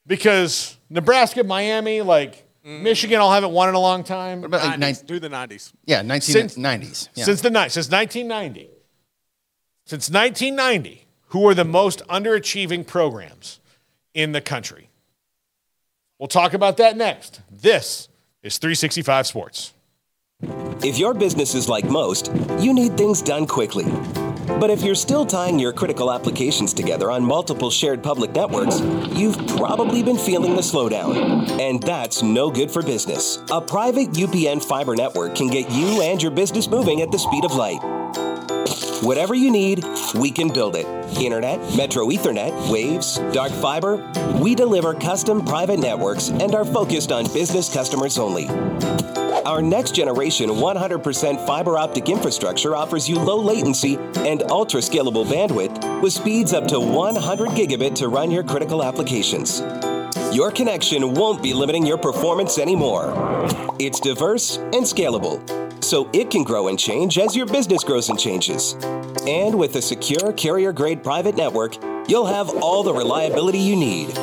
because 0.08 0.78
Nebraska, 0.90 1.44
Miami, 1.44 2.02
like 2.02 2.46
mm. 2.66 2.82
Michigan, 2.82 3.20
all 3.20 3.32
haven't 3.32 3.52
won 3.52 3.70
in 3.70 3.76
a 3.76 3.80
long 3.80 4.04
time. 4.04 4.42
What 4.42 4.48
about 4.48 4.64
like 4.64 4.76
90s. 4.76 4.80
nine, 4.80 4.96
Do 5.06 5.20
the 5.20 5.30
90s. 5.30 5.74
yeah, 5.86 6.20
Since- 6.20 6.56
1990s? 6.56 7.10
Yeah. 7.16 7.24
Since 7.26 7.42
the 7.42 7.50
night, 7.50 7.72
since 7.72 7.90
1990. 7.90 8.70
Since 9.86 10.10
1990, 10.10 11.06
who 11.28 11.48
are 11.48 11.54
the 11.54 11.66
most 11.66 12.06
underachieving 12.08 12.88
programs 12.88 13.60
in 14.14 14.32
the 14.32 14.42
country. 14.42 14.90
We'll 16.18 16.28
talk 16.28 16.54
about 16.54 16.78
that 16.78 16.96
next. 16.96 17.42
This 17.52 18.08
is 18.42 18.58
365 18.58 19.28
Sports. 19.28 19.74
If 20.84 20.98
your 20.98 21.14
business 21.14 21.54
is 21.56 21.68
like 21.68 21.86
most, 21.86 22.32
you 22.60 22.74
need 22.74 22.98
things 22.98 23.22
done 23.22 23.46
quickly. 23.48 23.86
But 24.60 24.70
if 24.70 24.84
you're 24.84 24.96
still 24.96 25.26
tying 25.26 25.60
your 25.60 25.74
critical 25.74 26.12
applications 26.12 26.74
together 26.74 27.12
on 27.12 27.24
multiple 27.24 27.70
shared 27.70 28.02
public 28.02 28.32
networks, 28.32 28.80
you've 29.16 29.38
probably 29.50 30.02
been 30.02 30.18
feeling 30.18 30.56
the 30.56 30.62
slowdown. 30.62 31.50
And 31.60 31.84
that's 31.84 32.24
no 32.24 32.50
good 32.50 32.72
for 32.72 32.82
business. 32.82 33.40
A 33.52 33.60
private 33.60 34.12
UPN 34.12 34.64
fiber 34.64 34.96
network 34.96 35.36
can 35.36 35.48
get 35.48 35.70
you 35.70 36.02
and 36.02 36.22
your 36.22 36.32
business 36.32 36.70
moving 36.70 37.02
at 37.02 37.12
the 37.12 37.20
speed 37.20 37.44
of 37.44 37.54
light. 37.54 37.80
Whatever 39.04 39.36
you 39.36 39.52
need, 39.52 39.84
we 40.16 40.32
can 40.32 40.52
build 40.52 40.76
it. 40.78 40.86
Internet, 41.22 41.60
Metro 41.76 42.08
Ethernet, 42.08 42.72
Waves, 42.72 43.18
Dark 43.34 43.52
Fiber. 43.52 43.98
We 44.40 44.56
deliver 44.56 44.94
custom 44.94 45.44
private 45.44 45.80
networks 45.80 46.30
and 46.30 46.56
are 46.56 46.66
focused 46.66 47.12
on 47.12 47.26
business 47.34 47.72
customers 47.72 48.18
only. 48.18 48.48
Our 49.46 49.62
next 49.62 49.94
generation 49.94 50.50
100% 50.50 51.46
fiber 51.46 51.78
optic 51.78 52.10
infrastructure 52.10 52.76
offers 52.76 53.08
you 53.08 53.20
low 53.20 53.40
latency 53.40 53.98
and 54.16 54.42
ultra 54.50 54.80
scalable 54.80 55.24
bandwidth 55.24 56.02
with 56.02 56.14
speeds 56.14 56.52
up 56.52 56.68
to 56.70 56.80
100 56.80 57.50
gigabit 57.50 57.94
to 57.96 58.08
run 58.08 58.32
your 58.32 58.44
critical 58.44 58.84
applications. 58.84 59.62
Your 60.36 60.50
connection 60.50 61.14
won't 61.14 61.44
be 61.44 61.54
limiting 61.54 61.86
your 61.86 62.00
performance 62.00 62.58
anymore. 62.58 63.14
It's 63.78 64.00
diverse 64.00 64.58
and 64.58 64.84
scalable, 64.84 65.40
so 65.84 66.10
it 66.12 66.32
can 66.32 66.44
grow 66.44 66.68
and 66.68 66.80
change 66.80 67.20
as 67.20 67.36
your 67.36 67.46
business 67.46 67.84
grows 67.84 68.10
and 68.10 68.20
changes. 68.20 68.74
And 69.28 69.54
with 69.60 69.76
a 69.76 69.82
secure 69.82 70.34
carrier 70.34 70.74
grade 70.74 71.04
private 71.04 71.36
network, 71.36 71.76
you'll 72.10 72.26
have 72.26 72.50
all 72.50 72.82
the 72.82 72.94
reliability 72.94 73.60
you 73.60 73.76
need. 73.76 74.16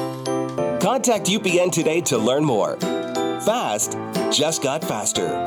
Contact 0.82 1.26
UPN 1.26 1.70
today 1.70 2.00
to 2.00 2.18
learn 2.18 2.44
more. 2.44 2.76
Fast 3.44 3.98
just 4.30 4.62
got 4.62 4.84
faster. 4.84 5.44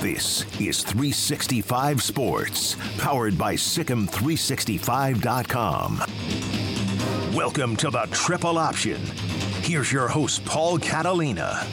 This 0.00 0.46
is 0.58 0.82
365 0.82 2.02
Sports, 2.02 2.74
powered 2.96 3.36
by 3.36 3.54
SicEm365.com. 3.54 5.98
Welcome 7.34 7.76
to 7.76 7.90
the 7.90 8.08
Triple 8.12 8.56
Option. 8.56 9.02
Here's 9.60 9.92
your 9.92 10.08
host, 10.08 10.42
Paul 10.46 10.78
Catalina. 10.78 11.66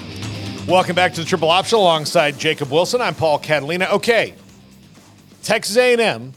Welcome 0.68 0.96
back 0.96 1.14
to 1.14 1.22
the 1.22 1.26
Triple 1.26 1.50
Option 1.50 1.78
alongside 1.78 2.38
Jacob 2.38 2.70
Wilson. 2.70 3.00
I'm 3.00 3.16
Paul 3.16 3.40
Catalina. 3.40 3.88
Okay, 3.94 4.34
Texas 5.42 5.78
A&M 5.78 6.34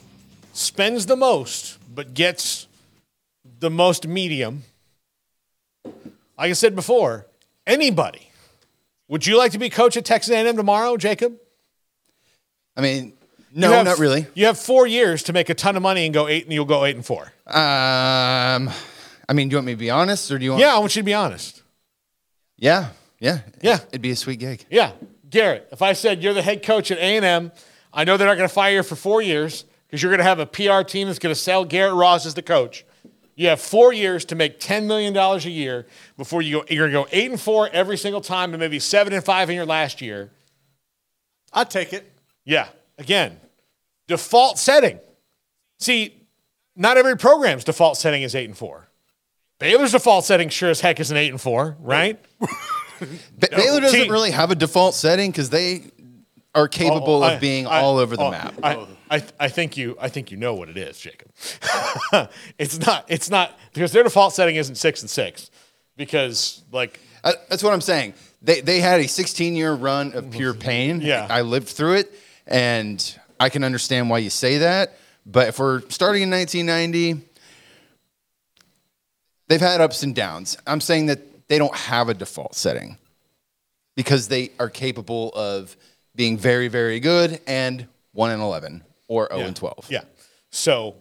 spends 0.53 1.07
the 1.07 1.17
most 1.17 1.79
but 1.93 2.15
gets 2.15 2.69
the 3.59 3.71
most 3.71 4.07
medium. 4.07 4.63
Like 6.41 6.49
I 6.49 6.55
said 6.55 6.75
before, 6.75 7.27
anybody. 7.67 8.31
Would 9.09 9.27
you 9.27 9.37
like 9.37 9.53
to 9.53 9.59
be 9.59 9.69
coach 9.69 9.99
at 9.99 10.07
Texas 10.07 10.33
A&M 10.33 10.57
tomorrow, 10.57 10.97
Jacob? 10.97 11.37
I 12.75 12.81
mean, 12.81 13.13
no, 13.53 13.71
have- 13.71 13.85
not 13.85 13.99
really. 13.99 14.27
You 14.33 14.47
have 14.47 14.59
four 14.59 14.87
years 14.87 15.23
to 15.25 15.35
make 15.35 15.51
a 15.51 15.55
ton 15.55 15.77
of 15.77 15.83
money 15.83 16.07
and 16.07 16.15
go 16.15 16.29
eight, 16.29 16.45
and 16.45 16.53
you'll 16.55 16.65
go 16.65 16.87
eight 16.87 16.97
and 16.97 17.05
four. 17.05 17.25
Um, 17.47 18.71
I 19.29 19.33
mean, 19.35 19.51
do 19.51 19.55
you 19.55 19.57
want 19.59 19.67
me 19.67 19.73
to 19.73 19.77
be 19.79 19.91
honest, 19.91 20.31
or 20.31 20.39
do 20.39 20.45
you 20.47 20.53
want? 20.53 20.63
Yeah, 20.63 20.75
I 20.75 20.79
want 20.79 20.97
you 20.97 21.03
to 21.03 21.07
be 21.07 21.13
honest. 21.13 21.63
yeah, 22.57 22.89
yeah, 23.19 23.41
Yeah. 23.61 23.81
It'd 23.89 24.01
be 24.01 24.13
a 24.13 24.17
sweet 24.17 24.39
gig. 24.41 24.65
Yeah, 24.71 24.93
Garrett. 25.29 25.69
If 25.73 25.83
I 25.83 25.93
said 25.93 26.23
you're 26.23 26.33
the 26.33 26.41
head 26.41 26.63
coach 26.63 26.91
at 26.91 26.97
A 26.97 27.17
and 27.17 27.25
M, 27.25 27.53
I 27.93 28.05
know 28.05 28.17
they're 28.17 28.27
not 28.27 28.39
going 28.39 28.49
to 28.49 28.55
fire 28.55 28.77
you 28.77 28.83
for 28.83 28.97
four 28.97 29.21
years 29.21 29.67
because 29.89 30.03
you're 30.03 30.11
going 30.11 30.21
to 30.21 30.25
have 30.25 30.39
a 30.39 30.47
PR 30.47 30.89
team 30.89 31.07
that's 31.09 31.19
going 31.19 31.35
to 31.35 31.39
sell 31.41 31.67
Garrett 31.67 31.95
Ross 31.97 32.25
as 32.25 32.33
the 32.33 32.41
coach. 32.43 32.87
You 33.41 33.49
have 33.49 33.59
four 33.59 33.91
years 33.95 34.27
to 34.27 34.35
make 34.35 34.61
ten 34.61 34.87
million 34.87 35.15
dollars 35.15 35.47
a 35.47 35.51
year 35.51 35.87
before 36.19 36.43
you 36.43 36.59
go. 36.59 36.65
You're 36.69 36.91
going 36.91 37.07
to 37.07 37.11
go 37.11 37.17
eight 37.19 37.31
and 37.31 37.41
four 37.41 37.71
every 37.73 37.97
single 37.97 38.21
time, 38.21 38.53
and 38.53 38.61
maybe 38.61 38.79
seven 38.79 39.15
and 39.15 39.25
five 39.25 39.49
in 39.49 39.57
your 39.57 39.65
last 39.65 40.03
year. 40.03 40.31
I'd 41.51 41.71
take 41.71 41.95
it. 41.95 42.13
Yeah. 42.45 42.69
Again, 42.99 43.41
default 44.09 44.59
setting. 44.59 45.01
See, 45.79 46.15
not 46.77 46.99
every 46.99 47.17
program's 47.17 47.65
default 47.65 47.97
setting 47.97 48.21
is 48.21 48.35
eight 48.35 48.45
and 48.45 48.59
four. 48.59 48.89
Baylor's 49.59 49.93
default 49.93 50.27
setting 50.27 50.51
sure 50.51 50.69
as 50.69 50.83
heck 50.83 51.01
is 51.01 51.11
an 51.11 51.17
eight 51.17 51.31
and 51.31 51.41
four, 51.41 51.79
right? 51.81 52.23
Ba- 53.01 53.49
Baylor 53.57 53.81
doesn't 53.81 53.99
team- 54.03 54.13
really 54.13 54.33
have 54.33 54.51
a 54.51 54.55
default 54.55 54.95
setting 54.95 55.31
because 55.31 55.49
they 55.49 55.85
are 56.55 56.69
capable 56.69 57.23
Oh, 57.23 57.27
I- 57.27 57.33
of 57.33 57.41
being 57.41 57.67
I- 57.67 57.81
all 57.81 57.97
over 57.97 58.17
the 58.17 58.23
oh, 58.23 58.31
map. 58.33 58.53
I, 59.11 59.17
I, 59.17 59.23
I 59.41 59.49
think 59.49 59.77
you 59.77 59.97
I 60.01 60.09
think 60.09 60.31
you 60.31 60.37
know 60.37 60.55
what 60.55 60.69
it 60.69 60.77
is, 60.77 60.99
Jacob. 60.99 61.31
it's 62.59 62.79
not 62.79 63.05
it's 63.09 63.29
not 63.29 63.59
because 63.73 63.93
their 63.93 64.03
default 64.05 64.33
setting 64.35 64.57
isn't 64.57 64.77
six 64.77 65.03
and 65.03 65.11
six 65.11 65.51
because 65.97 66.63
like 66.73 67.01
Uh, 67.23 67.33
that's 67.49 67.63
what 67.63 67.73
I'm 67.73 67.81
saying. 67.81 68.15
They 68.43 68.61
they 68.61 68.81
had 68.81 69.01
a 69.01 69.09
16 69.09 69.55
year 69.55 69.75
run 69.75 70.13
of 70.15 70.31
pure 70.31 70.55
pain. 70.55 71.01
Yeah. 71.01 71.27
I 71.29 71.43
lived 71.43 71.69
through 71.69 71.95
it, 71.97 72.15
and 72.47 73.19
I 73.39 73.49
can 73.51 73.65
understand 73.65 74.09
why 74.09 74.19
you 74.19 74.31
say 74.31 74.59
that. 74.59 74.97
But 75.27 75.49
if 75.49 75.59
we're 75.59 75.83
starting 75.91 76.23
in 76.23 76.31
1990, 76.31 77.27
they've 79.49 79.61
had 79.61 79.81
ups 79.81 80.03
and 80.03 80.15
downs. 80.15 80.57
I'm 80.67 80.81
saying 80.81 81.07
that 81.07 81.49
they 81.49 81.59
don't 81.59 81.75
have 81.75 82.09
a 82.09 82.15
default 82.15 82.55
setting 82.55 82.97
because 83.97 84.29
they 84.29 84.53
are 84.59 84.71
capable 84.71 85.31
of 85.35 85.77
being 86.15 86.39
very 86.39 86.69
very 86.69 87.01
good 87.01 87.41
and 87.47 87.87
one 88.13 88.31
and 88.31 88.41
11 88.43 88.83
or 89.11 89.29
0 89.33 89.41
and 89.47 89.57
12. 89.57 89.89
yeah. 89.91 90.03
So, 90.51 90.95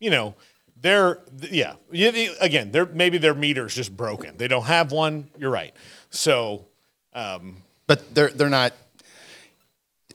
you 0.00 0.10
know, 0.10 0.34
they're 0.80 1.20
yeah. 1.50 1.74
Yeah, 1.90 2.10
the- 2.10 2.30
Again, 2.40 2.70
they're 2.72 2.84
maybe 2.86 3.16
their 3.18 3.32
meter's 3.34 3.74
just 3.74 3.96
broken. 3.96 4.36
They 4.36 4.48
don't 4.48 4.64
have 4.64 4.92
one. 4.92 5.30
You're 5.38 5.50
right. 5.50 5.72
So, 6.10 6.66
um, 7.14 7.62
But 7.86 8.14
they're 8.14 8.30
they're 8.30 8.50
not 8.50 8.72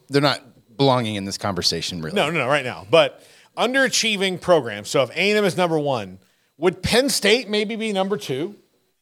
they're 0.10 0.22
not 0.22 0.42
belonging 0.78 1.16
in 1.16 1.26
this 1.26 1.38
conversation 1.38 2.02
really. 2.02 2.16
no, 2.16 2.30
no, 2.30 2.40
no, 2.40 2.48
right 2.48 2.64
now. 2.66 2.86
But 2.90 3.24
underachieving 3.58 4.40
programs. 4.42 4.90
So 4.90 5.04
if 5.04 5.10
A&M 5.12 5.44
is 5.46 5.58
number 5.58 5.78
one, 5.80 6.20
would 6.58 6.82
Penn 6.84 7.10
State 7.10 7.50
maybe 7.50 7.76
be 7.76 7.92
number 7.94 8.18
two? 8.18 8.56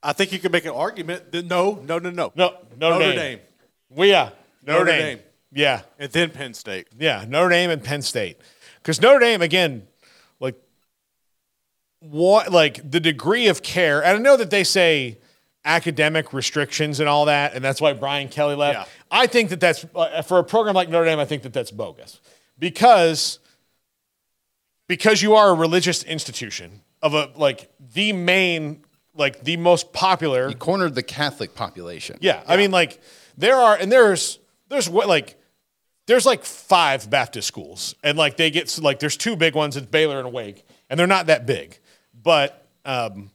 I 0.03 0.13
think 0.13 0.31
you 0.31 0.39
could 0.39 0.51
make 0.51 0.65
an 0.65 0.71
argument 0.71 1.31
that 1.31 1.45
no, 1.47 1.81
no, 1.87 1.97
no, 1.99 2.09
no. 2.11 2.31
No, 2.35 2.49
Notre, 2.77 2.99
Notre 2.99 2.99
Dame. 2.99 3.15
Dame. 3.15 3.39
Well, 3.89 4.07
yeah, 4.07 4.29
Notre, 4.65 4.79
Notre 4.79 4.85
Dame. 4.85 5.17
Dame. 5.17 5.19
Yeah, 5.51 5.81
And 5.97 6.11
then 6.11 6.29
Penn 6.31 6.53
State. 6.53 6.87
yeah, 6.99 7.25
Notre 7.27 7.49
Dame 7.49 7.69
and 7.69 7.83
Penn 7.83 8.01
State. 8.01 8.37
Because 8.81 9.01
Notre 9.01 9.19
Dame, 9.19 9.41
again, 9.41 9.87
like 10.39 10.55
what, 11.99 12.51
like 12.51 12.89
the 12.89 12.99
degree 12.99 13.47
of 13.47 13.61
care, 13.63 14.03
and 14.03 14.17
I 14.17 14.19
know 14.19 14.37
that 14.37 14.49
they 14.49 14.63
say 14.63 15.17
academic 15.65 16.33
restrictions 16.33 16.99
and 16.99 17.09
all 17.09 17.25
that, 17.25 17.53
and 17.53 17.63
that's 17.63 17.81
why 17.81 17.93
Brian 17.93 18.27
Kelly 18.29 18.55
left. 18.55 18.77
Yeah. 18.79 18.85
I 19.09 19.27
think 19.27 19.49
that 19.49 19.59
that's 19.59 19.85
uh, 19.95 20.21
for 20.21 20.39
a 20.39 20.43
program 20.43 20.75
like 20.75 20.89
Notre 20.89 21.05
Dame. 21.05 21.19
I 21.19 21.25
think 21.25 21.43
that 21.43 21.53
that's 21.53 21.71
bogus 21.71 22.19
because 22.59 23.39
because 24.87 25.21
you 25.21 25.35
are 25.35 25.49
a 25.49 25.53
religious 25.53 26.03
institution 26.03 26.81
of 27.01 27.13
a 27.13 27.31
like 27.35 27.69
the 27.93 28.13
main 28.13 28.83
like 29.15 29.43
the 29.43 29.57
most 29.57 29.91
popular 29.93 30.49
You 30.49 30.55
cornered 30.55 30.93
the 30.95 31.03
Catholic 31.03 31.55
population. 31.55 32.17
yeah, 32.21 32.43
I 32.47 32.57
mean, 32.57 32.71
like 32.71 33.01
there 33.37 33.55
are, 33.55 33.75
and 33.75 33.91
there's 33.91 34.39
there's 34.69 34.89
what 34.89 35.07
like 35.07 35.36
there's 36.07 36.25
like 36.25 36.43
five 36.43 37.09
Baptist 37.09 37.47
schools, 37.47 37.95
and 38.03 38.17
like 38.17 38.37
they 38.37 38.49
get 38.49 38.77
like 38.81 38.99
there's 38.99 39.17
two 39.17 39.35
big 39.35 39.55
ones, 39.55 39.77
it's 39.77 39.85
Baylor 39.85 40.19
and 40.19 40.33
Wake, 40.33 40.65
and 40.89 40.99
they're 40.99 41.07
not 41.07 41.27
that 41.27 41.45
big, 41.45 41.77
but 42.23 42.65
um, 42.85 43.29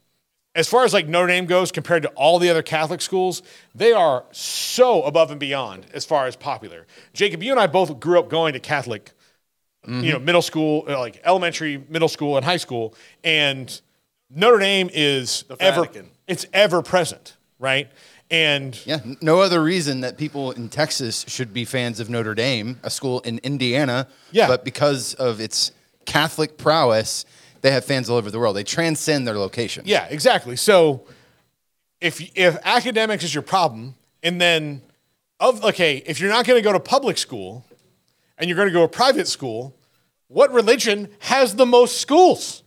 as 0.54 0.68
far 0.68 0.84
as 0.84 0.92
like 0.92 1.06
Notre 1.06 1.28
Dame 1.28 1.46
goes, 1.46 1.70
compared 1.70 2.02
to 2.02 2.08
all 2.10 2.38
the 2.38 2.50
other 2.50 2.62
Catholic 2.62 3.00
schools, 3.00 3.42
they 3.74 3.92
are 3.92 4.24
so 4.32 5.02
above 5.02 5.30
and 5.30 5.38
beyond 5.38 5.86
as 5.94 6.04
far 6.04 6.26
as 6.26 6.36
popular. 6.36 6.86
Jacob, 7.12 7.42
you 7.42 7.52
and 7.52 7.60
I 7.60 7.66
both 7.66 8.00
grew 8.00 8.18
up 8.18 8.28
going 8.28 8.52
to 8.54 8.60
Catholic, 8.60 9.12
you 9.86 10.12
know, 10.12 10.18
middle 10.18 10.42
school, 10.42 10.84
uh, 10.88 10.98
like 10.98 11.20
elementary, 11.24 11.82
middle 11.88 12.08
school, 12.08 12.36
and 12.36 12.44
high 12.44 12.56
school, 12.56 12.94
and 13.24 13.80
Notre 14.30 14.58
Dame 14.58 14.90
is 14.92 15.44
ever 15.60 15.80
it's 16.26 16.46
ever 16.52 16.82
present, 16.82 17.36
right? 17.58 17.90
And 18.32 18.80
Yeah, 18.86 19.00
no 19.20 19.42
other 19.42 19.62
reason 19.62 20.00
that 20.00 20.16
people 20.16 20.52
in 20.52 20.70
Texas 20.70 21.26
should 21.28 21.52
be 21.52 21.66
fans 21.66 22.00
of 22.00 22.08
Notre 22.08 22.34
Dame, 22.34 22.80
a 22.82 22.88
school 22.88 23.20
in 23.20 23.38
Indiana. 23.44 24.08
Yeah. 24.30 24.48
But 24.48 24.64
because 24.64 25.12
of 25.14 25.38
its 25.38 25.70
Catholic 26.06 26.56
prowess, 26.56 27.26
they 27.60 27.70
have 27.70 27.84
fans 27.84 28.08
all 28.08 28.16
over 28.16 28.30
the 28.30 28.38
world. 28.38 28.56
They 28.56 28.64
transcend 28.64 29.28
their 29.28 29.38
location. 29.38 29.84
Yeah, 29.86 30.06
exactly. 30.08 30.56
So 30.56 31.04
if 32.00 32.20
if 32.34 32.56
academics 32.64 33.22
is 33.22 33.34
your 33.34 33.42
problem, 33.42 33.96
and 34.22 34.40
then 34.40 34.80
of 35.38 35.62
okay, 35.62 36.02
if 36.06 36.18
you're 36.18 36.30
not 36.30 36.46
going 36.46 36.58
to 36.58 36.64
go 36.64 36.72
to 36.72 36.80
public 36.80 37.18
school 37.18 37.66
and 38.38 38.48
you're 38.48 38.56
going 38.56 38.68
to 38.68 38.72
go 38.72 38.82
to 38.82 38.88
private 38.88 39.28
school, 39.28 39.76
what 40.28 40.50
religion 40.52 41.08
has 41.18 41.56
the 41.56 41.66
most 41.66 42.00
schools? 42.00 42.62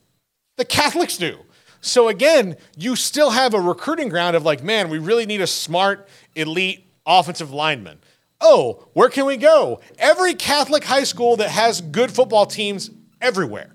The 0.57 0.65
Catholics 0.65 1.17
do. 1.17 1.39
So 1.85 2.07
again, 2.07 2.57
you 2.75 2.95
still 2.95 3.29
have 3.29 3.53
a 3.53 3.59
recruiting 3.61 4.09
ground 4.09 4.35
of 4.35 4.43
like, 4.43 4.63
man, 4.63 4.89
we 4.89 4.97
really 4.97 5.27
need 5.27 5.39
a 5.39 5.47
smart, 5.47 6.07
elite 6.35 6.83
offensive 7.05 7.51
lineman. 7.51 7.99
Oh, 8.41 8.87
where 8.93 9.07
can 9.07 9.27
we 9.27 9.37
go? 9.37 9.81
Every 9.99 10.33
Catholic 10.33 10.83
high 10.83 11.03
school 11.03 11.35
that 11.37 11.49
has 11.49 11.81
good 11.81 12.11
football 12.11 12.47
teams 12.47 12.89
everywhere. 13.21 13.69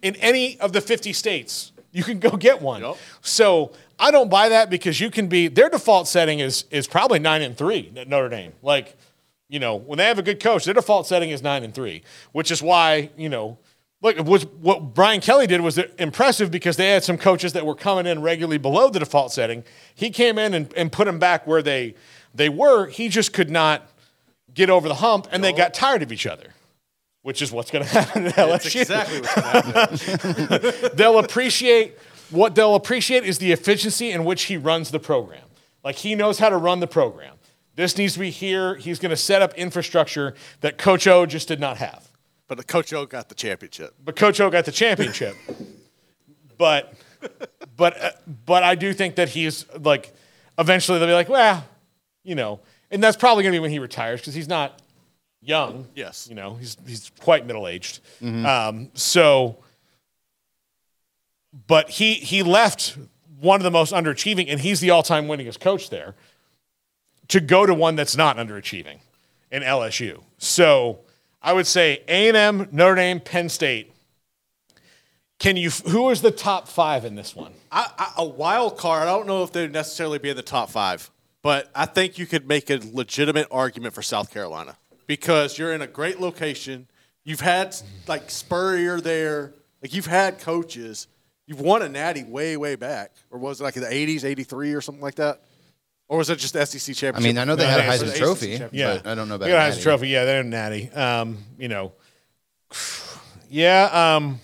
In 0.00 0.14
any 0.16 0.60
of 0.60 0.72
the 0.72 0.80
50 0.80 1.12
states, 1.12 1.72
you 1.90 2.04
can 2.04 2.20
go 2.20 2.30
get 2.30 2.62
one. 2.62 2.82
Yep. 2.82 2.98
So 3.20 3.72
I 3.98 4.12
don't 4.12 4.30
buy 4.30 4.50
that 4.50 4.70
because 4.70 5.00
you 5.00 5.10
can 5.10 5.26
be 5.26 5.48
their 5.48 5.68
default 5.68 6.06
setting 6.06 6.38
is 6.38 6.66
is 6.70 6.86
probably 6.86 7.18
nine 7.18 7.42
and 7.42 7.56
three 7.56 7.92
at 7.96 8.06
Notre 8.06 8.28
Dame. 8.28 8.52
Like, 8.62 8.96
you 9.48 9.58
know, 9.58 9.74
when 9.74 9.98
they 9.98 10.04
have 10.04 10.20
a 10.20 10.22
good 10.22 10.38
coach, 10.38 10.66
their 10.66 10.74
default 10.74 11.08
setting 11.08 11.30
is 11.30 11.42
nine 11.42 11.64
and 11.64 11.74
three, 11.74 12.02
which 12.30 12.52
is 12.52 12.62
why 12.62 13.10
you 13.16 13.28
know. 13.28 13.58
Look, 14.02 14.18
was 14.26 14.44
what 14.60 14.94
Brian 14.94 15.20
Kelly 15.20 15.46
did 15.46 15.62
was 15.62 15.78
impressive 15.98 16.50
because 16.50 16.76
they 16.76 16.90
had 16.90 17.02
some 17.02 17.16
coaches 17.16 17.54
that 17.54 17.64
were 17.64 17.74
coming 17.74 18.06
in 18.06 18.20
regularly 18.20 18.58
below 18.58 18.90
the 18.90 18.98
default 18.98 19.32
setting. 19.32 19.64
He 19.94 20.10
came 20.10 20.38
in 20.38 20.52
and, 20.52 20.72
and 20.76 20.92
put 20.92 21.06
them 21.06 21.18
back 21.18 21.46
where 21.46 21.62
they 21.62 21.94
they 22.34 22.48
were. 22.48 22.88
He 22.88 23.08
just 23.08 23.32
could 23.32 23.50
not 23.50 23.90
get 24.52 24.68
over 24.68 24.88
the 24.88 24.96
hump, 24.96 25.28
and 25.32 25.42
they 25.42 25.52
got 25.52 25.72
tired 25.72 26.02
of 26.02 26.12
each 26.12 26.26
other, 26.26 26.54
which 27.22 27.40
is 27.40 27.50
what's 27.50 27.70
going 27.70 27.84
to 27.86 27.90
happen 27.90 28.26
at 28.26 28.36
That's 28.36 28.74
exactly 28.74 29.20
what's 29.20 29.34
going 29.34 29.64
to 29.64 30.62
happen. 30.62 30.90
they'll 30.94 31.18
appreciate 31.18 31.96
what 32.30 32.54
they'll 32.54 32.74
appreciate 32.74 33.24
is 33.24 33.38
the 33.38 33.52
efficiency 33.52 34.10
in 34.10 34.24
which 34.24 34.44
he 34.44 34.56
runs 34.56 34.90
the 34.90 34.98
program. 34.98 35.44
Like 35.84 35.96
he 35.96 36.14
knows 36.14 36.38
how 36.38 36.48
to 36.48 36.56
run 36.56 36.80
the 36.80 36.86
program. 36.86 37.34
This 37.76 37.96
needs 37.96 38.14
to 38.14 38.20
be 38.20 38.30
here. 38.30 38.74
He's 38.76 38.98
going 38.98 39.10
to 39.10 39.16
set 39.16 39.42
up 39.42 39.54
infrastructure 39.54 40.34
that 40.60 40.78
Coach 40.78 41.06
O 41.06 41.26
just 41.26 41.46
did 41.46 41.60
not 41.60 41.76
have. 41.76 42.05
But 42.48 42.58
the 42.58 42.64
Coach 42.64 42.92
O 42.92 43.06
got 43.06 43.28
the 43.28 43.34
championship. 43.34 43.94
But 44.04 44.16
Coach 44.16 44.40
O 44.40 44.50
got 44.50 44.64
the 44.64 44.72
championship. 44.72 45.36
but 46.58 46.94
but 47.76 48.00
uh, 48.00 48.10
but 48.46 48.62
I 48.62 48.74
do 48.74 48.92
think 48.92 49.16
that 49.16 49.30
he's 49.30 49.66
like 49.78 50.14
eventually 50.58 50.98
they'll 50.98 51.08
be 51.08 51.14
like, 51.14 51.28
well, 51.28 51.64
you 52.22 52.34
know, 52.34 52.60
and 52.90 53.02
that's 53.02 53.16
probably 53.16 53.42
going 53.42 53.52
to 53.52 53.56
be 53.56 53.60
when 53.62 53.70
he 53.70 53.78
retires 53.78 54.20
because 54.20 54.34
he's 54.34 54.48
not 54.48 54.80
young. 55.40 55.86
Yes. 55.94 56.28
you 56.28 56.34
know, 56.34 56.54
he's 56.54 56.76
he's 56.86 57.10
quite 57.20 57.46
middle 57.46 57.66
aged. 57.66 58.00
Um, 58.22 58.90
so, 58.94 59.58
but 61.66 61.90
he 61.90 62.14
he 62.14 62.42
left 62.42 62.96
one 63.40 63.60
of 63.60 63.64
the 63.64 63.70
most 63.70 63.92
underachieving, 63.92 64.46
and 64.48 64.60
he's 64.60 64.80
the 64.80 64.90
all 64.90 65.02
time 65.02 65.26
winningest 65.26 65.60
coach 65.60 65.90
there. 65.90 66.14
To 67.28 67.40
go 67.40 67.66
to 67.66 67.74
one 67.74 67.96
that's 67.96 68.16
not 68.16 68.36
underachieving, 68.36 69.00
in 69.50 69.62
LSU. 69.62 70.22
So 70.38 71.00
I 71.42 71.52
would 71.52 71.66
say 71.66 72.02
A 72.08 72.28
and 72.28 72.36
M, 72.36 72.68
Notre 72.72 72.96
Dame, 72.96 73.20
Penn 73.20 73.48
State. 73.48 73.92
Can 75.38 75.56
you? 75.56 75.70
Who 75.70 76.10
is 76.10 76.22
the 76.22 76.30
top 76.30 76.66
five 76.66 77.04
in 77.04 77.14
this 77.14 77.36
one? 77.36 77.52
I, 77.70 77.90
I, 77.98 78.12
a 78.18 78.24
wild 78.24 78.78
card. 78.78 79.02
I 79.02 79.16
don't 79.16 79.26
know 79.26 79.42
if 79.42 79.52
they'd 79.52 79.70
necessarily 79.70 80.18
be 80.18 80.30
in 80.30 80.36
the 80.36 80.42
top 80.42 80.70
five, 80.70 81.10
but 81.42 81.70
I 81.74 81.84
think 81.84 82.18
you 82.18 82.26
could 82.26 82.48
make 82.48 82.70
a 82.70 82.80
legitimate 82.92 83.46
argument 83.50 83.94
for 83.94 84.02
South 84.02 84.32
Carolina 84.32 84.78
because 85.06 85.58
you're 85.58 85.74
in 85.74 85.82
a 85.82 85.86
great 85.86 86.20
location. 86.20 86.88
You've 87.24 87.40
had 87.40 87.76
like 88.06 88.30
Spurrier 88.30 89.00
there. 89.00 89.52
Like 89.82 89.94
you've 89.94 90.06
had 90.06 90.38
coaches. 90.38 91.06
You've 91.46 91.60
won 91.60 91.82
a 91.82 91.88
natty 91.88 92.24
way, 92.24 92.56
way 92.56 92.74
back, 92.74 93.12
or 93.30 93.38
was 93.38 93.60
it 93.60 93.64
like 93.64 93.76
in 93.76 93.82
the 93.82 93.88
'80s, 93.88 94.24
'83 94.24 94.72
or 94.72 94.80
something 94.80 95.02
like 95.02 95.16
that, 95.16 95.42
or 96.08 96.18
was 96.18 96.30
it 96.30 96.36
just 96.38 96.52
the 96.54 96.64
SEC 96.64 96.94
championship? 96.94 97.16
I 97.16 97.20
mean, 97.20 97.38
I 97.38 97.44
know 97.44 97.56
they 97.56 97.66
had 97.66 97.80
a 97.80 97.86
No, 97.86 97.92
it's 97.92 98.02
Heisman 98.02 98.12
the 98.12 98.18
Trophy, 98.18 98.60
Yeah, 98.72 98.94
but 99.02 99.06
I 99.06 99.14
don't 99.14 99.28
know 99.28 99.34
about 99.36 99.46
They 99.46 99.52
got 99.52 99.66
a 99.66 99.68
Natty. 99.70 99.80
Heisman 99.80 99.82
Trophy. 99.82 100.08
Yeah, 100.08 100.24
they're 100.24 100.42
natty. 100.44 100.90
Um, 100.92 101.38
you 101.58 101.68
know, 101.68 101.92
yeah. 103.50 104.14
Um, 104.16 104.40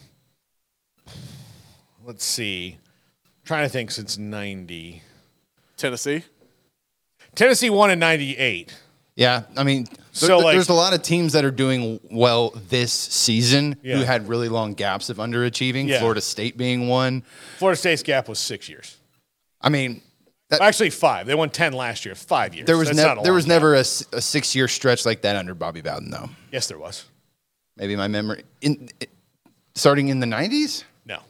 let's 2.04 2.24
see. 2.24 2.78
trying 3.44 3.64
to 3.64 3.68
think 3.68 3.90
since 3.90 4.16
'90. 4.18 5.02
Tennessee. 5.76 6.22
Tennessee 7.34 7.70
won 7.70 7.90
in 7.90 7.98
'98. 7.98 8.74
Yeah, 9.14 9.42
I 9.58 9.62
mean, 9.64 9.86
So, 10.12 10.26
there- 10.26 10.36
like- 10.38 10.54
there's 10.54 10.68
a 10.70 10.74
lot 10.74 10.94
of 10.94 11.02
teams 11.02 11.34
that 11.34 11.44
are 11.44 11.50
doing 11.50 12.00
well 12.10 12.50
this 12.70 12.92
season 12.92 13.76
Yeah. 13.82 13.96
who 13.98 14.04
had 14.04 14.26
really 14.28 14.48
long 14.48 14.72
gaps 14.74 15.10
of 15.10 15.18
underachieving. 15.18 15.86
Yeah. 15.88 15.98
Florida 15.98 16.20
State 16.22 16.56
being 16.56 16.88
one. 16.88 17.22
Florida 17.58 17.76
State's 17.78 18.02
gap 18.02 18.26
was 18.28 18.38
six 18.38 18.68
years. 18.70 18.96
I 19.60 19.68
mean, 19.68 20.00
that, 20.52 20.60
Actually, 20.60 20.90
five. 20.90 21.26
They 21.26 21.34
won 21.34 21.50
ten 21.50 21.72
last 21.72 22.04
year. 22.04 22.14
Five 22.14 22.54
years. 22.54 22.66
there 22.66 22.78
was 22.78 22.90
That's 22.90 23.20
a 23.20 23.22
there 23.22 23.32
was 23.32 23.46
never 23.46 23.74
a, 23.74 23.80
a 23.80 24.20
six 24.20 24.54
year 24.54 24.68
stretch 24.68 25.04
like 25.04 25.22
that 25.22 25.36
under 25.36 25.54
Bobby 25.54 25.80
Bowden 25.80 26.10
though. 26.10 26.30
Yes, 26.50 26.68
there 26.68 26.78
was. 26.78 27.04
Maybe 27.76 27.96
my 27.96 28.08
memory 28.08 28.44
in 28.60 28.88
it, 29.00 29.10
starting 29.74 30.08
in 30.08 30.20
the 30.20 30.26
90s. 30.26 30.84
No, 31.06 31.20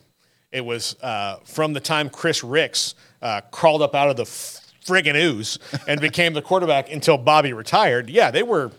it 0.50 0.64
was 0.64 0.96
uh, 1.02 1.36
from 1.44 1.72
the 1.72 1.80
time 1.80 2.10
Chris 2.10 2.42
Rix 2.42 2.94
uh, 3.20 3.40
crawled 3.50 3.82
up 3.82 3.94
out 3.94 4.10
of 4.10 4.16
the 4.16 4.24
friggin' 4.24 5.14
ooze 5.14 5.58
and 5.86 6.00
became 6.00 6.32
the 6.32 6.42
quarterback 6.42 6.92
until 6.92 7.16
Bobby 7.16 7.52
retired. 7.52 8.10
Yeah, 8.10 8.30
they 8.30 8.42
were. 8.42 8.72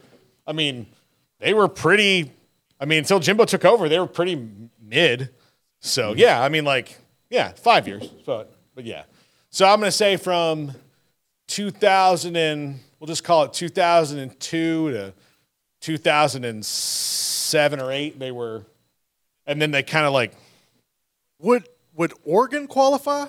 I 0.45 0.51
mean, 0.51 0.87
they 1.39 1.53
were 1.53 1.67
pretty. 1.67 2.31
I 2.79 2.85
mean, 2.85 2.99
until 2.99 3.19
Jimbo 3.19 3.45
took 3.45 3.63
over, 3.63 3.87
they 3.87 3.99
were 3.99 4.07
pretty 4.07 4.45
mid. 4.81 5.29
So 5.79 6.13
yeah, 6.13 6.41
I 6.41 6.49
mean, 6.49 6.65
like 6.65 6.97
yeah, 7.29 7.53
five 7.53 7.87
years. 7.87 8.05
But 8.25 8.53
but 8.75 8.83
yeah, 8.85 9.03
so 9.53 9.67
I'm 9.67 9.79
gonna 9.79 9.91
say 9.91 10.17
from 10.17 10.71
2000 11.47 12.35
and 12.35 12.79
we'll 12.99 13.07
just 13.07 13.23
call 13.23 13.43
it 13.43 13.53
2002 13.53 14.91
to 14.91 15.13
2007 15.79 17.79
or 17.79 17.91
eight. 17.91 18.17
They 18.17 18.31
were, 18.31 18.63
and 19.45 19.61
then 19.61 19.69
they 19.71 19.83
kind 19.83 20.05
of 20.07 20.13
like 20.13 20.33
Would 21.39 21.67
would 21.95 22.13
Oregon 22.25 22.65
qualify? 22.67 23.27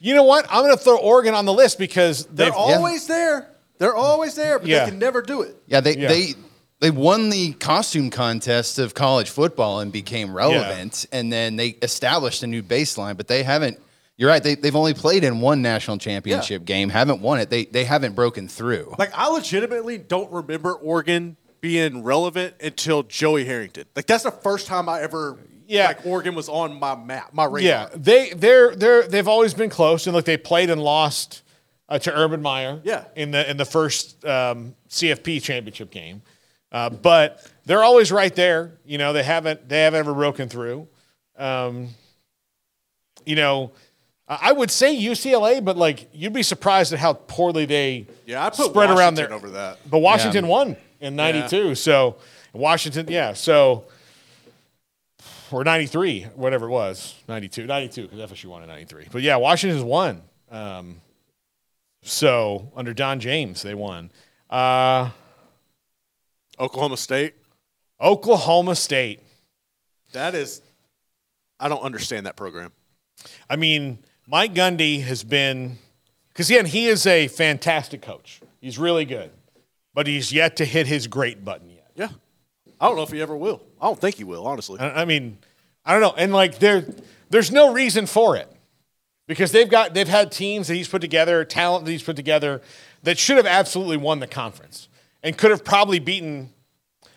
You 0.00 0.14
know 0.14 0.24
what? 0.24 0.46
I'm 0.50 0.64
going 0.64 0.76
to 0.76 0.82
throw 0.82 0.96
Oregon 0.96 1.34
on 1.34 1.44
the 1.44 1.52
list 1.52 1.78
because 1.78 2.24
They're 2.26 2.46
they've 2.46 2.54
always 2.54 3.06
there. 3.06 3.48
They're 3.78 3.94
always 3.94 4.34
there, 4.34 4.58
but 4.58 4.66
Yeah. 4.66 4.84
they 4.86 4.90
can 4.90 4.98
never 4.98 5.22
do 5.22 5.42
it. 5.42 5.54
Yeah, 5.66 5.80
they 5.80 5.96
Yeah. 5.96 6.08
they 6.08 6.34
they 6.80 6.90
won 6.90 7.28
the 7.28 7.52
costume 7.52 8.10
contest 8.10 8.78
of 8.80 8.94
college 8.94 9.28
football 9.30 9.78
and 9.80 9.92
became 9.92 10.34
relevant, 10.34 11.06
and 11.12 11.32
then 11.32 11.54
they 11.56 11.68
established 11.82 12.42
a 12.42 12.46
new 12.48 12.62
baseline. 12.62 13.16
But 13.16 13.28
they 13.28 13.42
haven't. 13.44 13.78
You're 14.20 14.28
right. 14.28 14.42
They 14.42 14.54
they've 14.54 14.76
only 14.76 14.92
played 14.92 15.24
in 15.24 15.40
one 15.40 15.62
national 15.62 15.96
championship 15.96 16.66
game, 16.66 16.90
haven't 16.90 17.22
won 17.22 17.40
it. 17.40 17.48
They 17.48 17.64
they 17.64 17.84
haven't 17.84 18.14
broken 18.14 18.48
through. 18.48 18.94
Like 18.98 19.12
I 19.14 19.28
legitimately 19.28 19.96
don't 19.96 20.30
remember 20.30 20.74
Oregon 20.74 21.38
being 21.62 22.02
relevant 22.02 22.54
until 22.62 23.02
Joey 23.02 23.46
Harrington. 23.46 23.86
Like 23.96 24.04
that's 24.06 24.24
the 24.24 24.30
first 24.30 24.66
time 24.66 24.90
I 24.90 25.00
ever 25.00 25.38
Yeah. 25.66 25.86
like 25.86 26.04
Oregon 26.04 26.34
was 26.34 26.50
on 26.50 26.78
my 26.78 26.94
map, 26.94 27.32
my 27.32 27.46
radar. 27.46 27.62
yeah 27.62 27.88
they 27.94 28.30
they're 28.34 28.76
they're 28.76 29.08
they've 29.08 29.26
always 29.26 29.54
been 29.54 29.70
close 29.70 30.06
and 30.06 30.14
look 30.14 30.26
they 30.26 30.36
played 30.36 30.68
and 30.68 30.82
lost 30.82 31.40
uh, 31.88 31.98
to 32.00 32.14
Urban 32.14 32.42
Meyer 32.42 32.78
Yeah. 32.84 33.04
in 33.16 33.30
the 33.30 33.50
in 33.50 33.56
the 33.56 33.64
first 33.64 34.22
um, 34.26 34.74
CFP 34.90 35.42
championship 35.42 35.90
game, 35.90 36.20
uh, 36.72 36.90
but 36.90 37.50
they're 37.64 37.82
always 37.82 38.12
right 38.12 38.34
there. 38.34 38.78
You 38.84 38.98
know 38.98 39.14
they 39.14 39.22
haven't 39.22 39.66
they 39.66 39.80
haven't 39.80 40.00
ever 40.00 40.12
broken 40.12 40.50
through. 40.50 40.88
Um, 41.38 41.88
you 43.24 43.36
know. 43.36 43.72
I 44.30 44.38
I 44.42 44.52
would 44.52 44.70
say 44.70 44.96
UCLA, 44.96 45.62
but 45.62 45.76
like 45.76 46.08
you'd 46.14 46.32
be 46.32 46.42
surprised 46.42 46.92
at 46.92 47.00
how 47.00 47.12
poorly 47.14 47.66
they 47.66 48.06
Yeah, 48.24 48.46
I 48.46 48.50
put 48.50 48.70
spread 48.70 48.88
around 48.88 49.16
Washington 49.16 49.26
there 49.26 49.32
over 49.34 49.50
that. 49.50 49.78
But 49.90 49.98
Washington 49.98 50.46
won 50.46 50.76
in 51.00 51.16
'92, 51.16 51.74
so 51.74 52.16
Washington, 52.52 53.06
yeah, 53.08 53.32
so 53.34 53.84
or 55.50 55.64
'93, 55.64 56.22
whatever 56.36 56.66
it 56.66 56.70
was, 56.70 57.16
'92, 57.28 57.66
'92, 57.66 58.08
because 58.08 58.30
FSU 58.30 58.46
won 58.46 58.62
in 58.62 58.68
'93. 58.68 59.08
But 59.10 59.22
yeah, 59.22 59.36
Washington's 59.36 59.82
won. 59.82 60.22
Um, 60.50 61.00
so 62.02 62.70
under 62.76 62.94
Don 62.94 63.20
James, 63.20 63.62
they 63.62 63.74
won. 63.74 64.10
Uh, 64.48 65.10
Oklahoma 66.58 66.96
State. 66.96 67.34
Oklahoma 68.00 68.74
State. 68.76 69.20
That 70.12 70.34
is 70.34 70.62
I 71.58 71.68
don't 71.68 71.82
understand 71.82 72.26
that 72.26 72.36
program. 72.36 72.72
I 73.48 73.56
mean, 73.56 73.98
Mike 74.30 74.54
Gundy 74.54 75.02
has 75.02 75.24
been 75.24 75.76
because 76.28 76.48
again, 76.48 76.66
he 76.66 76.86
is 76.86 77.04
a 77.04 77.26
fantastic 77.26 78.00
coach. 78.00 78.40
He's 78.60 78.78
really 78.78 79.04
good, 79.04 79.30
but 79.92 80.06
he's 80.06 80.32
yet 80.32 80.56
to 80.56 80.64
hit 80.64 80.86
his 80.86 81.08
great 81.08 81.44
button 81.44 81.70
yet. 81.70 81.90
Yeah. 81.96 82.08
I 82.80 82.86
don't 82.86 82.96
know 82.96 83.02
if 83.02 83.10
he 83.10 83.20
ever 83.20 83.36
will. 83.36 83.60
I 83.80 83.86
don't 83.86 84.00
think 84.00 84.14
he 84.16 84.24
will, 84.24 84.46
honestly. 84.46 84.78
I 84.78 85.02
I 85.02 85.04
mean, 85.04 85.38
I 85.84 85.92
don't 85.92 86.00
know, 86.00 86.14
and 86.16 86.32
like 86.32 86.60
there, 86.60 86.86
there's 87.28 87.50
no 87.50 87.72
reason 87.72 88.06
for 88.06 88.36
it 88.36 88.48
because 89.26 89.50
they've 89.50 89.68
got 89.68 89.94
they've 89.94 90.06
had 90.06 90.30
teams 90.30 90.68
that 90.68 90.76
he's 90.76 90.88
put 90.88 91.00
together, 91.00 91.44
talent 91.44 91.84
that 91.86 91.90
he's 91.90 92.04
put 92.04 92.14
together 92.14 92.62
that 93.02 93.18
should 93.18 93.36
have 93.36 93.46
absolutely 93.46 93.96
won 93.96 94.20
the 94.20 94.28
conference 94.28 94.88
and 95.24 95.36
could 95.36 95.50
have 95.50 95.64
probably 95.64 95.98
beaten. 95.98 96.50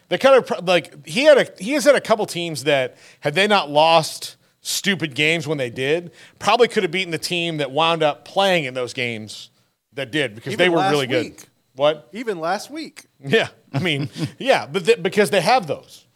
They 0.09 0.17
kind 0.17 0.43
of 0.43 0.65
like 0.67 1.05
he 1.05 1.25
had 1.25 1.37
a 1.37 1.47
he 1.63 1.73
has 1.73 1.83
had 1.83 1.95
a 1.95 2.01
couple 2.01 2.25
teams 2.25 2.63
that 2.63 2.97
had 3.19 3.35
they 3.35 3.45
not 3.45 3.69
lost 3.69 4.35
stupid 4.63 5.13
games 5.13 5.45
when 5.45 5.59
they 5.59 5.69
did, 5.69 6.11
probably 6.39 6.67
could 6.67 6.81
have 6.81 6.91
beaten 6.91 7.11
the 7.11 7.17
team 7.19 7.57
that 7.57 7.69
wound 7.69 8.01
up 8.01 8.25
playing 8.25 8.63
in 8.63 8.73
those 8.73 8.93
games 8.93 9.51
that 9.93 10.09
did 10.11 10.33
because 10.33 10.53
Even 10.53 10.65
they 10.65 10.69
were 10.69 10.89
really 10.89 11.05
good. 11.05 11.25
week. 11.25 11.45
What? 11.75 12.09
Even 12.13 12.39
last 12.39 12.71
week. 12.71 13.05
Yeah, 13.19 13.49
I 13.73 13.79
mean, 13.79 14.09
yeah, 14.39 14.65
but 14.65 14.85
th- 14.85 15.03
because 15.03 15.29
they 15.29 15.41
have 15.41 15.67
those, 15.67 16.07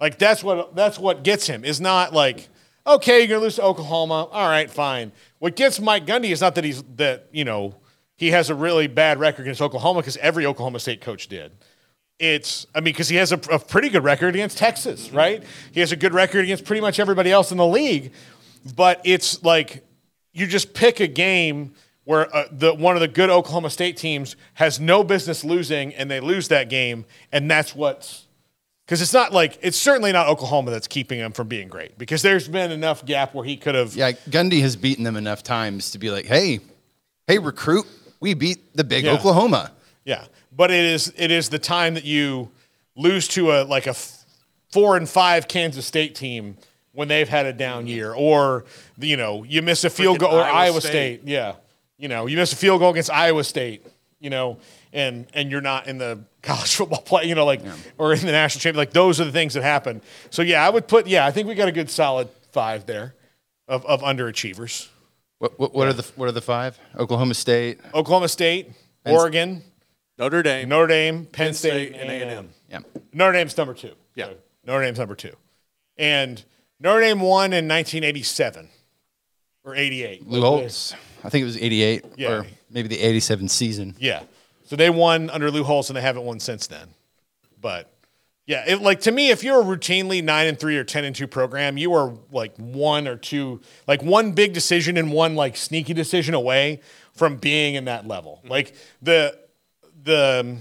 like 0.00 0.18
that's 0.18 0.42
what 0.42 0.74
that's 0.74 0.98
what 0.98 1.22
gets 1.22 1.46
him. 1.46 1.64
Is 1.64 1.80
not 1.80 2.12
like 2.14 2.48
okay, 2.86 3.18
you're 3.18 3.28
gonna 3.28 3.40
lose 3.40 3.56
to 3.56 3.62
Oklahoma. 3.62 4.24
All 4.30 4.48
right, 4.48 4.70
fine. 4.70 5.12
What 5.38 5.56
gets 5.56 5.80
Mike 5.80 6.06
Gundy 6.06 6.30
is 6.30 6.40
not 6.40 6.54
that 6.54 6.64
he's 6.64 6.82
that 6.96 7.28
you 7.32 7.44
know 7.44 7.74
he 8.16 8.30
has 8.30 8.50
a 8.50 8.54
really 8.54 8.86
bad 8.86 9.18
record 9.18 9.42
against 9.42 9.60
Oklahoma 9.60 10.00
because 10.00 10.16
every 10.18 10.46
Oklahoma 10.46 10.78
State 10.80 11.00
coach 11.00 11.28
did. 11.28 11.52
It's 12.18 12.66
I 12.74 12.78
mean 12.80 12.84
because 12.86 13.08
he 13.08 13.16
has 13.16 13.32
a, 13.32 13.36
a 13.50 13.58
pretty 13.58 13.88
good 13.88 14.04
record 14.04 14.34
against 14.34 14.58
Texas, 14.58 15.10
right? 15.10 15.42
He 15.72 15.80
has 15.80 15.92
a 15.92 15.96
good 15.96 16.14
record 16.14 16.44
against 16.44 16.64
pretty 16.64 16.80
much 16.80 16.98
everybody 16.98 17.30
else 17.30 17.50
in 17.52 17.58
the 17.58 17.66
league, 17.66 18.12
but 18.74 19.00
it's 19.04 19.42
like 19.42 19.84
you 20.32 20.46
just 20.46 20.74
pick 20.74 21.00
a 21.00 21.06
game 21.06 21.74
where 22.04 22.34
uh, 22.34 22.44
the 22.52 22.72
one 22.72 22.94
of 22.96 23.00
the 23.00 23.08
good 23.08 23.30
Oklahoma 23.30 23.68
State 23.70 23.96
teams 23.96 24.36
has 24.54 24.78
no 24.80 25.02
business 25.04 25.44
losing 25.44 25.92
and 25.94 26.10
they 26.10 26.20
lose 26.20 26.48
that 26.48 26.68
game, 26.70 27.04
and 27.32 27.50
that's 27.50 27.74
what's 27.74 28.26
because 28.86 29.02
it's 29.02 29.12
not 29.12 29.32
like 29.32 29.58
it's 29.60 29.76
certainly 29.76 30.12
not 30.12 30.28
Oklahoma 30.28 30.70
that's 30.70 30.86
keeping 30.86 31.18
him 31.18 31.32
from 31.32 31.48
being 31.48 31.68
great 31.68 31.98
because 31.98 32.22
there's 32.22 32.48
been 32.48 32.70
enough 32.70 33.04
gap 33.04 33.34
where 33.34 33.44
he 33.44 33.56
could 33.56 33.74
have. 33.74 33.94
Yeah, 33.96 34.12
Gundy 34.12 34.60
has 34.62 34.76
beaten 34.76 35.04
them 35.04 35.16
enough 35.16 35.42
times 35.42 35.90
to 35.90 35.98
be 35.98 36.10
like, 36.10 36.26
hey, 36.26 36.60
hey, 37.26 37.38
recruit, 37.38 37.86
we 38.20 38.34
beat 38.34 38.74
the 38.76 38.84
big 38.84 39.04
Yeah. 39.04 39.12
Oklahoma. 39.12 39.72
Yeah, 40.04 40.24
but 40.56 40.70
it 40.70 40.84
is 40.84 41.12
it 41.16 41.30
is 41.30 41.50
the 41.50 41.58
time 41.58 41.94
that 41.94 42.04
you 42.04 42.50
lose 42.96 43.28
to 43.28 43.52
a 43.52 43.64
like 43.64 43.86
a 43.86 43.90
f- 43.90 44.24
four 44.72 44.96
and 44.96 45.08
five 45.08 45.46
Kansas 45.46 45.86
State 45.86 46.14
team 46.14 46.56
when 46.92 47.08
they've 47.08 47.28
had 47.28 47.44
a 47.44 47.52
down 47.52 47.82
mm-hmm. 47.82 47.88
year, 47.88 48.14
or 48.14 48.64
you 48.98 49.16
know 49.16 49.44
you 49.44 49.62
miss 49.62 49.84
a 49.84 49.90
field 49.90 50.16
Freaking 50.16 50.20
goal 50.20 50.34
or 50.34 50.42
Iowa 50.42 50.54
Iowa 50.54 50.80
State. 50.80 51.20
State. 51.20 51.28
Yeah, 51.28 51.56
you 51.98 52.08
know 52.08 52.26
you 52.26 52.36
miss 52.36 52.52
a 52.52 52.56
field 52.56 52.80
goal 52.80 52.90
against 52.90 53.10
Iowa 53.10 53.44
State. 53.44 53.86
You 54.18 54.30
know, 54.30 54.58
and 54.94 55.26
and 55.34 55.50
you're 55.50 55.60
not 55.60 55.86
in 55.86 55.98
the 55.98 56.20
college 56.42 56.74
football 56.74 57.02
play. 57.02 57.26
You 57.26 57.34
know, 57.34 57.44
like 57.44 57.60
or 57.98 58.14
in 58.14 58.20
the 58.20 58.32
national 58.32 58.60
championship. 58.60 58.76
Like 58.76 58.92
those 58.92 59.20
are 59.20 59.24
the 59.24 59.32
things 59.32 59.54
that 59.54 59.62
happen. 59.62 60.00
So 60.30 60.42
yeah, 60.42 60.66
I 60.66 60.70
would 60.70 60.88
put 60.88 61.06
yeah. 61.06 61.26
I 61.26 61.30
think 61.30 61.46
we 61.46 61.54
got 61.54 61.68
a 61.68 61.72
good 61.72 61.90
solid 61.90 62.28
five 62.52 62.86
there 62.86 63.14
of 63.68 63.84
of 63.84 64.00
underachievers. 64.00 64.88
What, 65.38 65.58
what, 65.58 65.74
what 65.74 65.88
are 65.88 65.92
the 65.92 66.02
what 66.16 66.28
are 66.30 66.32
the 66.32 66.40
five? 66.40 66.78
Oklahoma 66.98 67.34
State. 67.34 67.78
Oklahoma 67.92 68.28
State, 68.28 68.70
Oregon, 69.04 69.62
Notre 70.18 70.42
Dame, 70.42 70.68
Notre 70.68 70.86
Dame, 70.88 71.24
Penn, 71.24 71.46
Penn 71.46 71.54
State, 71.54 71.94
State, 71.94 72.00
and 72.00 72.10
A&M. 72.10 72.48
Yeah. 72.70 72.78
Notre 73.12 73.32
Dame's 73.32 73.56
number 73.56 73.74
two. 73.74 73.92
Yeah. 74.14 74.26
So 74.26 74.34
Notre 74.66 74.82
Dame's 74.84 74.98
number 74.98 75.14
two. 75.14 75.34
And 75.98 76.42
Notre 76.80 77.00
Dame 77.00 77.20
won 77.20 77.52
in 77.52 77.68
1987 77.68 78.68
or 79.64 79.74
88. 79.74 80.26
Lou 80.26 80.40
Holtz. 80.40 80.94
I 81.24 81.28
think 81.28 81.42
it 81.42 81.46
was 81.46 81.58
88 81.58 82.04
Yeah. 82.16 82.30
or 82.30 82.46
maybe 82.70 82.88
the 82.88 82.98
87 82.98 83.48
season. 83.48 83.94
Yeah. 83.98 84.22
So 84.64 84.76
they 84.76 84.90
won 84.90 85.30
under 85.30 85.50
Lou 85.50 85.64
Holtz 85.64 85.90
and 85.90 85.96
they 85.96 86.00
haven't 86.02 86.24
won 86.24 86.40
since 86.40 86.66
then. 86.66 86.88
But 87.60 87.92
yeah, 88.46 88.64
it, 88.66 88.80
like 88.80 89.00
to 89.00 89.12
me, 89.12 89.30
if 89.30 89.42
you're 89.42 89.60
a 89.60 89.64
routinely 89.64 90.22
nine 90.22 90.46
and 90.46 90.58
three 90.58 90.76
or 90.76 90.84
10 90.84 91.04
and 91.04 91.14
two 91.16 91.26
program, 91.26 91.76
you 91.76 91.92
are 91.94 92.14
like 92.30 92.56
one 92.56 93.08
or 93.08 93.16
two, 93.16 93.60
like 93.88 94.02
one 94.02 94.32
big 94.32 94.52
decision 94.52 94.96
and 94.96 95.12
one 95.12 95.34
like 95.34 95.56
sneaky 95.56 95.94
decision 95.94 96.34
away 96.34 96.80
from 97.12 97.36
being 97.36 97.74
in 97.74 97.86
that 97.86 98.06
level. 98.06 98.38
Mm-hmm. 98.40 98.50
Like 98.50 98.74
the, 99.02 99.36
the, 100.06 100.40
um, 100.40 100.58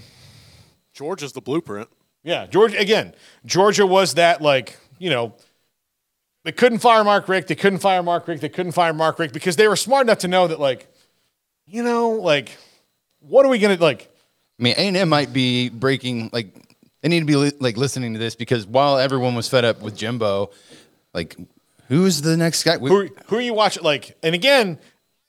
Georgia's 0.93 1.32
the 1.34 1.41
blueprint. 1.41 1.88
Yeah, 2.24 2.46
Georgia 2.48 2.78
again. 2.78 3.14
Georgia 3.46 3.86
was 3.86 4.16
that 4.16 4.41
like 4.41 4.78
you 5.00 5.10
know 5.10 5.34
they 6.43 6.52
couldn't 6.52 6.80
fire 6.80 7.04
Mark 7.04 7.28
Richt. 7.30 7.48
They 7.48 7.56
couldn't 7.56 7.80
fire 7.80 8.04
Mark 8.04 8.28
Richt. 8.28 8.41
They 8.41 8.50
couldn't 8.50 8.72
fire 8.74 8.93
Mark 8.93 9.18
Richt 9.20 9.34
because 9.34 9.56
they 9.56 9.68
were 9.68 9.76
smart 9.76 10.06
enough 10.08 10.20
to 10.20 10.28
know 10.28 10.48
that 10.48 10.60
like 10.60 10.88
you 11.68 11.84
know 11.84 12.10
like 12.12 12.58
what 13.20 13.46
are 13.46 13.50
we 13.50 13.60
gonna 13.60 13.76
like? 13.76 14.10
I 14.60 14.64
mean, 14.64 14.76
A&M 14.78 15.10
might 15.10 15.34
be 15.34 15.70
breaking 15.70 16.30
like 16.34 16.54
they 17.02 17.10
need 17.10 17.20
to 17.20 17.26
be 17.26 17.36
li- 17.36 17.52
like 17.60 17.78
listening 17.78 18.14
to 18.14 18.20
this 18.20 18.36
because 18.36 18.66
while 18.66 18.98
everyone 18.98 19.36
was 19.36 19.48
fed 19.48 19.66
up 19.66 19.82
with 19.82 19.96
Jimbo, 19.96 20.50
like 21.14 21.36
who's 21.89 22.22
the 22.22 22.38
next 22.38 22.64
guy? 22.64 22.78
We- 22.78 22.89
Who 22.89 23.10
who 23.28 23.38
are 23.38 23.41
you 23.41 23.54
watching? 23.54 23.84
Like 23.84 24.18
and 24.24 24.34
again, 24.34 24.80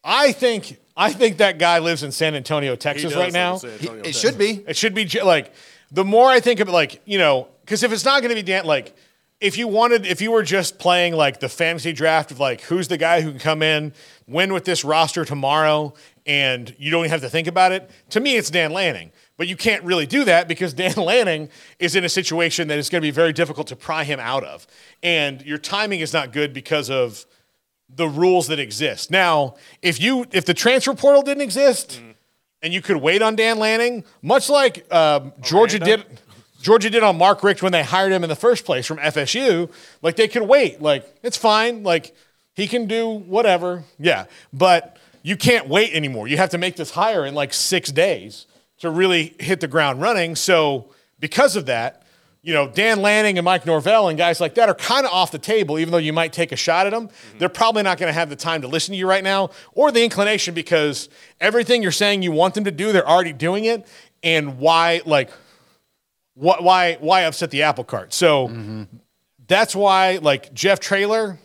I 0.05 0.33
think 0.33 0.79
I 0.97 1.13
think 1.13 1.39
that 1.39 1.59
guy 1.59 1.79
lives 1.79 2.03
in 2.03 2.11
San 2.13 2.35
Antonio, 2.35 2.75
Texas 2.77 3.15
right 3.15 3.33
now. 3.33 3.55
in 3.55 3.59
San 3.61 3.71
Antonio, 3.71 3.95
it 4.01 4.05
Texas. 4.05 4.23
should 4.23 4.39
be. 4.39 4.51
It 4.67 4.77
should 4.77 4.95
be 4.95 5.05
j- 5.05 5.23
like 5.23 5.53
the 5.91 6.05
more 6.05 6.29
I 6.29 6.41
think 6.41 6.61
of 6.61 6.69
it, 6.69 6.73
like 6.73 7.03
you 7.05 7.19
know, 7.19 7.49
because 7.63 7.83
if 7.83 7.93
it's 7.93 8.05
not 8.05 8.23
going 8.23 8.31
to 8.31 8.35
be 8.35 8.43
Dan, 8.43 8.65
like 8.65 8.97
if 9.41 9.59
you 9.59 9.69
wanted, 9.69 10.07
if 10.07 10.23
you 10.23 10.33
were 10.33 10.43
just 10.43 10.79
playing 10.79 11.15
like 11.15 11.41
the 11.41 11.49
fantasy 11.49 11.93
draft 11.93 12.31
of 12.31 12.41
like 12.41 12.63
who's 12.63 12.89
the 12.89 12.97
guy 12.97 13.21
who 13.21 13.31
can 13.31 13.39
come 13.39 13.63
in, 13.63 13.93
win 14.27 14.53
with 14.53 14.65
this 14.65 14.85
roster 14.85 15.25
tomorrow, 15.27 15.93
and 16.25 16.75
you 16.79 16.91
don't 16.91 17.01
even 17.01 17.11
have 17.11 17.21
to 17.21 17.29
think 17.29 17.47
about 17.47 17.73
it. 17.73 17.91
To 18.11 18.21
me, 18.21 18.37
it's 18.37 18.49
Dan 18.49 18.73
Lanning, 18.73 19.13
but 19.37 19.47
you 19.47 19.57
can't 19.57 19.85
really 19.85 20.07
do 20.07 20.25
that 20.25 20.49
because 20.49 20.73
Dan 20.83 20.95
Lanning 20.97 21.51
is 21.79 21.95
in 21.95 22.05
a 22.05 22.09
situation 22.09 22.69
that 22.69 22.79
is 22.79 22.89
going 22.89 23.03
to 23.03 23.07
be 23.07 23.11
very 23.11 23.35
difficult 23.35 23.67
to 23.67 23.77
pry 23.77 24.05
him 24.05 24.19
out 24.19 24.45
of, 24.45 24.67
and 25.03 25.43
your 25.43 25.59
timing 25.59 26.01
is 26.01 26.15
not 26.15 26.33
good 26.33 26.55
because 26.55 26.89
of 26.89 27.27
the 27.89 28.09
rules 28.09 28.49
that 28.49 28.59
exist. 28.59 29.11
Now, 29.11 29.55
if 29.83 30.01
you 30.01 30.27
if 30.33 30.45
the 30.45 30.55
transfer 30.55 30.95
portal 30.95 31.23
didn't 31.23 31.43
exist 31.43 32.01
and 32.63 32.73
you 32.73 32.83
could 32.83 32.97
wait 32.97 33.23
on 33.23 33.37
Dan 33.37 33.59
Lanning, 33.59 34.05
much 34.23 34.49
like 34.49 34.93
um, 34.93 35.33
Georgia 35.41 35.79
did 35.79 36.05
Georgia 36.61 36.91
did 36.91 37.03
on 37.03 37.17
Mark 37.17 37.43
Richt 37.43 37.63
when 37.63 37.73
they 37.73 37.83
hired 37.83 38.13
him 38.13 38.25
in 38.25 38.29
the 38.29 38.37
first 38.37 38.65
place 38.65 38.87
from 38.87 38.99
FSU, 38.99 39.71
like 40.03 40.17
they 40.17 40.29
could 40.29 40.43
wait. 40.43 40.83
Like 40.83 41.07
it's 41.23 41.37
fine. 41.37 41.83
Like 41.83 42.15
he 42.55 42.67
can 42.67 42.87
do 42.87 43.09
whatever. 43.09 43.85
Yeah, 43.99 44.25
but 44.53 44.97
you 45.23 45.37
can't 45.37 45.69
wait 45.69 45.93
anymore. 45.93 46.29
You 46.29 46.37
have 46.39 46.51
to 46.51 46.59
make 46.59 46.77
this 46.77 46.93
hire 46.93 47.27
in 47.27 47.35
like 47.35 47.53
6 47.53 47.91
days 47.93 48.47
to 48.79 48.91
really 48.91 49.35
hit 49.41 49.61
the 49.61 49.69
ground 49.69 50.01
running. 50.01 50.37
So, 50.37 50.91
because 51.19 51.57
of 51.57 51.67
that, 51.67 52.06
you 52.47 52.53
know, 52.53 52.69
Dan 52.69 53.03
Lanning 53.03 53.39
and 53.39 53.45
Mike 53.45 53.67
Norvell 53.67 54.09
and 54.09 54.17
guys 54.17 54.41
like 54.41 54.55
that 54.55 54.69
are 54.69 54.75
kind 54.75 55.05
of 55.05 55.11
off 55.11 55.33
the 55.33 55.39
table, 55.39 55.81
even 55.81 55.91
though 55.91 55.99
you 55.99 56.13
might 56.13 56.33
take 56.33 56.53
a 56.53 56.57
shot 56.57 56.87
at 56.87 56.91
them. 56.91 57.09
Mm-hmm. 57.09 57.39
They're 57.39 57.49
probably 57.49 57.83
not 57.83 57.99
going 57.99 58.09
to 58.09 58.13
have 58.13 58.31
the 58.31 58.37
time 58.37 58.63
to 58.63 58.69
listen 58.69 58.93
to 58.93 58.97
you 58.97 59.09
right 59.09 59.25
now 59.25 59.51
or 59.73 59.91
the 59.91 60.05
inclination 60.05 60.55
because 60.55 61.09
everything 61.41 61.83
you're 61.83 61.91
saying 61.91 62.23
you 62.23 62.31
want 62.31 62.55
them 62.55 62.63
to 62.63 62.71
do, 62.71 62.93
they're 62.93 63.09
already 63.09 63.33
doing 63.33 63.65
it. 63.65 63.85
And 64.23 64.61
why, 64.61 65.03
like, 65.05 65.31
wh- 66.35 66.63
why, 66.63 66.99
why 67.01 67.23
upset 67.23 67.51
the 67.51 67.63
apple 67.63 67.83
cart? 67.83 68.15
So 68.15 68.47
mm-hmm. 68.47 68.85
that's 69.49 69.75
why, 69.75 70.21
like, 70.23 70.55
Jeff 70.55 70.79
Traylor 70.79 71.41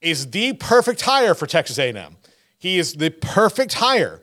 is 0.00 0.30
the 0.30 0.52
perfect 0.52 1.00
hire 1.00 1.34
for 1.34 1.48
Texas 1.48 1.80
A&M. 1.80 2.16
He 2.58 2.78
is 2.78 2.94
the 2.94 3.10
perfect 3.10 3.74
hire, 3.74 4.22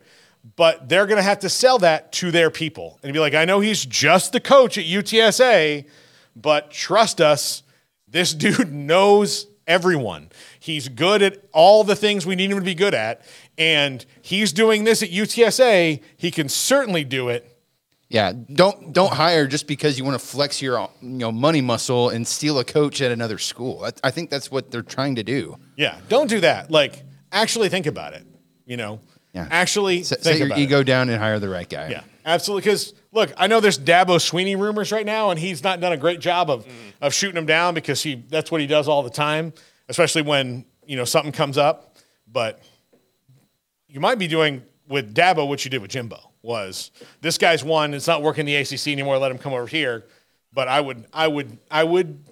but 0.55 0.87
they're 0.87 1.07
going 1.07 1.17
to 1.17 1.23
have 1.23 1.39
to 1.39 1.49
sell 1.49 1.77
that 1.79 2.13
to 2.13 2.31
their 2.31 2.49
people 2.49 3.01
and 3.03 3.11
be 3.11 3.19
like, 3.19 3.33
I 3.33 3.43
know 3.43 3.59
he's 3.59 3.85
just 3.85 4.31
the 4.31 4.39
coach 4.39 4.77
at 4.77 4.85
UTSA, 4.85 5.85
but 6.35 6.71
trust 6.71 7.21
us, 7.21 7.63
this 8.07 8.33
dude 8.43 8.71
knows 8.73 9.47
everyone. 9.67 10.29
He's 10.59 10.89
good 10.89 11.21
at 11.21 11.43
all 11.53 11.83
the 11.83 11.95
things 11.95 12.25
we 12.25 12.35
need 12.35 12.51
him 12.51 12.57
to 12.59 12.63
be 12.63 12.75
good 12.75 12.93
at, 12.93 13.21
and 13.57 14.05
he's 14.21 14.51
doing 14.53 14.83
this 14.83 15.01
at 15.03 15.09
UTSA. 15.09 16.01
He 16.17 16.31
can 16.31 16.49
certainly 16.49 17.03
do 17.03 17.29
it. 17.29 17.51
Yeah, 18.07 18.33
don't 18.53 18.93
don't 18.93 19.11
hire 19.13 19.47
just 19.47 19.65
because 19.67 19.97
you 19.97 20.05
want 20.05 20.19
to 20.19 20.25
flex 20.25 20.61
your 20.61 20.89
you 21.01 21.09
know 21.09 21.31
money 21.31 21.61
muscle 21.61 22.09
and 22.09 22.25
steal 22.27 22.59
a 22.59 22.63
coach 22.63 23.01
at 23.01 23.11
another 23.11 23.39
school. 23.39 23.83
I, 23.83 23.91
I 24.07 24.11
think 24.11 24.29
that's 24.29 24.51
what 24.51 24.69
they're 24.69 24.83
trying 24.83 25.15
to 25.15 25.23
do. 25.23 25.57
Yeah, 25.75 25.97
don't 26.07 26.29
do 26.29 26.39
that. 26.41 26.69
Like, 26.69 27.03
actually 27.31 27.69
think 27.69 27.87
about 27.87 28.13
it. 28.13 28.23
You 28.67 28.77
know, 28.77 28.99
Yeah. 29.33 29.47
actually 29.49 30.03
Set, 30.03 30.19
think 30.19 30.33
set 30.33 30.37
your 30.37 30.47
about 30.47 30.59
it. 30.59 30.61
ego 30.61 30.83
down 30.83 31.09
and 31.09 31.19
hire 31.19 31.39
the 31.39 31.49
right 31.49 31.67
guy. 31.67 31.89
Yeah, 31.89 32.03
absolutely. 32.25 32.61
Because 32.61 32.93
look, 33.15 33.33
I 33.37 33.47
know 33.47 33.59
there's 33.59 33.79
Dabo 33.79 34.17
Swinney 34.19 34.55
rumors 34.59 34.91
right 34.91 35.05
now, 35.05 35.31
and 35.31 35.39
he's 35.39 35.63
not 35.63 35.79
done 35.79 35.93
a 35.93 35.97
great 35.97 36.19
job 36.19 36.51
of 36.51 36.67
of 37.01 37.13
shooting 37.13 37.35
them 37.35 37.47
down 37.47 37.73
because 37.73 38.03
he 38.03 38.23
that's 38.29 38.51
what 38.51 38.61
he 38.61 38.67
does 38.67 38.87
all 38.87 39.01
the 39.01 39.09
time, 39.09 39.53
especially 39.89 40.21
when 40.21 40.65
you 40.85 40.95
know 40.95 41.05
something 41.05 41.31
comes 41.31 41.57
up. 41.57 41.95
But 42.31 42.61
you 43.87 43.99
might 43.99 44.19
be 44.19 44.27
doing 44.27 44.61
with 44.87 45.15
Dabo 45.15 45.47
what 45.47 45.65
you 45.65 45.71
did 45.71 45.81
with 45.81 45.89
Jimbo 45.91 46.19
was 46.43 46.91
this 47.21 47.39
guy's 47.39 47.63
won. 47.63 47.93
It's 47.95 48.05
not 48.07 48.21
working 48.21 48.45
the 48.45 48.55
ACC 48.55 48.89
anymore. 48.89 49.17
Let 49.17 49.31
him 49.31 49.39
come 49.39 49.53
over 49.53 49.65
here. 49.65 50.05
But 50.53 50.67
I 50.69 50.79
would, 50.79 51.05
I 51.11 51.27
would, 51.27 51.57
I 51.69 51.83
would 51.83 52.23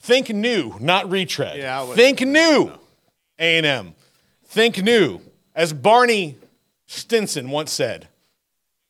think 0.00 0.30
new, 0.30 0.74
not 0.80 1.10
retread. 1.10 1.58
Yeah, 1.58 1.80
I 1.80 1.84
would- 1.84 1.96
think 1.96 2.20
new. 2.22 2.72
A 3.38 3.58
and 3.58 3.66
M, 3.66 3.94
think 4.46 4.82
new. 4.82 5.20
As 5.54 5.74
Barney 5.74 6.36
Stinson 6.86 7.50
once 7.50 7.70
said, 7.72 8.08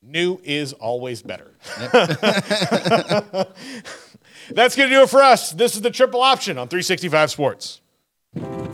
new 0.07 0.41
is 0.45 0.73
always 0.75 1.23
better. 1.23 1.53
That's 4.51 4.77
going 4.77 4.89
to 4.89 4.95
do 4.95 5.03
it 5.03 5.11
for 5.11 5.23
us. 5.23 5.51
This 5.53 5.75
is 5.75 5.83
the 5.83 5.91
triple 5.91 6.23
option 6.23 6.59
on 6.59 6.69
365 6.69 7.31
Sports. 7.31 7.81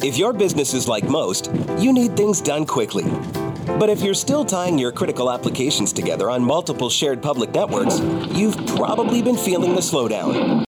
If 0.03 0.19
your 0.19 0.33
business 0.33 0.75
is 0.75 0.89
like 0.89 1.05
most, 1.05 1.51
you 1.79 1.93
need 1.93 2.17
things 2.17 2.41
done 2.41 2.67
quickly. 2.67 3.05
But 3.79 3.89
if 3.89 4.03
you're 4.03 4.15
still 4.15 4.45
tying 4.45 4.79
your 4.79 4.91
critical 4.91 5.31
applications 5.31 5.93
together 5.93 6.29
on 6.29 6.43
multiple 6.43 6.91
shared 6.91 7.23
public 7.23 7.55
networks, 7.55 8.01
you've 8.37 8.57
probably 8.77 9.23
been 9.23 9.37
feeling 9.37 9.75
the 9.75 9.81
slowdown. 9.81 10.61